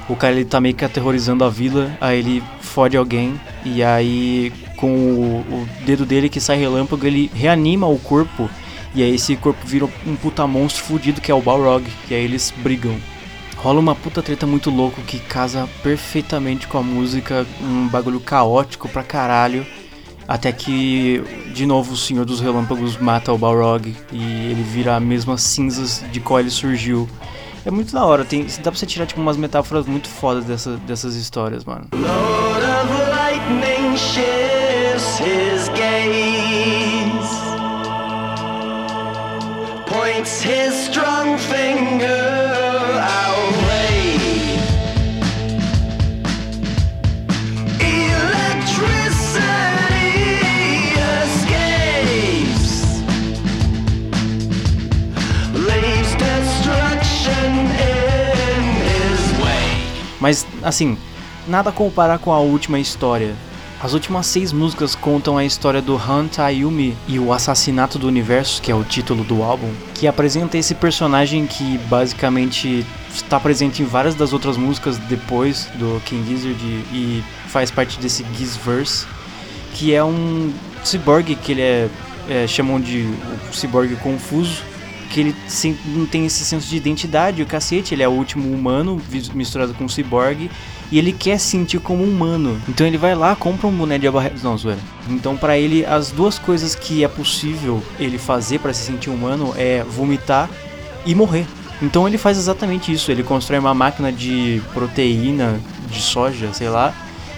o 0.08 0.16
cara 0.16 0.34
ele 0.34 0.44
tá 0.44 0.60
meio 0.60 0.74
que 0.74 0.84
aterrorizando 0.84 1.44
a 1.44 1.48
vila, 1.48 1.96
aí 2.00 2.18
ele 2.18 2.42
fode 2.60 2.96
alguém 2.96 3.40
e 3.64 3.80
aí 3.80 4.52
com 4.76 4.88
o, 4.90 5.38
o, 5.48 5.68
dedo 5.84 6.04
dele 6.04 6.28
que 6.28 6.40
sai 6.40 6.58
relâmpago 6.58 7.06
ele 7.06 7.30
reanima 7.32 7.86
o 7.86 7.96
corpo 7.96 8.50
e 8.92 9.04
aí 9.04 9.14
esse 9.14 9.36
corpo 9.36 9.64
vira 9.64 9.88
um 10.04 10.16
puta 10.16 10.44
monstro 10.44 10.82
fudido 10.82 11.20
que 11.20 11.30
é 11.30 11.34
o 11.34 11.40
Balrog, 11.40 11.86
e 12.10 12.14
aí 12.14 12.24
eles 12.24 12.52
brigam. 12.56 12.96
rola 13.56 13.78
uma 13.78 13.94
puta 13.94 14.20
treta 14.20 14.48
muito 14.48 14.68
louco 14.68 15.00
que 15.02 15.20
casa 15.20 15.68
perfeitamente 15.80 16.66
com 16.66 16.78
a 16.78 16.82
música, 16.82 17.46
um 17.62 17.86
bagulho 17.86 18.18
caótico 18.18 18.88
pra 18.88 19.04
caralho. 19.04 19.64
Até 20.28 20.50
que, 20.50 21.22
de 21.54 21.64
novo, 21.64 21.92
o 21.92 21.96
Senhor 21.96 22.24
dos 22.24 22.40
Relâmpagos 22.40 22.96
mata 22.98 23.32
o 23.32 23.38
Balrog 23.38 23.94
e 24.12 24.22
ele 24.50 24.62
vira 24.62 24.96
a 24.96 25.00
mesma 25.00 25.38
cinzas 25.38 26.02
de 26.10 26.18
qual 26.20 26.40
ele 26.40 26.50
surgiu. 26.50 27.08
É 27.64 27.70
muito 27.70 27.92
da 27.92 28.04
hora, 28.04 28.24
tem, 28.24 28.44
dá 28.44 28.70
pra 28.70 28.74
você 28.74 28.86
tirar 28.86 29.06
tipo, 29.06 29.20
umas 29.20 29.36
metáforas 29.36 29.86
muito 29.86 30.08
fodas 30.08 30.44
dessa, 30.44 30.76
dessas 30.78 31.16
histórias, 31.16 31.64
mano. 31.64 31.86
Lord 31.94 32.64
of 32.64 33.10
lightning 33.10 33.96
shifts 33.96 35.18
his 35.18 35.68
gaze, 35.70 37.28
points 39.86 40.42
his 40.42 40.74
strong 40.88 41.36
finger 41.38 42.25
assim, 60.66 60.98
nada 61.46 61.70
comparar 61.70 62.18
com 62.18 62.32
a 62.32 62.40
última 62.40 62.80
história. 62.80 63.34
As 63.80 63.92
últimas 63.92 64.26
seis 64.26 64.52
músicas 64.52 64.96
contam 64.96 65.38
a 65.38 65.44
história 65.44 65.80
do 65.80 65.96
Han 65.96 66.26
Tayumi 66.26 66.96
e 67.06 67.20
o 67.20 67.32
assassinato 67.32 67.98
do 67.98 68.08
universo, 68.08 68.60
que 68.60 68.72
é 68.72 68.74
o 68.74 68.82
título 68.82 69.22
do 69.22 69.42
álbum, 69.42 69.70
que 69.94 70.08
apresenta 70.08 70.58
esse 70.58 70.74
personagem 70.74 71.46
que 71.46 71.78
basicamente 71.86 72.84
está 73.14 73.38
presente 73.38 73.82
em 73.82 73.86
várias 73.86 74.14
das 74.14 74.32
outras 74.32 74.56
músicas 74.56 74.98
depois 74.98 75.66
do 75.76 76.02
King 76.04 76.26
Gizzard 76.26 76.58
e 76.92 77.22
faz 77.46 77.70
parte 77.70 78.00
desse 78.00 78.24
Gizverse, 78.34 79.06
que 79.74 79.94
é 79.94 80.02
um 80.02 80.52
cyborg 80.82 81.36
que 81.36 81.52
ele 81.52 81.62
é, 81.62 81.88
é 82.28 82.46
chamam 82.46 82.80
de 82.80 83.08
cyborg 83.52 83.94
confuso, 83.96 84.62
que 85.06 85.20
ele 85.20 85.34
não 85.86 86.06
tem 86.06 86.26
esse 86.26 86.44
senso 86.44 86.68
de 86.68 86.76
identidade, 86.76 87.42
o 87.42 87.46
cacete, 87.46 87.94
ele 87.94 88.02
é 88.02 88.08
o 88.08 88.12
último 88.12 88.52
humano 88.52 89.00
misturado 89.34 89.72
com 89.74 89.84
um 89.84 89.88
cyborg 89.88 90.50
e 90.90 90.98
ele 90.98 91.12
quer 91.12 91.38
se 91.38 91.46
sentir 91.46 91.78
como 91.80 92.04
um 92.04 92.08
humano. 92.08 92.60
Então 92.68 92.86
ele 92.86 92.98
vai 92.98 93.14
lá, 93.14 93.34
compra 93.34 93.66
um 93.66 93.72
boné 93.72 93.98
de 93.98 94.06
abarretos, 94.06 94.42
não, 94.42 94.56
zoeira. 94.56 94.80
Então 95.08 95.36
pra 95.36 95.56
ele 95.56 95.84
as 95.84 96.10
duas 96.10 96.38
coisas 96.38 96.74
que 96.74 97.02
é 97.02 97.08
possível 97.08 97.82
ele 97.98 98.18
fazer 98.18 98.58
pra 98.60 98.72
se 98.72 98.84
sentir 98.84 99.10
humano 99.10 99.54
é 99.56 99.82
vomitar 99.82 100.50
e 101.04 101.14
morrer. 101.14 101.46
Então 101.80 102.06
ele 102.06 102.18
faz 102.18 102.38
exatamente 102.38 102.92
isso, 102.92 103.10
ele 103.10 103.22
constrói 103.22 103.58
uma 103.58 103.74
máquina 103.74 104.10
de 104.10 104.62
proteína 104.72 105.60
de 105.90 106.00
soja, 106.00 106.52
sei 106.52 106.68
lá, 106.68 106.94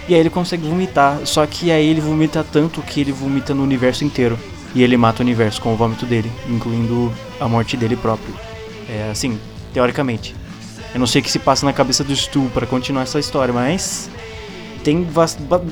e 0.08 0.14
aí 0.14 0.20
ele 0.20 0.30
consegue 0.30 0.66
vomitar, 0.66 1.20
só 1.24 1.44
que 1.44 1.70
aí 1.70 1.86
ele 1.86 2.00
vomita 2.00 2.44
tanto 2.44 2.80
que 2.80 3.00
ele 3.00 3.12
vomita 3.12 3.52
no 3.52 3.62
universo 3.62 4.04
inteiro. 4.04 4.38
E 4.74 4.82
ele 4.82 4.96
mata 4.96 5.22
o 5.22 5.24
universo 5.24 5.60
com 5.60 5.72
o 5.72 5.76
vômito 5.76 6.04
dele, 6.04 6.30
incluindo 6.48 7.12
a 7.40 7.48
morte 7.48 7.76
dele 7.76 7.96
próprio. 7.96 8.34
É 8.88 9.10
assim, 9.10 9.38
teoricamente. 9.72 10.34
Eu 10.92 11.00
não 11.00 11.06
sei 11.06 11.20
o 11.20 11.24
que 11.24 11.30
se 11.30 11.38
passa 11.38 11.66
na 11.66 11.72
cabeça 11.72 12.02
do 12.02 12.14
Stu 12.14 12.50
pra 12.52 12.66
continuar 12.66 13.02
essa 13.02 13.18
história, 13.18 13.52
mas 13.52 14.10
tem, 14.82 15.06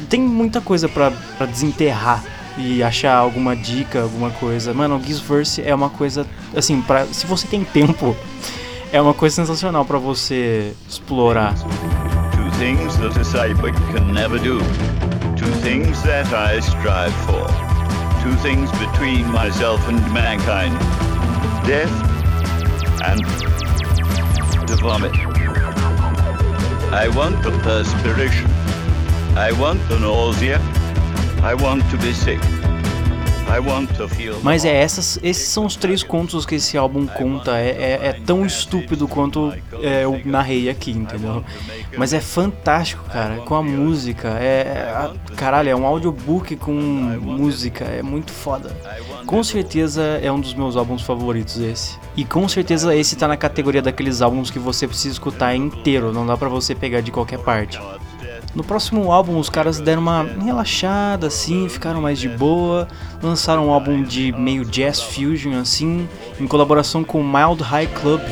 tem 0.09 0.21
muita 0.21 0.61
coisa 0.61 0.89
pra 0.89 1.11
desenterrar 1.47 2.23
e 2.59 2.83
achar 2.83 3.17
alguma 3.17 3.55
dica, 3.55 4.03
alguma 4.03 4.31
coisa. 4.31 4.73
Mano, 4.73 4.97
o 4.97 5.03
Gizverse 5.03 5.63
é 5.63 5.75
uma 5.75 5.91
coisa 5.91 6.27
assim, 6.55 6.81
para 6.81 7.07
se 7.07 7.27
você 7.27 7.47
tem 7.47 7.65
tempo, 7.65 8.17
é 8.93 9.01
uma 9.01 9.15
coisa 9.15 9.37
sensacional 9.37 9.85
pra 9.85 9.99
você 9.99 10.73
explorar. 10.89 11.55
Two 11.55 12.51
things 12.59 12.97
that 12.97 13.19
a 13.19 13.73
can 13.93 14.13
never 14.13 14.39
do. 14.39 14.59
Two 15.37 15.51
things 15.63 16.01
that 16.03 16.29
I 16.35 16.59
strive 16.61 17.13
for. 17.27 17.66
Two 18.27 18.35
things 18.39 18.69
between 18.73 19.31
myself 19.31 19.87
and 19.87 20.01
mankind. 20.13 20.75
Death 21.65 21.93
and 23.05 23.21
the 24.69 24.77
vomit. 24.83 25.15
I 26.93 27.07
want 27.15 27.41
the 27.45 27.53
perspiration. 27.63 28.51
I 29.37 29.53
want 29.53 29.79
the 29.89 30.01
nausea. 30.01 30.59
I 31.41 31.55
want 31.55 31.89
to 31.91 31.97
be 31.99 32.13
sick. 32.13 32.41
Mas 34.43 34.65
é 34.65 34.75
essas, 34.75 35.19
esses 35.23 35.49
são 35.49 35.65
os 35.67 35.77
três 35.77 36.03
contos 36.03 36.45
que 36.45 36.57
esse 36.57 36.77
álbum 36.77 37.07
conta. 37.07 37.59
É, 37.59 37.69
é, 37.69 38.07
é 38.09 38.13
tão 38.13 38.45
estúpido 38.45 39.07
quanto 39.09 39.53
é, 39.83 40.05
eu 40.05 40.21
narrei 40.25 40.69
aqui, 40.69 40.91
entendeu? 40.91 41.45
Mas 41.97 42.13
é 42.13 42.21
fantástico, 42.21 43.05
cara. 43.05 43.37
Com 43.39 43.55
a 43.55 43.63
música. 43.63 44.29
É, 44.41 45.13
é- 45.31 45.35
caralho, 45.37 45.69
é 45.71 45.77
um 45.77 45.87
audiobook 45.87 46.57
com 46.57 46.73
música. 46.73 47.85
É 47.85 48.03
muito 48.03 48.33
foda. 48.33 48.71
Com 49.25 49.43
certeza 49.43 50.03
é 50.23 50.31
um 50.31 50.41
dos 50.41 50.55
meus 50.55 50.77
álbuns 50.77 51.03
favoritos 51.03 51.59
esse. 51.59 51.99
E 52.17 52.25
com 52.25 52.49
certeza 52.49 52.95
esse 52.95 53.17
tá 53.17 53.27
na 53.29 53.37
categoria 53.37 53.83
daqueles 53.83 54.23
álbuns 54.23 54.51
que 54.51 54.59
você 54.59 54.87
precisa 54.87 55.13
escutar 55.13 55.55
inteiro. 55.55 56.13
Não 56.13 56.27
dá 56.27 56.37
pra 56.37 56.49
você 56.49 56.75
pegar 56.75 57.01
de 57.01 57.11
qualquer 57.11 57.39
parte. 57.39 57.81
No 58.57 58.65
próximo 58.65 59.13
álbum, 59.13 59.39
os 59.39 59.51
caras 59.51 59.79
deram 59.79 60.01
uma 60.01 60.23
relaxada 60.23 61.27
assim, 61.27 61.69
ficaram 61.69 62.01
mais 62.01 62.19
de 62.19 62.27
boa, 62.27 62.89
lançaram 63.23 63.67
um 63.67 63.71
álbum 63.71 64.03
de 64.03 64.33
meio 64.33 64.65
jazz 64.65 64.99
fusion 64.99 65.61
assim, 65.61 66.09
em 66.41 66.47
colaboração 66.47 67.05
com 67.05 67.21
o 67.21 67.23
Mild 67.23 67.63
High 67.63 67.87
Club. 67.89 68.23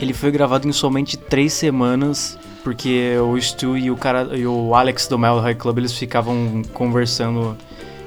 Ele 0.00 0.14
foi 0.14 0.30
gravado 0.30 0.66
em 0.66 0.72
somente 0.72 1.18
três 1.18 1.52
semanas, 1.52 2.38
porque 2.62 3.18
o 3.18 3.38
Stu 3.38 3.76
e 3.76 3.90
o 3.90 3.98
cara 3.98 4.30
e 4.34 4.46
o 4.46 4.74
Alex 4.74 5.06
do 5.08 5.18
Mild 5.18 5.40
High 5.40 5.56
Club 5.56 5.76
eles 5.76 5.92
ficavam 5.92 6.62
conversando 6.72 7.54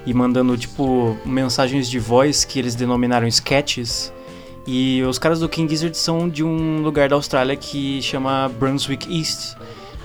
e 0.08 0.14
mandando 0.14 0.58
tipo 0.58 1.18
mensagens 1.26 1.90
de 1.90 2.00
voz 2.00 2.46
que 2.46 2.58
eles 2.58 2.76
denominaram 2.76 3.28
sketches. 3.28 4.14
E 4.66 5.04
os 5.04 5.20
caras 5.20 5.42
do 5.42 5.50
King 5.50 5.70
Gizzard 5.70 5.98
são 5.98 6.30
de 6.30 6.46
um 6.46 6.82
lugar 6.82 7.10
da 7.10 7.16
Austrália 7.18 7.58
que 7.58 8.02
chama 8.02 8.50
Brunswick 8.58 9.14
East. 9.14 9.58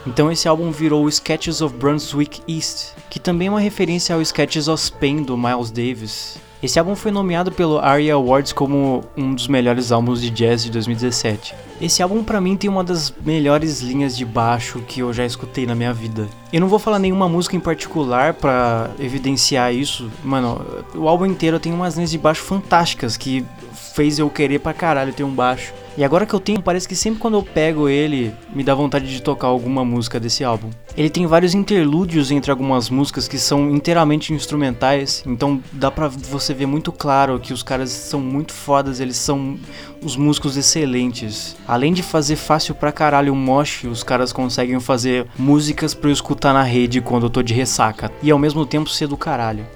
Então 0.04 0.30
esse 0.30 0.48
álbum 0.48 0.72
virou 0.72 1.08
Sketches 1.08 1.60
of 1.60 1.76
Brunswick 1.76 2.42
East, 2.48 2.94
que 3.08 3.20
também 3.20 3.46
é 3.46 3.50
uma 3.52 3.60
referência 3.60 4.12
ao 4.16 4.20
Sketches 4.20 4.66
of 4.66 4.82
Spain 4.82 5.22
do 5.22 5.38
Miles 5.38 5.70
Davis. 5.70 6.36
Esse 6.62 6.78
álbum 6.78 6.94
foi 6.94 7.10
nomeado 7.10 7.50
pelo 7.50 7.80
ARIA 7.80 8.14
Awards 8.14 8.52
como 8.52 9.02
um 9.16 9.34
dos 9.34 9.48
melhores 9.48 9.90
álbuns 9.90 10.22
de 10.22 10.30
jazz 10.30 10.62
de 10.62 10.70
2017. 10.70 11.56
Esse 11.80 12.00
álbum 12.00 12.22
pra 12.22 12.40
mim 12.40 12.56
tem 12.56 12.70
uma 12.70 12.84
das 12.84 13.12
melhores 13.24 13.80
linhas 13.80 14.16
de 14.16 14.24
baixo 14.24 14.78
que 14.86 15.00
eu 15.00 15.12
já 15.12 15.26
escutei 15.26 15.66
na 15.66 15.74
minha 15.74 15.92
vida. 15.92 16.28
Eu 16.52 16.60
não 16.60 16.68
vou 16.68 16.78
falar 16.78 17.00
nenhuma 17.00 17.28
música 17.28 17.56
em 17.56 17.60
particular 17.60 18.34
pra 18.34 18.90
evidenciar 19.00 19.74
isso, 19.74 20.08
mano. 20.22 20.64
O 20.94 21.08
álbum 21.08 21.26
inteiro 21.26 21.58
tem 21.58 21.72
umas 21.72 21.96
linhas 21.96 22.12
de 22.12 22.18
baixo 22.18 22.42
fantásticas 22.42 23.16
que 23.16 23.44
fez 23.72 24.20
eu 24.20 24.30
querer 24.30 24.60
pra 24.60 24.72
caralho 24.72 25.12
ter 25.12 25.24
um 25.24 25.34
baixo. 25.34 25.74
E 25.96 26.02
agora 26.02 26.24
que 26.24 26.32
eu 26.32 26.40
tenho, 26.40 26.62
parece 26.62 26.88
que 26.88 26.96
sempre 26.96 27.20
quando 27.20 27.36
eu 27.36 27.42
pego 27.42 27.86
ele, 27.86 28.34
me 28.54 28.64
dá 28.64 28.74
vontade 28.74 29.06
de 29.06 29.20
tocar 29.20 29.48
alguma 29.48 29.84
música 29.84 30.18
desse 30.18 30.42
álbum. 30.42 30.70
Ele 30.96 31.10
tem 31.10 31.26
vários 31.26 31.54
interlúdios 31.54 32.30
entre 32.30 32.50
algumas 32.50 32.88
músicas 32.88 33.28
que 33.28 33.38
são 33.38 33.70
inteiramente 33.70 34.32
instrumentais, 34.32 35.22
então 35.26 35.62
dá 35.70 35.90
pra 35.90 36.08
você 36.08 36.54
ver 36.54 36.64
muito 36.64 36.90
claro 36.92 37.38
que 37.38 37.52
os 37.52 37.62
caras 37.62 37.90
são 37.90 38.20
muito 38.20 38.54
fodas, 38.54 39.00
eles 39.00 39.16
são 39.16 39.58
os 40.02 40.16
músicos 40.16 40.56
excelentes. 40.56 41.56
Além 41.68 41.92
de 41.92 42.02
fazer 42.02 42.36
fácil 42.36 42.74
pra 42.74 42.90
caralho 42.90 43.32
o 43.32 43.36
mosh, 43.36 43.84
os 43.84 44.02
caras 44.02 44.32
conseguem 44.32 44.80
fazer 44.80 45.26
músicas 45.38 45.92
pra 45.92 46.08
eu 46.08 46.12
escutar 46.12 46.54
na 46.54 46.62
rede 46.62 47.02
quando 47.02 47.24
eu 47.24 47.30
tô 47.30 47.42
de 47.42 47.52
ressaca, 47.52 48.10
e 48.22 48.30
ao 48.30 48.38
mesmo 48.38 48.64
tempo 48.64 48.88
ser 48.88 49.08
do 49.08 49.16
caralho. 49.16 49.66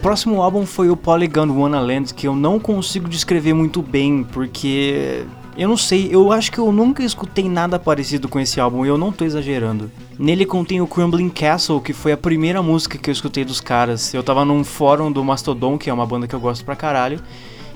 Próximo 0.00 0.40
álbum 0.40 0.64
foi 0.64 0.88
o 0.88 0.96
Polygon 0.96 1.48
Wonderland, 1.48 2.14
que 2.14 2.26
eu 2.26 2.34
não 2.34 2.58
consigo 2.58 3.08
descrever 3.08 3.52
muito 3.52 3.82
bem, 3.82 4.24
porque 4.24 5.24
eu 5.56 5.68
não 5.68 5.76
sei, 5.76 6.08
eu 6.10 6.32
acho 6.32 6.50
que 6.50 6.58
eu 6.58 6.72
nunca 6.72 7.02
escutei 7.02 7.48
nada 7.48 7.78
parecido 7.78 8.26
com 8.26 8.40
esse 8.40 8.58
álbum 8.58 8.84
e 8.84 8.88
eu 8.88 8.96
não 8.96 9.12
tô 9.12 9.24
exagerando. 9.24 9.90
Nele 10.18 10.46
contém 10.46 10.80
o 10.80 10.86
Crumbling 10.86 11.28
Castle, 11.28 11.80
que 11.82 11.92
foi 11.92 12.12
a 12.12 12.16
primeira 12.16 12.62
música 12.62 12.96
que 12.96 13.10
eu 13.10 13.12
escutei 13.12 13.44
dos 13.44 13.60
caras. 13.60 14.14
Eu 14.14 14.22
tava 14.22 14.44
num 14.44 14.64
fórum 14.64 15.12
do 15.12 15.22
Mastodon, 15.22 15.76
que 15.76 15.90
é 15.90 15.92
uma 15.92 16.06
banda 16.06 16.26
que 16.26 16.34
eu 16.34 16.40
gosto 16.40 16.64
pra 16.64 16.74
caralho, 16.74 17.20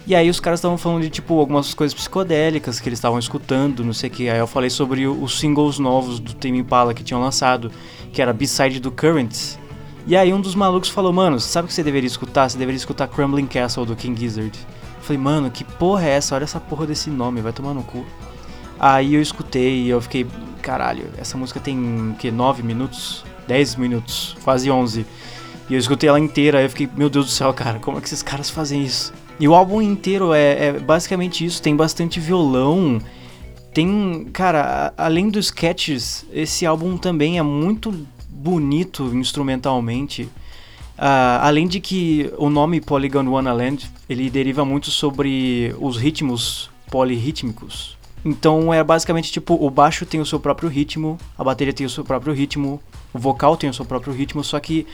E 0.06 0.14
aí 0.14 0.28
os 0.28 0.38
caras 0.38 0.60
estavam 0.60 0.76
falando 0.76 1.02
de 1.02 1.08
tipo 1.08 1.38
algumas 1.38 1.72
coisas 1.72 1.94
psicodélicas 1.94 2.78
que 2.78 2.88
eles 2.88 2.98
estavam 2.98 3.18
escutando, 3.18 3.82
não 3.82 3.94
sei 3.94 4.10
o 4.10 4.12
que. 4.12 4.28
Aí 4.28 4.38
eu 4.38 4.46
falei 4.46 4.68
sobre 4.68 5.06
os 5.06 5.38
singles 5.38 5.78
novos 5.78 6.18
do 6.18 6.34
Tame 6.34 6.58
Impala 6.58 6.92
que 6.92 7.02
tinham 7.02 7.22
lançado, 7.22 7.70
que 8.12 8.20
era 8.20 8.32
B-side 8.32 8.80
do 8.80 8.90
Currents. 8.90 9.58
E 10.06 10.14
aí 10.16 10.32
um 10.34 10.40
dos 10.40 10.54
malucos 10.54 10.90
falou, 10.90 11.12
mano, 11.12 11.40
sabe 11.40 11.64
o 11.64 11.68
que 11.68 11.74
você 11.74 11.82
deveria 11.82 12.06
escutar? 12.06 12.48
Você 12.48 12.58
deveria 12.58 12.76
escutar 12.76 13.08
Crumbling 13.08 13.46
Castle 13.46 13.86
do 13.86 13.96
King 13.96 14.20
Gizzard. 14.20 14.58
Eu 14.96 15.02
falei, 15.02 15.20
mano, 15.20 15.50
que 15.50 15.64
porra 15.64 16.04
é 16.04 16.10
essa? 16.10 16.34
Olha 16.34 16.44
essa 16.44 16.60
porra 16.60 16.86
desse 16.86 17.08
nome, 17.08 17.40
vai 17.40 17.52
tomar 17.52 17.72
no 17.72 17.82
cu. 17.82 18.04
Aí 18.78 19.14
eu 19.14 19.22
escutei 19.22 19.84
e 19.84 19.88
eu 19.88 20.00
fiquei, 20.02 20.26
caralho, 20.60 21.08
essa 21.16 21.38
música 21.38 21.58
tem 21.58 22.14
que 22.18 22.30
9 22.30 22.62
minutos, 22.62 23.24
10 23.48 23.76
minutos, 23.76 24.36
quase 24.44 24.70
11. 24.70 25.06
E 25.70 25.74
eu 25.74 25.78
escutei 25.78 26.08
ela 26.08 26.20
inteira, 26.20 26.58
aí 26.58 26.66
eu 26.66 26.70
fiquei, 26.70 26.88
meu 26.94 27.08
Deus 27.08 27.26
do 27.26 27.32
céu, 27.32 27.52
cara, 27.54 27.78
como 27.78 27.96
é 27.96 28.00
que 28.00 28.06
esses 28.06 28.22
caras 28.22 28.50
fazem 28.50 28.82
isso? 28.82 29.12
E 29.40 29.48
o 29.48 29.54
álbum 29.54 29.80
inteiro 29.80 30.34
é, 30.34 30.66
é 30.66 30.72
basicamente 30.72 31.44
isso, 31.44 31.62
tem 31.62 31.74
bastante 31.74 32.20
violão, 32.20 33.00
tem, 33.72 34.28
cara, 34.32 34.92
além 34.96 35.30
dos 35.30 35.46
sketches, 35.46 36.26
esse 36.32 36.66
álbum 36.66 36.98
também 36.98 37.38
é 37.38 37.42
muito 37.42 38.06
bonito 38.44 39.04
instrumentalmente. 39.16 40.28
Ah, 40.98 41.40
além 41.42 41.66
de 41.66 41.80
que 41.80 42.30
o 42.36 42.50
nome 42.50 42.78
Polygon 42.78 43.26
Wonderland, 43.26 43.90
ele 44.06 44.28
deriva 44.28 44.66
muito 44.66 44.90
sobre 44.90 45.74
os 45.80 45.96
ritmos 45.96 46.70
polirrítmicos. 46.90 47.96
Então 48.22 48.72
é 48.72 48.84
basicamente 48.84 49.32
tipo, 49.32 49.54
o 49.54 49.70
baixo 49.70 50.04
tem 50.04 50.20
o 50.20 50.26
seu 50.26 50.38
próprio 50.38 50.68
ritmo, 50.68 51.18
a 51.38 51.42
bateria 51.42 51.72
tem 51.72 51.86
o 51.86 51.90
seu 51.90 52.04
próprio 52.04 52.34
ritmo, 52.34 52.80
o 53.14 53.18
vocal 53.18 53.56
tem 53.56 53.68
o 53.70 53.74
seu 53.74 53.84
próprio 53.84 54.12
ritmo, 54.12 54.44
só 54.44 54.60
que 54.60 54.86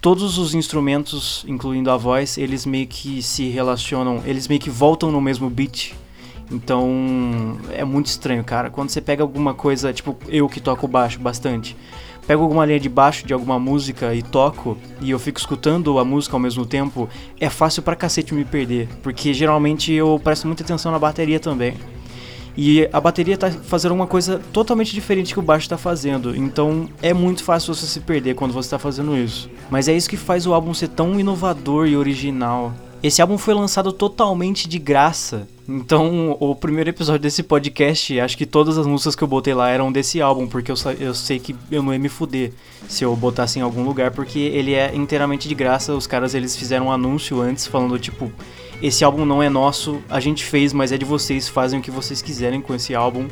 todos 0.00 0.36
os 0.36 0.54
instrumentos, 0.54 1.44
incluindo 1.48 1.90
a 1.90 1.96
voz, 1.96 2.36
eles 2.36 2.66
meio 2.66 2.86
que 2.86 3.22
se 3.22 3.48
relacionam, 3.48 4.22
eles 4.26 4.48
meio 4.48 4.60
que 4.60 4.70
voltam 4.70 5.10
no 5.10 5.20
mesmo 5.20 5.48
beat. 5.48 5.94
Então 6.50 7.58
é 7.72 7.84
muito 7.84 8.06
estranho, 8.06 8.44
cara. 8.44 8.70
Quando 8.70 8.90
você 8.90 9.00
pega 9.00 9.22
alguma 9.22 9.52
coisa, 9.52 9.92
tipo 9.92 10.16
eu 10.28 10.48
que 10.48 10.60
toco 10.60 10.86
baixo 10.86 11.18
bastante, 11.18 11.76
pego 12.26 12.42
alguma 12.42 12.66
linha 12.66 12.80
de 12.80 12.88
baixo 12.88 13.26
de 13.26 13.32
alguma 13.32 13.58
música 13.58 14.14
e 14.14 14.22
toco, 14.22 14.76
e 15.00 15.10
eu 15.10 15.18
fico 15.18 15.38
escutando 15.38 15.98
a 15.98 16.04
música 16.04 16.34
ao 16.34 16.40
mesmo 16.40 16.66
tempo, 16.66 17.08
é 17.40 17.48
fácil 17.48 17.82
pra 17.82 17.94
cacete 17.94 18.34
me 18.34 18.44
perder, 18.44 18.88
porque 19.02 19.32
geralmente 19.32 19.92
eu 19.92 20.20
presto 20.22 20.46
muita 20.46 20.62
atenção 20.62 20.90
na 20.90 20.98
bateria 20.98 21.38
também. 21.38 21.74
E 22.56 22.88
a 22.90 22.98
bateria 22.98 23.36
tá 23.36 23.50
fazendo 23.50 23.92
uma 23.92 24.06
coisa 24.06 24.40
totalmente 24.50 24.94
diferente 24.94 25.34
que 25.34 25.38
o 25.38 25.42
baixo 25.42 25.68
tá 25.68 25.76
fazendo. 25.76 26.34
Então 26.34 26.88
é 27.02 27.12
muito 27.12 27.44
fácil 27.44 27.74
você 27.74 27.84
se 27.84 28.00
perder 28.00 28.34
quando 28.34 28.54
você 28.54 28.70
tá 28.70 28.78
fazendo 28.78 29.14
isso. 29.14 29.50
Mas 29.70 29.88
é 29.88 29.92
isso 29.92 30.08
que 30.08 30.16
faz 30.16 30.46
o 30.46 30.54
álbum 30.54 30.72
ser 30.72 30.88
tão 30.88 31.20
inovador 31.20 31.86
e 31.86 31.96
original. 31.96 32.72
Esse 33.06 33.22
álbum 33.22 33.38
foi 33.38 33.54
lançado 33.54 33.92
totalmente 33.92 34.68
de 34.68 34.80
graça. 34.80 35.46
Então, 35.68 36.36
o 36.40 36.56
primeiro 36.56 36.90
episódio 36.90 37.20
desse 37.20 37.40
podcast, 37.40 38.18
acho 38.18 38.36
que 38.36 38.44
todas 38.44 38.76
as 38.76 38.84
músicas 38.84 39.14
que 39.14 39.22
eu 39.22 39.28
botei 39.28 39.54
lá 39.54 39.70
eram 39.70 39.92
desse 39.92 40.20
álbum, 40.20 40.48
porque 40.48 40.72
eu, 40.72 40.76
eu 40.98 41.14
sei 41.14 41.38
que 41.38 41.54
eu 41.70 41.84
não 41.84 41.92
ia 41.92 42.00
me 42.00 42.08
fuder 42.08 42.50
se 42.88 43.04
eu 43.04 43.14
botasse 43.14 43.60
em 43.60 43.62
algum 43.62 43.84
lugar, 43.84 44.10
porque 44.10 44.40
ele 44.40 44.74
é 44.74 44.92
inteiramente 44.92 45.48
de 45.48 45.54
graça. 45.54 45.94
Os 45.94 46.04
caras 46.04 46.34
eles 46.34 46.56
fizeram 46.56 46.86
um 46.86 46.90
anúncio 46.90 47.40
antes 47.40 47.64
falando 47.64 47.96
tipo, 47.96 48.28
esse 48.82 49.04
álbum 49.04 49.24
não 49.24 49.40
é 49.40 49.48
nosso, 49.48 50.02
a 50.10 50.18
gente 50.18 50.44
fez, 50.44 50.72
mas 50.72 50.90
é 50.90 50.98
de 50.98 51.04
vocês, 51.04 51.48
fazem 51.48 51.78
o 51.78 51.82
que 51.82 51.92
vocês 51.92 52.20
quiserem 52.20 52.60
com 52.60 52.74
esse 52.74 52.92
álbum. 52.92 53.28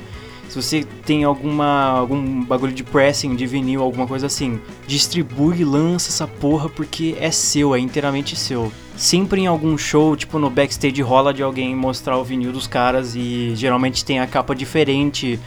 Se 0.49 0.61
você 0.61 0.85
tem 1.05 1.25
alguma 1.25 1.99
algum 1.99 2.45
bagulho 2.45 2.73
de 2.73 2.85
pressing, 2.85 3.35
de 3.35 3.47
vinil, 3.47 3.83
alguma 3.83 4.07
coisa 4.07 4.27
assim, 4.27 4.61
distribui 4.87 5.65
lança 5.65 6.11
essa 6.11 6.27
porra 6.27 6.69
porque 6.69 7.17
é 7.19 7.31
seu, 7.31 7.75
é 7.75 7.79
inteiramente 7.79 8.37
seu. 8.37 8.73
Sempre 8.97 9.41
em 9.41 9.47
algum 9.47 9.77
show, 9.77 10.15
tipo 10.15 10.39
no 10.39 10.49
backstage 10.49 11.03
rola 11.03 11.35
de 11.35 11.43
alguém 11.43 11.75
mostrar 11.75 12.17
o 12.17 12.25
vinil 12.25 12.53
dos 12.53 12.67
caras 12.67 13.17
e 13.17 13.53
geralmente 13.57 14.05
tem 14.05 14.21
a 14.21 14.27
capa 14.27 14.55
diferente, 14.55 15.41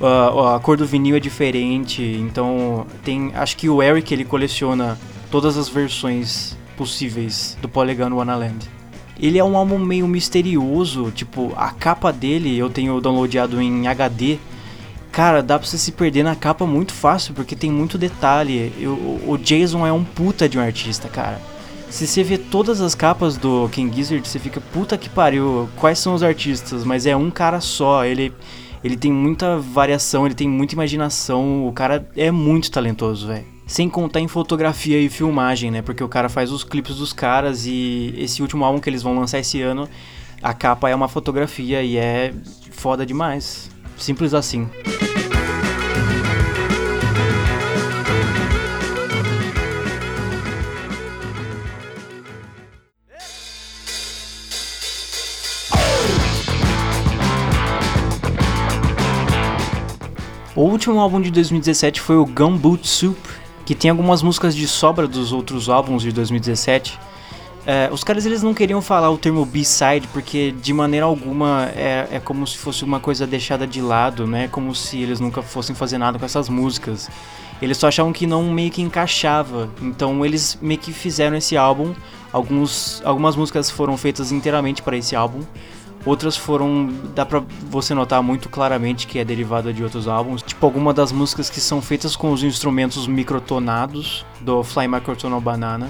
a, 0.00 0.56
a 0.56 0.60
cor 0.60 0.76
do 0.76 0.86
vinil 0.86 1.16
é 1.16 1.20
diferente, 1.20 2.02
então 2.02 2.86
tem, 3.04 3.32
acho 3.34 3.56
que 3.56 3.68
o 3.68 3.82
Eric 3.82 4.12
ele 4.12 4.24
coleciona 4.24 4.98
todas 5.30 5.56
as 5.56 5.68
versões 5.68 6.56
possíveis 6.76 7.56
do 7.60 7.68
Polygon 7.68 8.10
Wonderland. 8.12 8.81
Ele 9.20 9.38
é 9.38 9.44
um 9.44 9.56
álbum 9.56 9.78
meio 9.78 10.08
misterioso, 10.08 11.10
tipo, 11.10 11.52
a 11.56 11.70
capa 11.70 12.12
dele 12.12 12.56
eu 12.58 12.68
tenho 12.70 13.00
downloadado 13.00 13.60
em 13.60 13.86
HD. 13.86 14.38
Cara, 15.12 15.42
dá 15.42 15.58
pra 15.58 15.68
você 15.68 15.76
se 15.76 15.92
perder 15.92 16.22
na 16.22 16.34
capa 16.34 16.66
muito 16.66 16.92
fácil, 16.92 17.34
porque 17.34 17.54
tem 17.54 17.70
muito 17.70 17.98
detalhe. 17.98 18.72
Eu- 18.80 19.20
o 19.26 19.36
Jason 19.38 19.86
é 19.86 19.92
um 19.92 20.02
puta 20.02 20.48
de 20.48 20.58
um 20.58 20.62
artista, 20.62 21.08
cara. 21.08 21.38
Se 21.90 22.06
você 22.06 22.22
vê 22.24 22.38
todas 22.38 22.80
as 22.80 22.94
capas 22.94 23.36
do 23.36 23.68
King 23.70 23.94
Gizzard, 23.94 24.26
você 24.26 24.38
fica, 24.38 24.62
puta 24.72 24.96
que 24.96 25.10
pariu, 25.10 25.68
quais 25.76 25.98
são 25.98 26.14
os 26.14 26.22
artistas? 26.22 26.84
Mas 26.84 27.04
é 27.04 27.14
um 27.14 27.30
cara 27.30 27.60
só, 27.60 28.06
ele, 28.06 28.32
ele 28.82 28.96
tem 28.96 29.12
muita 29.12 29.58
variação, 29.58 30.24
ele 30.24 30.34
tem 30.34 30.48
muita 30.48 30.72
imaginação, 30.74 31.68
o 31.68 31.72
cara 31.72 32.08
é 32.16 32.30
muito 32.30 32.70
talentoso, 32.70 33.26
velho. 33.26 33.44
Sem 33.66 33.88
contar 33.88 34.20
em 34.20 34.28
fotografia 34.28 35.00
e 35.00 35.08
filmagem, 35.08 35.70
né? 35.70 35.82
Porque 35.82 36.04
o 36.04 36.08
cara 36.08 36.28
faz 36.28 36.52
os 36.52 36.62
clipes 36.62 36.96
dos 36.96 37.12
caras 37.12 37.64
e 37.66 38.14
esse 38.18 38.42
último 38.42 38.64
álbum 38.64 38.78
que 38.78 38.90
eles 38.90 39.02
vão 39.02 39.18
lançar 39.18 39.38
esse 39.38 39.62
ano, 39.62 39.88
a 40.42 40.52
capa 40.52 40.90
é 40.90 40.94
uma 40.94 41.08
fotografia 41.08 41.82
e 41.82 41.96
é 41.96 42.34
foda 42.70 43.06
demais. 43.06 43.70
Simples 43.96 44.34
assim. 44.34 44.68
O 60.54 60.64
último 60.64 61.00
álbum 61.00 61.20
de 61.20 61.30
2017 61.30 62.00
foi 62.00 62.16
o 62.16 62.26
Gumboot 62.26 62.86
Soup, 62.86 63.18
que 63.64 63.74
tem 63.74 63.90
algumas 63.90 64.22
músicas 64.22 64.54
de 64.54 64.66
sobra 64.66 65.06
dos 65.06 65.32
outros 65.32 65.68
álbuns 65.68 66.02
de 66.02 66.12
2017. 66.12 66.98
É, 67.64 67.88
os 67.92 68.02
caras 68.02 68.26
eles 68.26 68.42
não 68.42 68.52
queriam 68.52 68.82
falar 68.82 69.08
o 69.10 69.16
termo 69.16 69.44
B-side 69.46 70.08
porque 70.08 70.50
de 70.50 70.72
maneira 70.72 71.06
alguma 71.06 71.70
é, 71.76 72.08
é 72.10 72.20
como 72.20 72.44
se 72.44 72.58
fosse 72.58 72.82
uma 72.82 72.98
coisa 72.98 73.24
deixada 73.24 73.66
de 73.66 73.80
lado, 73.80 74.26
né? 74.26 74.48
Como 74.48 74.74
se 74.74 75.00
eles 75.00 75.20
nunca 75.20 75.42
fossem 75.42 75.74
fazer 75.74 75.96
nada 75.96 76.18
com 76.18 76.24
essas 76.24 76.48
músicas. 76.48 77.08
Eles 77.60 77.78
só 77.78 77.86
achavam 77.86 78.12
que 78.12 78.26
não 78.26 78.42
meio 78.52 78.72
que 78.72 78.82
encaixava. 78.82 79.70
Então 79.80 80.26
eles 80.26 80.58
meio 80.60 80.80
que 80.80 80.92
fizeram 80.92 81.36
esse 81.36 81.56
álbum. 81.56 81.94
Alguns, 82.32 83.00
algumas 83.04 83.36
músicas 83.36 83.70
foram 83.70 83.96
feitas 83.96 84.32
inteiramente 84.32 84.82
para 84.82 84.96
esse 84.96 85.14
álbum. 85.14 85.42
Outras 86.04 86.36
foram. 86.36 86.92
dá 87.14 87.24
pra 87.24 87.42
você 87.70 87.94
notar 87.94 88.22
muito 88.22 88.48
claramente 88.48 89.06
que 89.06 89.18
é 89.18 89.24
derivada 89.24 89.72
de 89.72 89.84
outros 89.84 90.08
álbuns. 90.08 90.42
Tipo, 90.42 90.66
alguma 90.66 90.92
das 90.92 91.12
músicas 91.12 91.48
que 91.48 91.60
são 91.60 91.80
feitas 91.80 92.16
com 92.16 92.32
os 92.32 92.42
instrumentos 92.42 93.06
microtonados 93.06 94.26
do 94.40 94.64
Fly 94.64 94.88
Microtonal 94.88 95.40
Banana. 95.40 95.88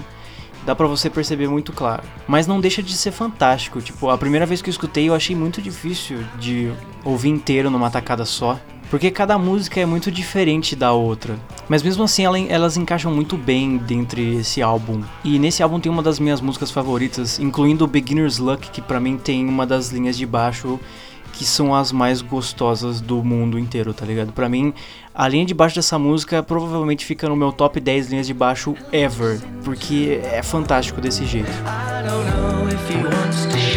Dá 0.65 0.73
pra 0.73 0.87
você 0.87 1.09
perceber 1.09 1.49
muito 1.49 1.73
claro. 1.73 2.03
Mas 2.27 2.47
não 2.47 2.61
deixa 2.61 2.81
de 2.81 2.93
ser 2.95 3.11
fantástico. 3.11 3.81
Tipo, 3.81 4.09
a 4.09 4.17
primeira 4.17 4.45
vez 4.45 4.61
que 4.61 4.69
eu 4.69 4.71
escutei 4.71 5.09
eu 5.09 5.15
achei 5.15 5.35
muito 5.35 5.61
difícil 5.61 6.23
de 6.39 6.71
ouvir 7.03 7.29
inteiro 7.29 7.69
numa 7.69 7.89
tacada 7.89 8.23
só. 8.23 8.59
Porque 8.93 9.09
cada 9.09 9.39
música 9.39 9.79
é 9.79 9.87
muito 9.87 10.11
diferente 10.11 10.75
da 10.75 10.91
outra. 10.93 11.35
Mas 11.67 11.81
mesmo 11.81 12.03
assim 12.03 12.25
ela- 12.25 12.37
elas 12.39 12.77
encaixam 12.77 13.11
muito 13.11 13.35
bem 13.35 13.75
dentro 13.77 14.21
esse 14.21 14.61
álbum. 14.61 15.01
E 15.23 15.39
nesse 15.39 15.63
álbum 15.63 15.79
tem 15.79 15.91
uma 15.91 16.03
das 16.03 16.19
minhas 16.19 16.39
músicas 16.39 16.69
favoritas, 16.69 17.39
incluindo 17.39 17.87
Beginner's 17.87 18.37
Luck, 18.37 18.69
que 18.69 18.83
pra 18.83 18.99
mim 18.99 19.17
tem 19.17 19.49
uma 19.49 19.65
das 19.65 19.89
linhas 19.89 20.15
de 20.15 20.27
baixo 20.27 20.79
que 21.31 21.43
são 21.43 21.73
as 21.73 21.91
mais 21.91 22.21
gostosas 22.21 23.01
do 23.01 23.23
mundo 23.23 23.57
inteiro, 23.57 23.95
tá 23.95 24.05
ligado? 24.05 24.31
Pra 24.31 24.47
mim, 24.47 24.71
a 25.11 25.27
linha 25.27 25.43
de 25.43 25.55
baixo 25.55 25.73
dessa 25.77 25.97
música 25.97 26.43
provavelmente 26.43 27.03
fica 27.03 27.27
no 27.27 27.35
meu 27.35 27.51
top 27.51 27.79
10 27.79 28.11
linhas 28.11 28.27
de 28.27 28.33
baixo 28.35 28.75
ever, 28.91 29.41
porque 29.63 30.19
é 30.23 30.43
fantástico 30.43 31.01
desse 31.01 31.25
jeito. 31.25 31.49
I 31.49 32.07
don't 32.07 32.29
know 32.37 32.69
if 32.69 32.91
he 32.91 32.97
wants 33.03 33.45
to 33.47 33.72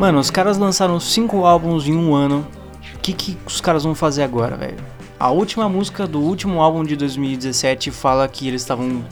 Mano, 0.00 0.18
os 0.18 0.30
caras 0.30 0.56
lançaram 0.56 0.98
cinco 0.98 1.44
álbuns 1.44 1.86
em 1.86 1.94
um 1.94 2.14
ano. 2.14 2.46
O 2.94 2.98
que, 3.00 3.12
que 3.12 3.36
os 3.46 3.60
caras 3.60 3.84
vão 3.84 3.94
fazer 3.94 4.22
agora, 4.22 4.56
velho? 4.56 4.78
A 5.18 5.30
última 5.30 5.68
música 5.68 6.06
do 6.06 6.20
último 6.20 6.62
álbum 6.62 6.82
de 6.82 6.96
2017 6.96 7.90
fala 7.90 8.26
que 8.26 8.48
eles 8.48 8.62
estavam 8.62 9.04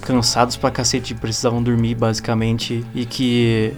cansados 0.00 0.56
pra 0.56 0.68
cacete, 0.68 1.14
precisavam 1.14 1.62
dormir 1.62 1.94
basicamente 1.94 2.84
e 2.92 3.06
que 3.06 3.72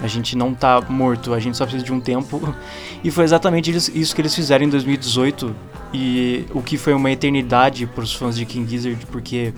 a 0.00 0.06
gente 0.06 0.34
não 0.38 0.54
tá 0.54 0.80
morto, 0.88 1.34
a 1.34 1.38
gente 1.38 1.54
só 1.54 1.66
precisa 1.66 1.84
de 1.84 1.92
um 1.92 2.00
tempo. 2.00 2.40
E 3.04 3.10
foi 3.10 3.22
exatamente 3.22 3.70
isso 3.70 4.14
que 4.14 4.20
eles 4.22 4.34
fizeram 4.34 4.64
em 4.64 4.70
2018 4.70 5.54
e 5.92 6.46
o 6.50 6.62
que 6.62 6.78
foi 6.78 6.94
uma 6.94 7.10
eternidade 7.10 7.86
pros 7.86 8.14
fãs 8.14 8.34
de 8.34 8.46
King 8.46 8.68
Gizzard, 8.68 9.04
porque 9.12 9.52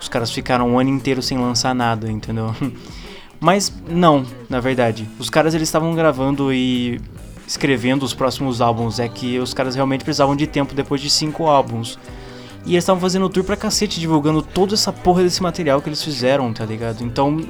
os 0.00 0.08
caras 0.08 0.30
ficaram 0.30 0.70
um 0.70 0.78
ano 0.78 0.88
inteiro 0.88 1.20
sem 1.20 1.36
lançar 1.36 1.74
nada, 1.74 2.08
entendeu? 2.08 2.54
Mas 3.40 3.72
não, 3.88 4.24
na 4.48 4.60
verdade. 4.60 5.08
Os 5.18 5.30
caras 5.30 5.54
eles 5.54 5.68
estavam 5.68 5.94
gravando 5.94 6.52
e 6.52 7.00
escrevendo 7.46 8.02
os 8.02 8.12
próximos 8.12 8.60
álbuns, 8.60 8.98
é 8.98 9.08
que 9.08 9.38
os 9.38 9.54
caras 9.54 9.74
realmente 9.74 10.04
precisavam 10.04 10.34
de 10.34 10.46
tempo 10.46 10.74
depois 10.74 11.00
de 11.00 11.08
cinco 11.08 11.46
álbuns. 11.46 11.98
E 12.64 12.72
eles 12.72 12.82
estavam 12.82 13.00
fazendo 13.00 13.28
tour 13.28 13.44
pra 13.44 13.56
cacete, 13.56 14.00
divulgando 14.00 14.42
toda 14.42 14.74
essa 14.74 14.92
porra 14.92 15.22
desse 15.22 15.40
material 15.40 15.80
que 15.80 15.88
eles 15.88 16.02
fizeram, 16.02 16.52
tá 16.52 16.64
ligado? 16.64 17.04
Então, 17.04 17.40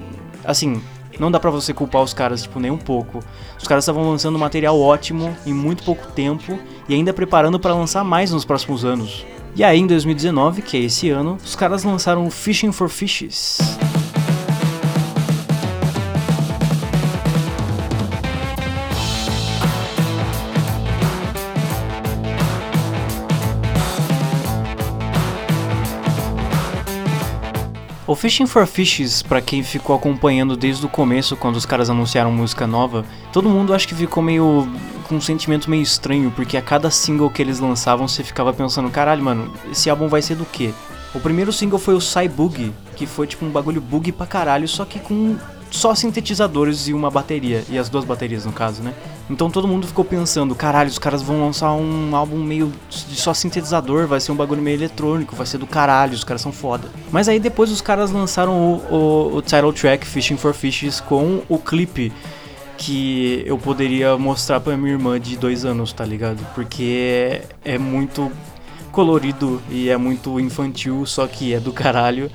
assim, 0.44 0.82
não 1.18 1.30
dá 1.30 1.40
pra 1.40 1.50
você 1.50 1.72
culpar 1.72 2.02
os 2.02 2.12
caras, 2.12 2.42
tipo, 2.42 2.60
nem 2.60 2.70
um 2.70 2.76
pouco. 2.76 3.20
Os 3.58 3.66
caras 3.66 3.84
estavam 3.84 4.08
lançando 4.10 4.38
material 4.38 4.78
ótimo 4.78 5.34
em 5.46 5.54
muito 5.54 5.82
pouco 5.84 6.06
tempo 6.12 6.58
e 6.86 6.94
ainda 6.94 7.14
preparando 7.14 7.58
pra 7.58 7.74
lançar 7.74 8.04
mais 8.04 8.30
nos 8.30 8.44
próximos 8.44 8.84
anos. 8.84 9.24
E 9.54 9.64
aí, 9.64 9.78
em 9.78 9.86
2019, 9.86 10.60
que 10.60 10.76
é 10.76 10.80
esse 10.80 11.08
ano, 11.08 11.38
os 11.42 11.56
caras 11.56 11.82
lançaram 11.82 12.30
Fishing 12.30 12.72
for 12.72 12.90
Fishes. 12.90 13.58
O 28.06 28.14
Fishing 28.14 28.46
for 28.46 28.68
Fishes, 28.68 29.20
pra 29.20 29.40
quem 29.40 29.64
ficou 29.64 29.96
acompanhando 29.96 30.56
desde 30.56 30.86
o 30.86 30.88
começo, 30.88 31.36
quando 31.36 31.56
os 31.56 31.66
caras 31.66 31.90
anunciaram 31.90 32.30
música 32.30 32.64
nova, 32.64 33.04
todo 33.32 33.48
mundo 33.48 33.74
acho 33.74 33.88
que 33.88 33.96
ficou 33.96 34.22
meio 34.22 34.68
com 35.08 35.16
um 35.16 35.20
sentimento 35.20 35.68
meio 35.68 35.82
estranho, 35.82 36.30
porque 36.30 36.56
a 36.56 36.62
cada 36.62 36.88
single 36.88 37.28
que 37.28 37.42
eles 37.42 37.58
lançavam 37.58 38.06
você 38.06 38.22
ficava 38.22 38.52
pensando, 38.52 38.88
caralho, 38.90 39.24
mano, 39.24 39.52
esse 39.72 39.90
álbum 39.90 40.06
vai 40.06 40.22
ser 40.22 40.36
do 40.36 40.44
quê? 40.44 40.72
O 41.12 41.18
primeiro 41.18 41.52
single 41.52 41.80
foi 41.80 41.94
o 41.94 42.00
Cybug, 42.00 42.72
que 42.94 43.06
foi 43.06 43.26
tipo 43.26 43.44
um 43.44 43.50
bagulho 43.50 43.80
bug 43.80 44.12
pra 44.12 44.24
caralho, 44.26 44.68
só 44.68 44.84
que 44.84 45.00
com 45.00 45.36
só 45.76 45.94
sintetizadores 45.94 46.88
e 46.88 46.94
uma 46.94 47.10
bateria, 47.10 47.62
e 47.68 47.78
as 47.78 47.88
duas 47.88 48.04
baterias 48.04 48.44
no 48.44 48.52
caso, 48.52 48.82
né? 48.82 48.94
Então 49.28 49.50
todo 49.50 49.68
mundo 49.68 49.86
ficou 49.86 50.04
pensando, 50.04 50.54
caralho, 50.54 50.88
os 50.88 50.98
caras 50.98 51.22
vão 51.22 51.40
lançar 51.40 51.72
um 51.72 52.16
álbum 52.16 52.38
meio 52.38 52.72
de 52.90 53.16
só 53.16 53.34
sintetizador, 53.34 54.06
vai 54.06 54.20
ser 54.20 54.32
um 54.32 54.36
bagulho 54.36 54.62
meio 54.62 54.76
eletrônico, 54.76 55.36
vai 55.36 55.46
ser 55.46 55.58
do 55.58 55.66
caralho, 55.66 56.14
os 56.14 56.24
caras 56.24 56.40
são 56.40 56.52
foda. 56.52 56.88
Mas 57.12 57.28
aí 57.28 57.38
depois 57.38 57.70
os 57.70 57.80
caras 57.80 58.10
lançaram 58.10 58.52
o, 58.52 58.94
o, 58.94 59.36
o 59.36 59.42
title 59.42 59.72
track 59.72 60.06
Fishing 60.06 60.36
for 60.36 60.54
Fishes 60.54 61.00
com 61.00 61.42
o 61.48 61.58
clipe 61.58 62.12
que 62.78 63.42
eu 63.46 63.58
poderia 63.58 64.16
mostrar 64.16 64.60
pra 64.60 64.76
minha 64.76 64.92
irmã 64.92 65.18
de 65.20 65.36
dois 65.36 65.64
anos, 65.64 65.92
tá 65.92 66.04
ligado? 66.04 66.44
Porque 66.54 67.42
é 67.64 67.78
muito 67.78 68.30
colorido 68.92 69.60
e 69.70 69.88
é 69.88 69.96
muito 69.96 70.38
infantil, 70.40 71.04
só 71.04 71.26
que 71.26 71.52
é 71.52 71.60
do 71.60 71.72
caralho. 71.72 72.30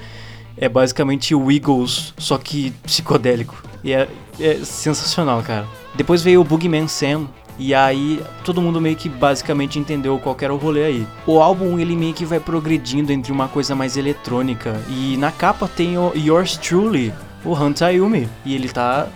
É 0.62 0.70
basicamente 0.70 1.34
o 1.34 1.52
Eagles, 1.52 2.14
só 2.20 2.38
que 2.38 2.72
psicodélico. 2.84 3.62
E 3.84 3.92
é, 3.92 4.08
é 4.40 4.56
sensacional, 4.64 5.42
cara. 5.42 5.68
Depois 5.96 6.22
veio 6.22 6.40
o 6.40 6.44
Boogeyman 6.44 6.88
Sam, 6.88 7.28
e 7.58 7.74
aí 7.74 8.24
todo 8.44 8.62
mundo 8.62 8.80
meio 8.80 8.96
que 8.96 9.10
basicamente 9.10 9.80
entendeu 9.80 10.20
qual 10.20 10.38
era 10.40 10.54
o 10.54 10.58
rolê 10.58 10.84
aí. 10.84 11.08
O 11.26 11.42
álbum 11.42 11.80
ele 11.80 11.96
meio 11.96 12.14
que 12.14 12.26
vai 12.26 12.40
progredindo 12.40 13.12
entre 13.12 13.32
uma 13.32 13.48
coisa 13.48 13.76
mais 13.76 13.98
eletrônica. 13.98 14.80
E 14.88 15.18
na 15.18 15.32
capa 15.32 15.68
tem 15.68 15.98
o 15.98 16.14
Yours 16.16 16.58
Truly, 16.58 17.12
o 17.44 17.54
Hunt 17.54 17.82
Ayumi. 17.82 18.30
E 18.46 18.54
ele 18.54 18.70
tá 18.70 19.08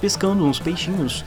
pescando 0.00 0.44
uns 0.44 0.58
peixinhos 0.58 1.24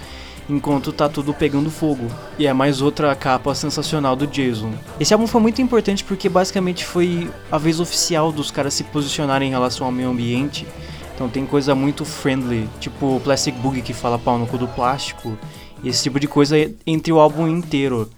enquanto 0.49 0.91
tá 0.91 1.07
tudo 1.07 1.33
pegando 1.33 1.71
fogo. 1.71 2.07
E 2.37 2.47
é 2.47 2.53
mais 2.53 2.81
outra 2.81 3.15
capa 3.15 3.53
sensacional 3.55 4.15
do 4.15 4.27
Jason. 4.27 4.71
Esse 4.99 5.13
álbum 5.13 5.27
foi 5.27 5.41
muito 5.41 5.61
importante 5.61 6.03
porque 6.03 6.29
basicamente 6.29 6.85
foi 6.85 7.29
a 7.51 7.57
vez 7.57 7.79
oficial 7.79 8.31
dos 8.31 8.51
caras 8.51 8.73
se 8.73 8.83
posicionarem 8.83 9.49
em 9.49 9.51
relação 9.51 9.85
ao 9.85 9.91
meio 9.91 10.09
ambiente. 10.09 10.67
Então 11.15 11.29
tem 11.29 11.45
coisa 11.45 11.75
muito 11.75 12.03
friendly, 12.03 12.67
tipo 12.79 13.21
Plastic 13.23 13.55
Boogie 13.55 13.81
que 13.81 13.93
fala 13.93 14.17
pau 14.17 14.37
no 14.37 14.47
cu 14.47 14.57
do 14.57 14.67
plástico, 14.67 15.37
e 15.83 15.89
esse 15.89 16.03
tipo 16.03 16.19
de 16.19 16.27
coisa 16.27 16.55
entre 16.87 17.13
o 17.13 17.19
álbum 17.19 17.47
inteiro. 17.47 18.09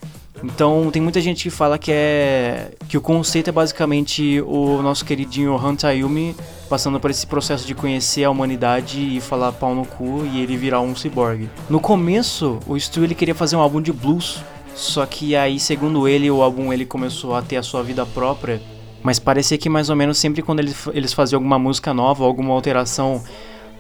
Então 0.44 0.90
tem 0.92 1.02
muita 1.02 1.20
gente 1.22 1.44
que 1.44 1.50
fala 1.50 1.78
que 1.78 1.92
é 1.92 2.72
que 2.88 2.98
o 2.98 3.02
conceito 3.02 3.50
é 3.50 3.52
basicamente 3.52 4.42
o 4.42 4.82
nosso 4.82 5.04
queridinho 5.04 5.56
Han 5.56 5.76
Tayumi 5.76 6.36
passando 6.70 7.00
por 7.00 7.12
esse 7.12 7.26
processo 7.26 7.66
de 7.66 7.76
conhecer 7.76 8.24
a 8.24 8.30
humanidade 8.30 9.00
e 9.00 9.22
falar 9.22 9.52
pau 9.52 9.76
no 9.76 9.86
cu 9.86 10.26
e 10.26 10.42
ele 10.42 10.58
virar 10.58 10.82
um 10.82 10.96
cyborg. 10.96 11.50
No 11.70 11.80
começo, 11.80 12.60
o 12.68 12.80
Stu 12.80 13.04
ele 13.04 13.16
queria 13.16 13.36
fazer 13.36 13.56
um 13.56 13.60
álbum 13.60 13.82
de 13.82 13.94
blues, 13.94 14.44
só 14.76 15.06
que 15.06 15.36
aí, 15.36 15.60
segundo 15.60 16.08
ele, 16.08 16.30
o 16.30 16.42
álbum 16.42 16.74
ele 16.74 16.86
começou 16.86 17.36
a 17.36 17.42
ter 17.42 17.58
a 17.58 17.64
sua 17.64 17.82
vida 17.82 18.06
própria. 18.06 18.62
Mas 19.02 19.20
parecia 19.20 19.58
que 19.58 19.70
mais 19.70 19.90
ou 19.90 19.96
menos 19.96 20.18
sempre 20.18 20.42
quando 20.42 20.60
eles, 20.60 20.88
eles 20.94 21.14
faziam 21.14 21.38
alguma 21.38 21.60
música 21.60 21.94
nova, 21.94 22.26
alguma 22.26 22.54
alteração, 22.54 23.24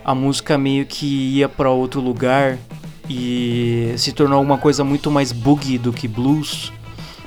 a 0.03 0.13
música 0.13 0.57
meio 0.57 0.85
que 0.85 1.05
ia 1.05 1.49
para 1.49 1.69
outro 1.71 1.99
lugar 1.99 2.59
e 3.09 3.93
se 3.97 4.11
tornou 4.11 4.41
uma 4.41 4.57
coisa 4.57 4.83
muito 4.83 5.09
mais 5.09 5.31
boogie 5.31 5.77
do 5.77 5.91
que 5.91 6.07
blues. 6.07 6.71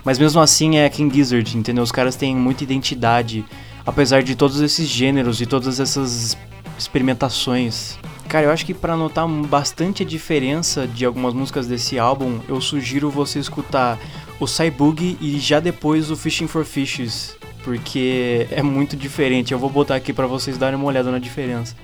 Mas 0.05 0.19
mesmo 0.19 0.41
assim 0.41 0.79
é 0.79 0.89
King 0.89 1.15
Gizzard, 1.15 1.59
entendeu? 1.59 1.83
Os 1.83 1.93
caras 1.93 2.17
têm 2.17 2.35
muita 2.35 2.63
identidade, 2.63 3.45
apesar 3.89 4.23
de 4.23 4.37
todos 4.37 4.61
esses 4.61 4.87
gêneros 4.87 5.41
e 5.41 5.47
todas 5.47 5.81
essas 5.81 6.37
experimentações. 6.79 7.99
Cara, 8.29 8.45
eu 8.45 8.51
acho 8.51 8.67
que 8.67 8.75
para 8.75 8.95
notar 8.95 9.27
bastante 9.27 10.03
a 10.03 10.07
diferença 10.07 10.87
de 10.87 11.07
algumas 11.07 11.33
músicas 11.33 11.67
desse 11.67 11.99
álbum, 11.99 12.39
eu 12.47 12.61
sugiro 12.61 13.11
você 13.11 13.39
escutar 13.39 13.99
o 14.39 14.47
Cybug 14.47 15.17
e 15.19 15.39
já 15.41 15.59
depois 15.59 16.11
o 16.11 16.17
Fishing 16.17 16.47
for 16.47 16.67
Fishes, 16.67 17.35
porque 17.65 18.47
é 18.51 18.63
muito 18.63 18.95
diferente. 18.95 19.53
Eu 19.53 19.59
vou 19.59 19.71
botar 19.71 19.95
aqui 19.95 20.13
para 20.13 20.27
vocês 20.27 20.59
darem 20.59 20.79
uma 20.79 20.87
olhada 20.87 21.11
na 21.11 21.19
diferença. 21.19 21.75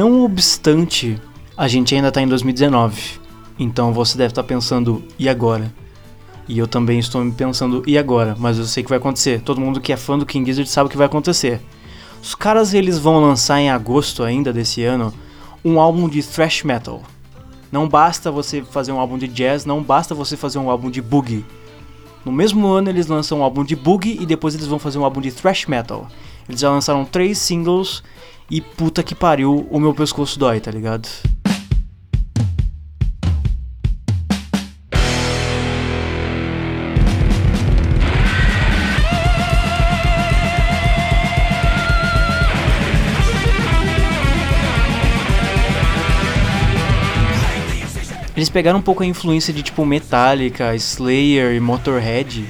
Não 0.00 0.24
obstante, 0.24 1.20
a 1.54 1.68
gente 1.68 1.94
ainda 1.94 2.10
tá 2.10 2.22
em 2.22 2.26
2019. 2.26 3.20
Então 3.58 3.92
você 3.92 4.16
deve 4.16 4.32
estar 4.32 4.42
pensando, 4.42 5.04
e 5.18 5.28
agora? 5.28 5.70
E 6.48 6.58
eu 6.58 6.66
também 6.66 6.98
estou 6.98 7.22
me 7.22 7.30
pensando, 7.30 7.82
e 7.86 7.98
agora? 7.98 8.34
Mas 8.38 8.56
eu 8.56 8.64
sei 8.64 8.82
que 8.82 8.88
vai 8.88 8.96
acontecer. 8.96 9.42
Todo 9.42 9.60
mundo 9.60 9.78
que 9.78 9.92
é 9.92 9.98
fã 9.98 10.18
do 10.18 10.24
King 10.24 10.46
Gizzard 10.46 10.70
sabe 10.70 10.86
o 10.86 10.90
que 10.90 10.96
vai 10.96 11.04
acontecer. 11.04 11.60
Os 12.22 12.34
caras 12.34 12.72
eles 12.72 12.98
vão 12.98 13.20
lançar 13.20 13.60
em 13.60 13.68
agosto 13.68 14.22
ainda 14.22 14.54
desse 14.54 14.82
ano 14.82 15.12
um 15.62 15.78
álbum 15.78 16.08
de 16.08 16.22
thrash 16.22 16.62
metal. 16.62 17.02
Não 17.70 17.86
basta 17.86 18.30
você 18.30 18.62
fazer 18.62 18.92
um 18.92 18.98
álbum 18.98 19.18
de 19.18 19.28
jazz, 19.28 19.66
não 19.66 19.82
basta 19.82 20.14
você 20.14 20.34
fazer 20.34 20.58
um 20.58 20.70
álbum 20.70 20.90
de 20.90 21.02
boogie. 21.02 21.44
No 22.24 22.32
mesmo 22.32 22.66
ano 22.68 22.88
eles 22.88 23.06
lançam 23.06 23.40
um 23.40 23.42
álbum 23.42 23.64
de 23.64 23.76
boogie 23.76 24.16
e 24.18 24.24
depois 24.24 24.54
eles 24.54 24.66
vão 24.66 24.78
fazer 24.78 24.96
um 24.96 25.04
álbum 25.04 25.20
de 25.20 25.30
thrash 25.30 25.66
metal. 25.66 26.08
Eles 26.48 26.62
já 26.62 26.70
lançaram 26.70 27.04
três 27.04 27.36
singles 27.36 28.02
e 28.50 28.60
puta 28.60 29.02
que 29.02 29.14
pariu, 29.14 29.66
o 29.70 29.78
meu 29.78 29.94
pescoço 29.94 30.38
dói, 30.38 30.58
tá 30.58 30.70
ligado? 30.70 31.08
Eles 48.36 48.48
pegaram 48.48 48.78
um 48.78 48.82
pouco 48.82 49.02
a 49.02 49.06
influência 49.06 49.52
de 49.52 49.62
tipo 49.62 49.84
Metallica, 49.84 50.74
Slayer 50.74 51.54
e 51.54 51.60
Motorhead 51.60 52.42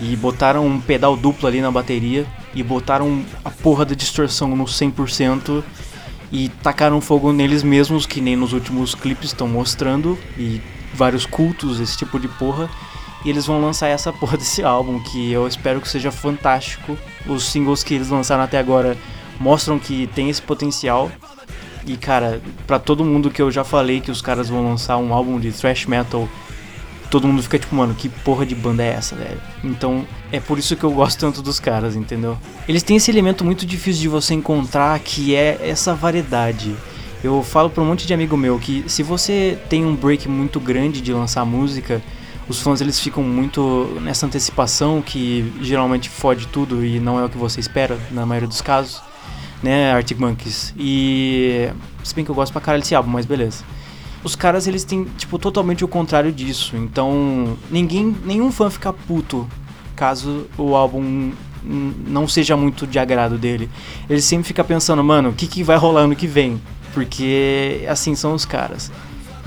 e 0.00 0.14
botaram 0.14 0.64
um 0.64 0.80
pedal 0.80 1.16
duplo 1.16 1.48
ali 1.48 1.60
na 1.60 1.72
bateria 1.72 2.24
e 2.54 2.62
botaram 2.62 3.24
a 3.44 3.50
porra 3.50 3.84
da 3.84 3.94
distorção 3.94 4.54
no 4.54 4.64
100% 4.64 5.62
e 6.32 6.48
tacaram 6.48 7.00
fogo 7.00 7.32
neles 7.32 7.62
mesmos, 7.62 8.06
que 8.06 8.20
nem 8.20 8.36
nos 8.36 8.52
últimos 8.52 8.94
clipes 8.94 9.26
estão 9.26 9.46
mostrando, 9.46 10.18
e 10.36 10.60
vários 10.92 11.26
cultos, 11.26 11.80
esse 11.80 11.96
tipo 11.96 12.18
de 12.18 12.26
porra. 12.26 12.68
E 13.24 13.30
eles 13.30 13.46
vão 13.46 13.60
lançar 13.60 13.88
essa 13.88 14.12
porra 14.14 14.36
desse 14.36 14.62
álbum, 14.62 15.00
que 15.00 15.30
eu 15.30 15.46
espero 15.46 15.80
que 15.80 15.88
seja 15.88 16.10
fantástico. 16.10 16.98
Os 17.26 17.44
singles 17.44 17.82
que 17.82 17.94
eles 17.94 18.08
lançaram 18.08 18.42
até 18.42 18.58
agora 18.58 18.96
mostram 19.38 19.78
que 19.78 20.08
tem 20.08 20.28
esse 20.28 20.42
potencial. 20.42 21.10
E 21.86 21.96
cara, 21.96 22.40
para 22.66 22.78
todo 22.78 23.04
mundo 23.04 23.30
que 23.30 23.42
eu 23.42 23.50
já 23.50 23.62
falei 23.62 24.00
que 24.00 24.10
os 24.10 24.22
caras 24.22 24.48
vão 24.48 24.64
lançar 24.64 24.96
um 24.96 25.12
álbum 25.12 25.38
de 25.38 25.52
thrash 25.52 25.86
metal 25.86 26.28
todo 27.10 27.28
mundo 27.28 27.42
fica 27.42 27.58
tipo, 27.58 27.74
mano, 27.74 27.94
que 27.94 28.08
porra 28.08 28.44
de 28.44 28.54
banda 28.54 28.82
é 28.82 28.88
essa, 28.88 29.14
velho? 29.14 29.40
Então, 29.62 30.06
é 30.32 30.40
por 30.40 30.58
isso 30.58 30.74
que 30.76 30.84
eu 30.84 30.90
gosto 30.90 31.18
tanto 31.18 31.42
dos 31.42 31.60
caras, 31.60 31.96
entendeu? 31.96 32.36
Eles 32.68 32.82
têm 32.82 32.96
esse 32.96 33.10
elemento 33.10 33.44
muito 33.44 33.64
difícil 33.64 34.02
de 34.02 34.08
você 34.08 34.34
encontrar, 34.34 34.98
que 34.98 35.34
é 35.34 35.58
essa 35.62 35.94
variedade. 35.94 36.74
Eu 37.22 37.42
falo 37.42 37.70
pra 37.70 37.82
um 37.82 37.86
monte 37.86 38.06
de 38.06 38.12
amigo 38.12 38.36
meu 38.36 38.58
que 38.58 38.84
se 38.86 39.02
você 39.02 39.58
tem 39.70 39.84
um 39.84 39.94
break 39.94 40.28
muito 40.28 40.60
grande 40.60 41.00
de 41.00 41.12
lançar 41.12 41.44
música, 41.44 42.02
os 42.48 42.60
fãs 42.60 42.80
eles 42.80 43.00
ficam 43.00 43.22
muito 43.22 43.98
nessa 44.02 44.26
antecipação 44.26 45.00
que 45.00 45.50
geralmente 45.62 46.10
fode 46.10 46.46
tudo 46.48 46.84
e 46.84 47.00
não 47.00 47.18
é 47.18 47.24
o 47.24 47.28
que 47.28 47.38
você 47.38 47.60
espera, 47.60 47.98
na 48.10 48.26
maioria 48.26 48.48
dos 48.48 48.60
casos, 48.60 49.00
né, 49.62 49.92
Arctic 49.92 50.18
Monkeys. 50.18 50.74
E 50.76 51.70
se 52.02 52.14
bem 52.14 52.24
que 52.24 52.30
eu 52.30 52.34
gosto 52.34 52.52
pra 52.52 52.60
caralho 52.60 52.82
desse 52.82 52.94
álbum, 52.94 53.10
mas 53.10 53.24
beleza. 53.24 53.64
Os 54.24 54.34
caras 54.34 54.66
eles 54.66 54.82
têm 54.82 55.04
tipo 55.18 55.38
totalmente 55.38 55.84
o 55.84 55.88
contrário 55.88 56.32
disso. 56.32 56.76
Então, 56.76 57.56
ninguém, 57.70 58.16
nenhum 58.24 58.50
fã 58.50 58.70
fica 58.70 58.92
puto 58.92 59.46
caso 59.94 60.46
o 60.58 60.74
álbum 60.74 61.32
não 61.62 62.26
seja 62.26 62.56
muito 62.56 62.86
de 62.86 62.98
agrado 62.98 63.38
dele. 63.38 63.70
Ele 64.08 64.20
sempre 64.20 64.46
fica 64.46 64.64
pensando, 64.64 65.04
mano, 65.04 65.30
o 65.30 65.32
que, 65.32 65.46
que 65.46 65.62
vai 65.62 65.76
rolar 65.76 66.02
ano 66.02 66.16
que 66.16 66.26
vem? 66.26 66.60
Porque 66.92 67.84
assim 67.88 68.14
são 68.14 68.34
os 68.34 68.44
caras. 68.44 68.90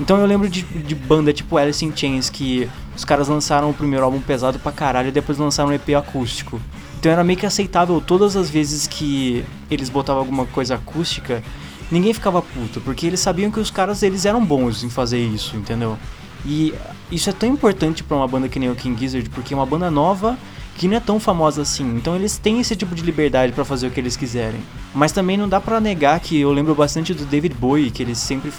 Então 0.00 0.18
eu 0.18 0.26
lembro 0.26 0.48
de, 0.48 0.62
de 0.62 0.94
banda 0.94 1.32
tipo 1.32 1.56
Alice 1.56 1.84
in 1.84 1.92
Chains 1.94 2.30
que 2.30 2.68
os 2.96 3.04
caras 3.04 3.28
lançaram 3.28 3.70
o 3.70 3.74
primeiro 3.74 4.04
álbum 4.04 4.20
pesado 4.20 4.58
pra 4.58 4.70
caralho 4.70 5.08
e 5.08 5.12
depois 5.12 5.38
lançaram 5.38 5.70
um 5.70 5.72
EP 5.72 5.90
acústico. 5.96 6.60
Então 6.98 7.10
era 7.10 7.22
meio 7.22 7.38
que 7.38 7.46
aceitável 7.46 8.00
todas 8.00 8.36
as 8.36 8.50
vezes 8.50 8.86
que 8.86 9.44
eles 9.70 9.88
botavam 9.88 10.20
alguma 10.20 10.46
coisa 10.46 10.76
acústica, 10.76 11.42
ninguém 11.90 12.12
ficava 12.12 12.40
puto, 12.42 12.80
porque 12.80 13.06
eles 13.06 13.20
sabiam 13.20 13.50
que 13.50 13.60
os 13.60 13.70
caras 13.70 14.02
eles 14.02 14.24
eram 14.24 14.44
bons 14.44 14.82
em 14.84 14.90
fazer 14.90 15.18
isso, 15.18 15.56
entendeu? 15.56 15.98
E 16.44 16.72
isso 17.10 17.28
é 17.28 17.32
tão 17.32 17.48
importante 17.48 18.02
pra 18.04 18.16
uma 18.16 18.28
banda 18.28 18.48
que 18.48 18.58
nem 18.58 18.70
o 18.70 18.74
King 18.74 18.98
Gizzard, 18.98 19.28
porque 19.30 19.52
é 19.52 19.56
uma 19.56 19.66
banda 19.66 19.90
nova 19.90 20.38
que 20.76 20.86
não 20.86 20.96
é 20.96 21.00
tão 21.00 21.18
famosa 21.18 21.62
assim. 21.62 21.96
Então 21.96 22.14
eles 22.14 22.38
têm 22.38 22.60
esse 22.60 22.76
tipo 22.76 22.94
de 22.94 23.02
liberdade 23.02 23.52
pra 23.52 23.64
fazer 23.64 23.88
o 23.88 23.90
que 23.90 23.98
eles 23.98 24.16
quiserem. 24.16 24.60
Mas 24.94 25.10
também 25.10 25.36
não 25.36 25.48
dá 25.48 25.60
pra 25.60 25.80
negar 25.80 26.20
que 26.20 26.38
eu 26.40 26.52
lembro 26.52 26.74
bastante 26.76 27.12
do 27.12 27.24
David 27.24 27.54
Bowie, 27.56 27.90
que 27.90 28.02
ele 28.04 28.14
sempre 28.14 28.52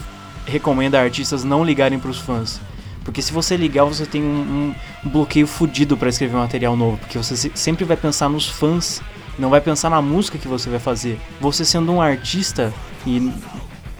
recomenda 0.45 0.99
artistas 0.99 1.43
não 1.45 1.63
ligarem 1.63 1.97
pros 1.97 2.17
fãs. 2.19 2.59
Porque 3.05 3.21
se 3.21 3.31
você 3.31 3.55
ligar, 3.55 3.85
você 3.85 4.05
tem 4.05 4.21
um, 4.21 4.73
um 5.05 5.09
bloqueio 5.09 5.47
fudido 5.47 5.95
pra 5.95 6.09
escrever 6.09 6.35
um 6.35 6.39
material 6.41 6.75
novo. 6.75 6.97
Porque 6.97 7.17
você 7.17 7.37
se- 7.37 7.51
sempre 7.55 7.85
vai 7.85 7.95
pensar 7.95 8.27
nos 8.27 8.47
fãs, 8.49 9.01
não 9.37 9.49
vai 9.49 9.61
pensar 9.61 9.89
na 9.89 10.01
música 10.01 10.37
que 10.37 10.47
você 10.47 10.69
vai 10.69 10.79
fazer. 10.79 11.17
Você 11.39 11.63
sendo 11.63 11.93
um 11.93 12.01
artista 12.01 12.73
e. 13.05 13.31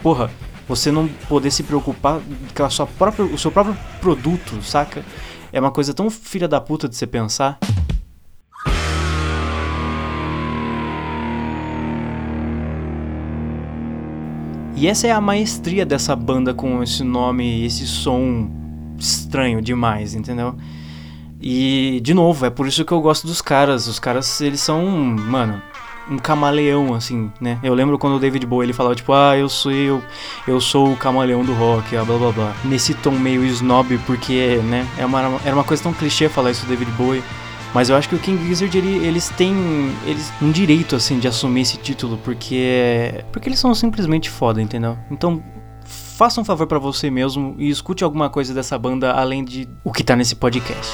Porra, 0.02 0.30
você 0.66 0.90
não 0.90 1.08
poder 1.28 1.50
se 1.50 1.62
preocupar 1.62 2.20
com 2.54 2.64
a 2.64 2.70
sua 2.70 2.86
própria, 2.86 3.24
o 3.24 3.36
seu 3.36 3.50
próprio 3.50 3.76
produto, 4.00 4.62
saca? 4.62 5.04
É 5.52 5.60
uma 5.60 5.70
coisa 5.70 5.92
tão 5.92 6.08
filha 6.08 6.46
da 6.46 6.60
puta 6.60 6.88
de 6.88 6.96
você 6.96 7.06
pensar. 7.06 7.58
E 14.76 14.86
essa 14.86 15.06
é 15.06 15.10
a 15.10 15.20
maestria 15.20 15.84
dessa 15.84 16.16
banda 16.16 16.54
com 16.54 16.82
esse 16.82 17.04
nome, 17.04 17.66
esse 17.66 17.86
som 17.86 18.50
estranho 18.98 19.60
demais, 19.60 20.14
entendeu? 20.14 20.56
E, 21.38 22.00
de 22.02 22.14
novo, 22.14 22.46
é 22.46 22.50
por 22.50 22.66
isso 22.66 22.84
que 22.84 22.92
eu 22.92 23.00
gosto 23.00 23.26
dos 23.26 23.42
caras. 23.42 23.86
Os 23.86 23.98
caras, 23.98 24.40
eles 24.40 24.60
são, 24.60 24.86
mano, 24.86 25.60
um 26.10 26.18
camaleão, 26.18 26.94
assim, 26.94 27.30
né? 27.40 27.58
Eu 27.62 27.72
lembro 27.72 27.98
quando 27.98 28.16
o 28.16 28.18
David 28.18 28.44
Bowie 28.46 28.66
ele 28.66 28.72
falava, 28.72 28.94
tipo, 28.94 29.12
ah, 29.12 29.36
eu 29.38 29.48
sou 29.48 29.72
eu, 29.72 30.02
eu 30.46 30.60
sou 30.60 30.92
o 30.92 30.96
camaleão 30.96 31.44
do 31.44 31.54
rock, 31.54 31.96
ah, 31.96 32.04
blá 32.04 32.18
blá 32.18 32.32
blá. 32.32 32.56
Nesse 32.64 32.94
tom 32.94 33.12
meio 33.12 33.44
snob, 33.44 33.96
porque, 34.06 34.60
né, 34.64 34.86
é 34.98 35.06
uma, 35.06 35.40
era 35.44 35.54
uma 35.54 35.64
coisa 35.64 35.82
tão 35.82 35.92
clichê 35.92 36.28
falar 36.28 36.50
isso 36.50 36.66
do 36.66 36.68
David 36.68 36.90
Bowie. 36.92 37.22
Mas 37.72 37.88
eu 37.88 37.94
acho 37.94 38.08
que 38.08 38.16
o 38.16 38.18
King 38.18 38.44
Gizzard, 38.48 38.76
ele, 38.76 39.06
eles 39.06 39.28
têm 39.28 39.54
eles 40.04 40.32
um 40.42 40.50
direito, 40.50 40.96
assim, 40.96 41.20
de 41.20 41.28
assumir 41.28 41.60
esse 41.60 41.76
título, 41.76 42.18
porque 42.18 43.24
porque 43.30 43.48
eles 43.48 43.60
são 43.60 43.72
simplesmente 43.74 44.28
foda, 44.28 44.60
entendeu? 44.60 44.98
Então, 45.08 45.40
faça 45.84 46.40
um 46.40 46.44
favor 46.44 46.66
pra 46.66 46.80
você 46.80 47.10
mesmo 47.10 47.54
e 47.58 47.70
escute 47.70 48.02
alguma 48.02 48.28
coisa 48.28 48.52
dessa 48.52 48.76
banda 48.76 49.12
além 49.12 49.44
de 49.44 49.68
o 49.84 49.92
que 49.92 50.02
tá 50.02 50.16
nesse 50.16 50.34
podcast. 50.34 50.92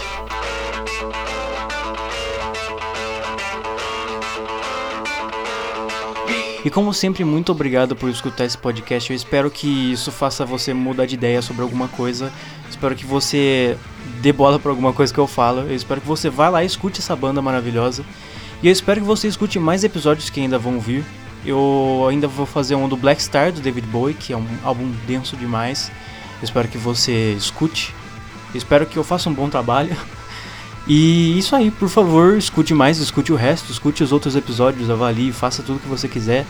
E 6.66 6.70
como 6.70 6.92
sempre, 6.92 7.24
muito 7.24 7.52
obrigado 7.52 7.94
por 7.94 8.10
escutar 8.10 8.44
esse 8.44 8.58
podcast. 8.58 9.08
Eu 9.08 9.14
espero 9.14 9.48
que 9.52 9.92
isso 9.92 10.10
faça 10.10 10.44
você 10.44 10.74
mudar 10.74 11.06
de 11.06 11.14
ideia 11.14 11.40
sobre 11.40 11.62
alguma 11.62 11.86
coisa. 11.86 12.32
Espero 12.68 12.96
que 12.96 13.06
você 13.06 13.78
dê 14.20 14.32
bola 14.32 14.58
pra 14.58 14.72
alguma 14.72 14.92
coisa 14.92 15.14
que 15.14 15.20
eu 15.20 15.28
falo. 15.28 15.60
Eu 15.60 15.76
espero 15.76 16.00
que 16.00 16.08
você 16.08 16.28
vá 16.28 16.48
lá 16.48 16.64
e 16.64 16.66
escute 16.66 16.98
essa 16.98 17.14
banda 17.14 17.40
maravilhosa. 17.40 18.04
E 18.60 18.66
eu 18.66 18.72
espero 18.72 19.00
que 19.00 19.06
você 19.06 19.28
escute 19.28 19.60
mais 19.60 19.84
episódios 19.84 20.28
que 20.28 20.40
ainda 20.40 20.58
vão 20.58 20.80
vir. 20.80 21.04
Eu 21.44 22.04
ainda 22.10 22.26
vou 22.26 22.46
fazer 22.46 22.74
um 22.74 22.88
do 22.88 22.96
Black 22.96 23.22
Star 23.22 23.52
do 23.52 23.60
David 23.60 23.86
Bowie, 23.86 24.14
que 24.14 24.32
é 24.32 24.36
um 24.36 24.44
álbum 24.64 24.92
denso 25.06 25.36
demais. 25.36 25.88
Eu 26.40 26.46
espero 26.46 26.66
que 26.66 26.78
você 26.78 27.34
escute. 27.34 27.94
Eu 28.52 28.58
espero 28.58 28.86
que 28.86 28.96
eu 28.96 29.04
faça 29.04 29.30
um 29.30 29.32
bom 29.32 29.48
trabalho. 29.48 29.96
E 30.86 31.36
isso 31.36 31.56
aí, 31.56 31.70
por 31.70 31.88
favor, 31.88 32.36
escute 32.36 32.72
mais, 32.72 32.98
escute 32.98 33.32
o 33.32 33.36
resto, 33.36 33.72
escute 33.72 34.04
os 34.04 34.12
outros 34.12 34.36
episódios, 34.36 34.88
avalie, 34.88 35.32
faça 35.32 35.62
tudo 35.62 35.80
que 35.80 35.88
você 35.88 36.06
quiser. 36.06 36.46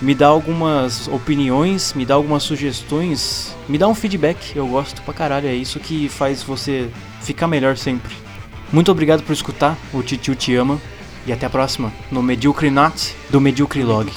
Me 0.00 0.14
dá 0.14 0.26
algumas 0.26 1.08
opiniões, 1.08 1.92
me 1.94 2.04
dá 2.04 2.14
algumas 2.14 2.42
sugestões, 2.42 3.54
me 3.68 3.78
dá 3.78 3.86
um 3.88 3.94
feedback, 3.94 4.54
eu 4.54 4.66
gosto 4.66 5.02
pra 5.02 5.14
caralho, 5.14 5.48
é 5.48 5.54
isso 5.54 5.80
que 5.80 6.08
faz 6.08 6.42
você 6.42 6.90
ficar 7.20 7.46
melhor 7.46 7.76
sempre. 7.76 8.14
Muito 8.72 8.90
obrigado 8.90 9.22
por 9.22 9.32
escutar, 9.32 9.76
o 9.92 10.02
Titio 10.02 10.34
te 10.34 10.54
ama, 10.54 10.80
e 11.26 11.32
até 11.32 11.46
a 11.46 11.50
próxima, 11.50 11.92
no 12.10 12.22
Medíocre 12.22 12.70
Not 12.70 13.14
do 13.30 13.40
Medíocre 13.40 13.82
Log. 13.82 14.12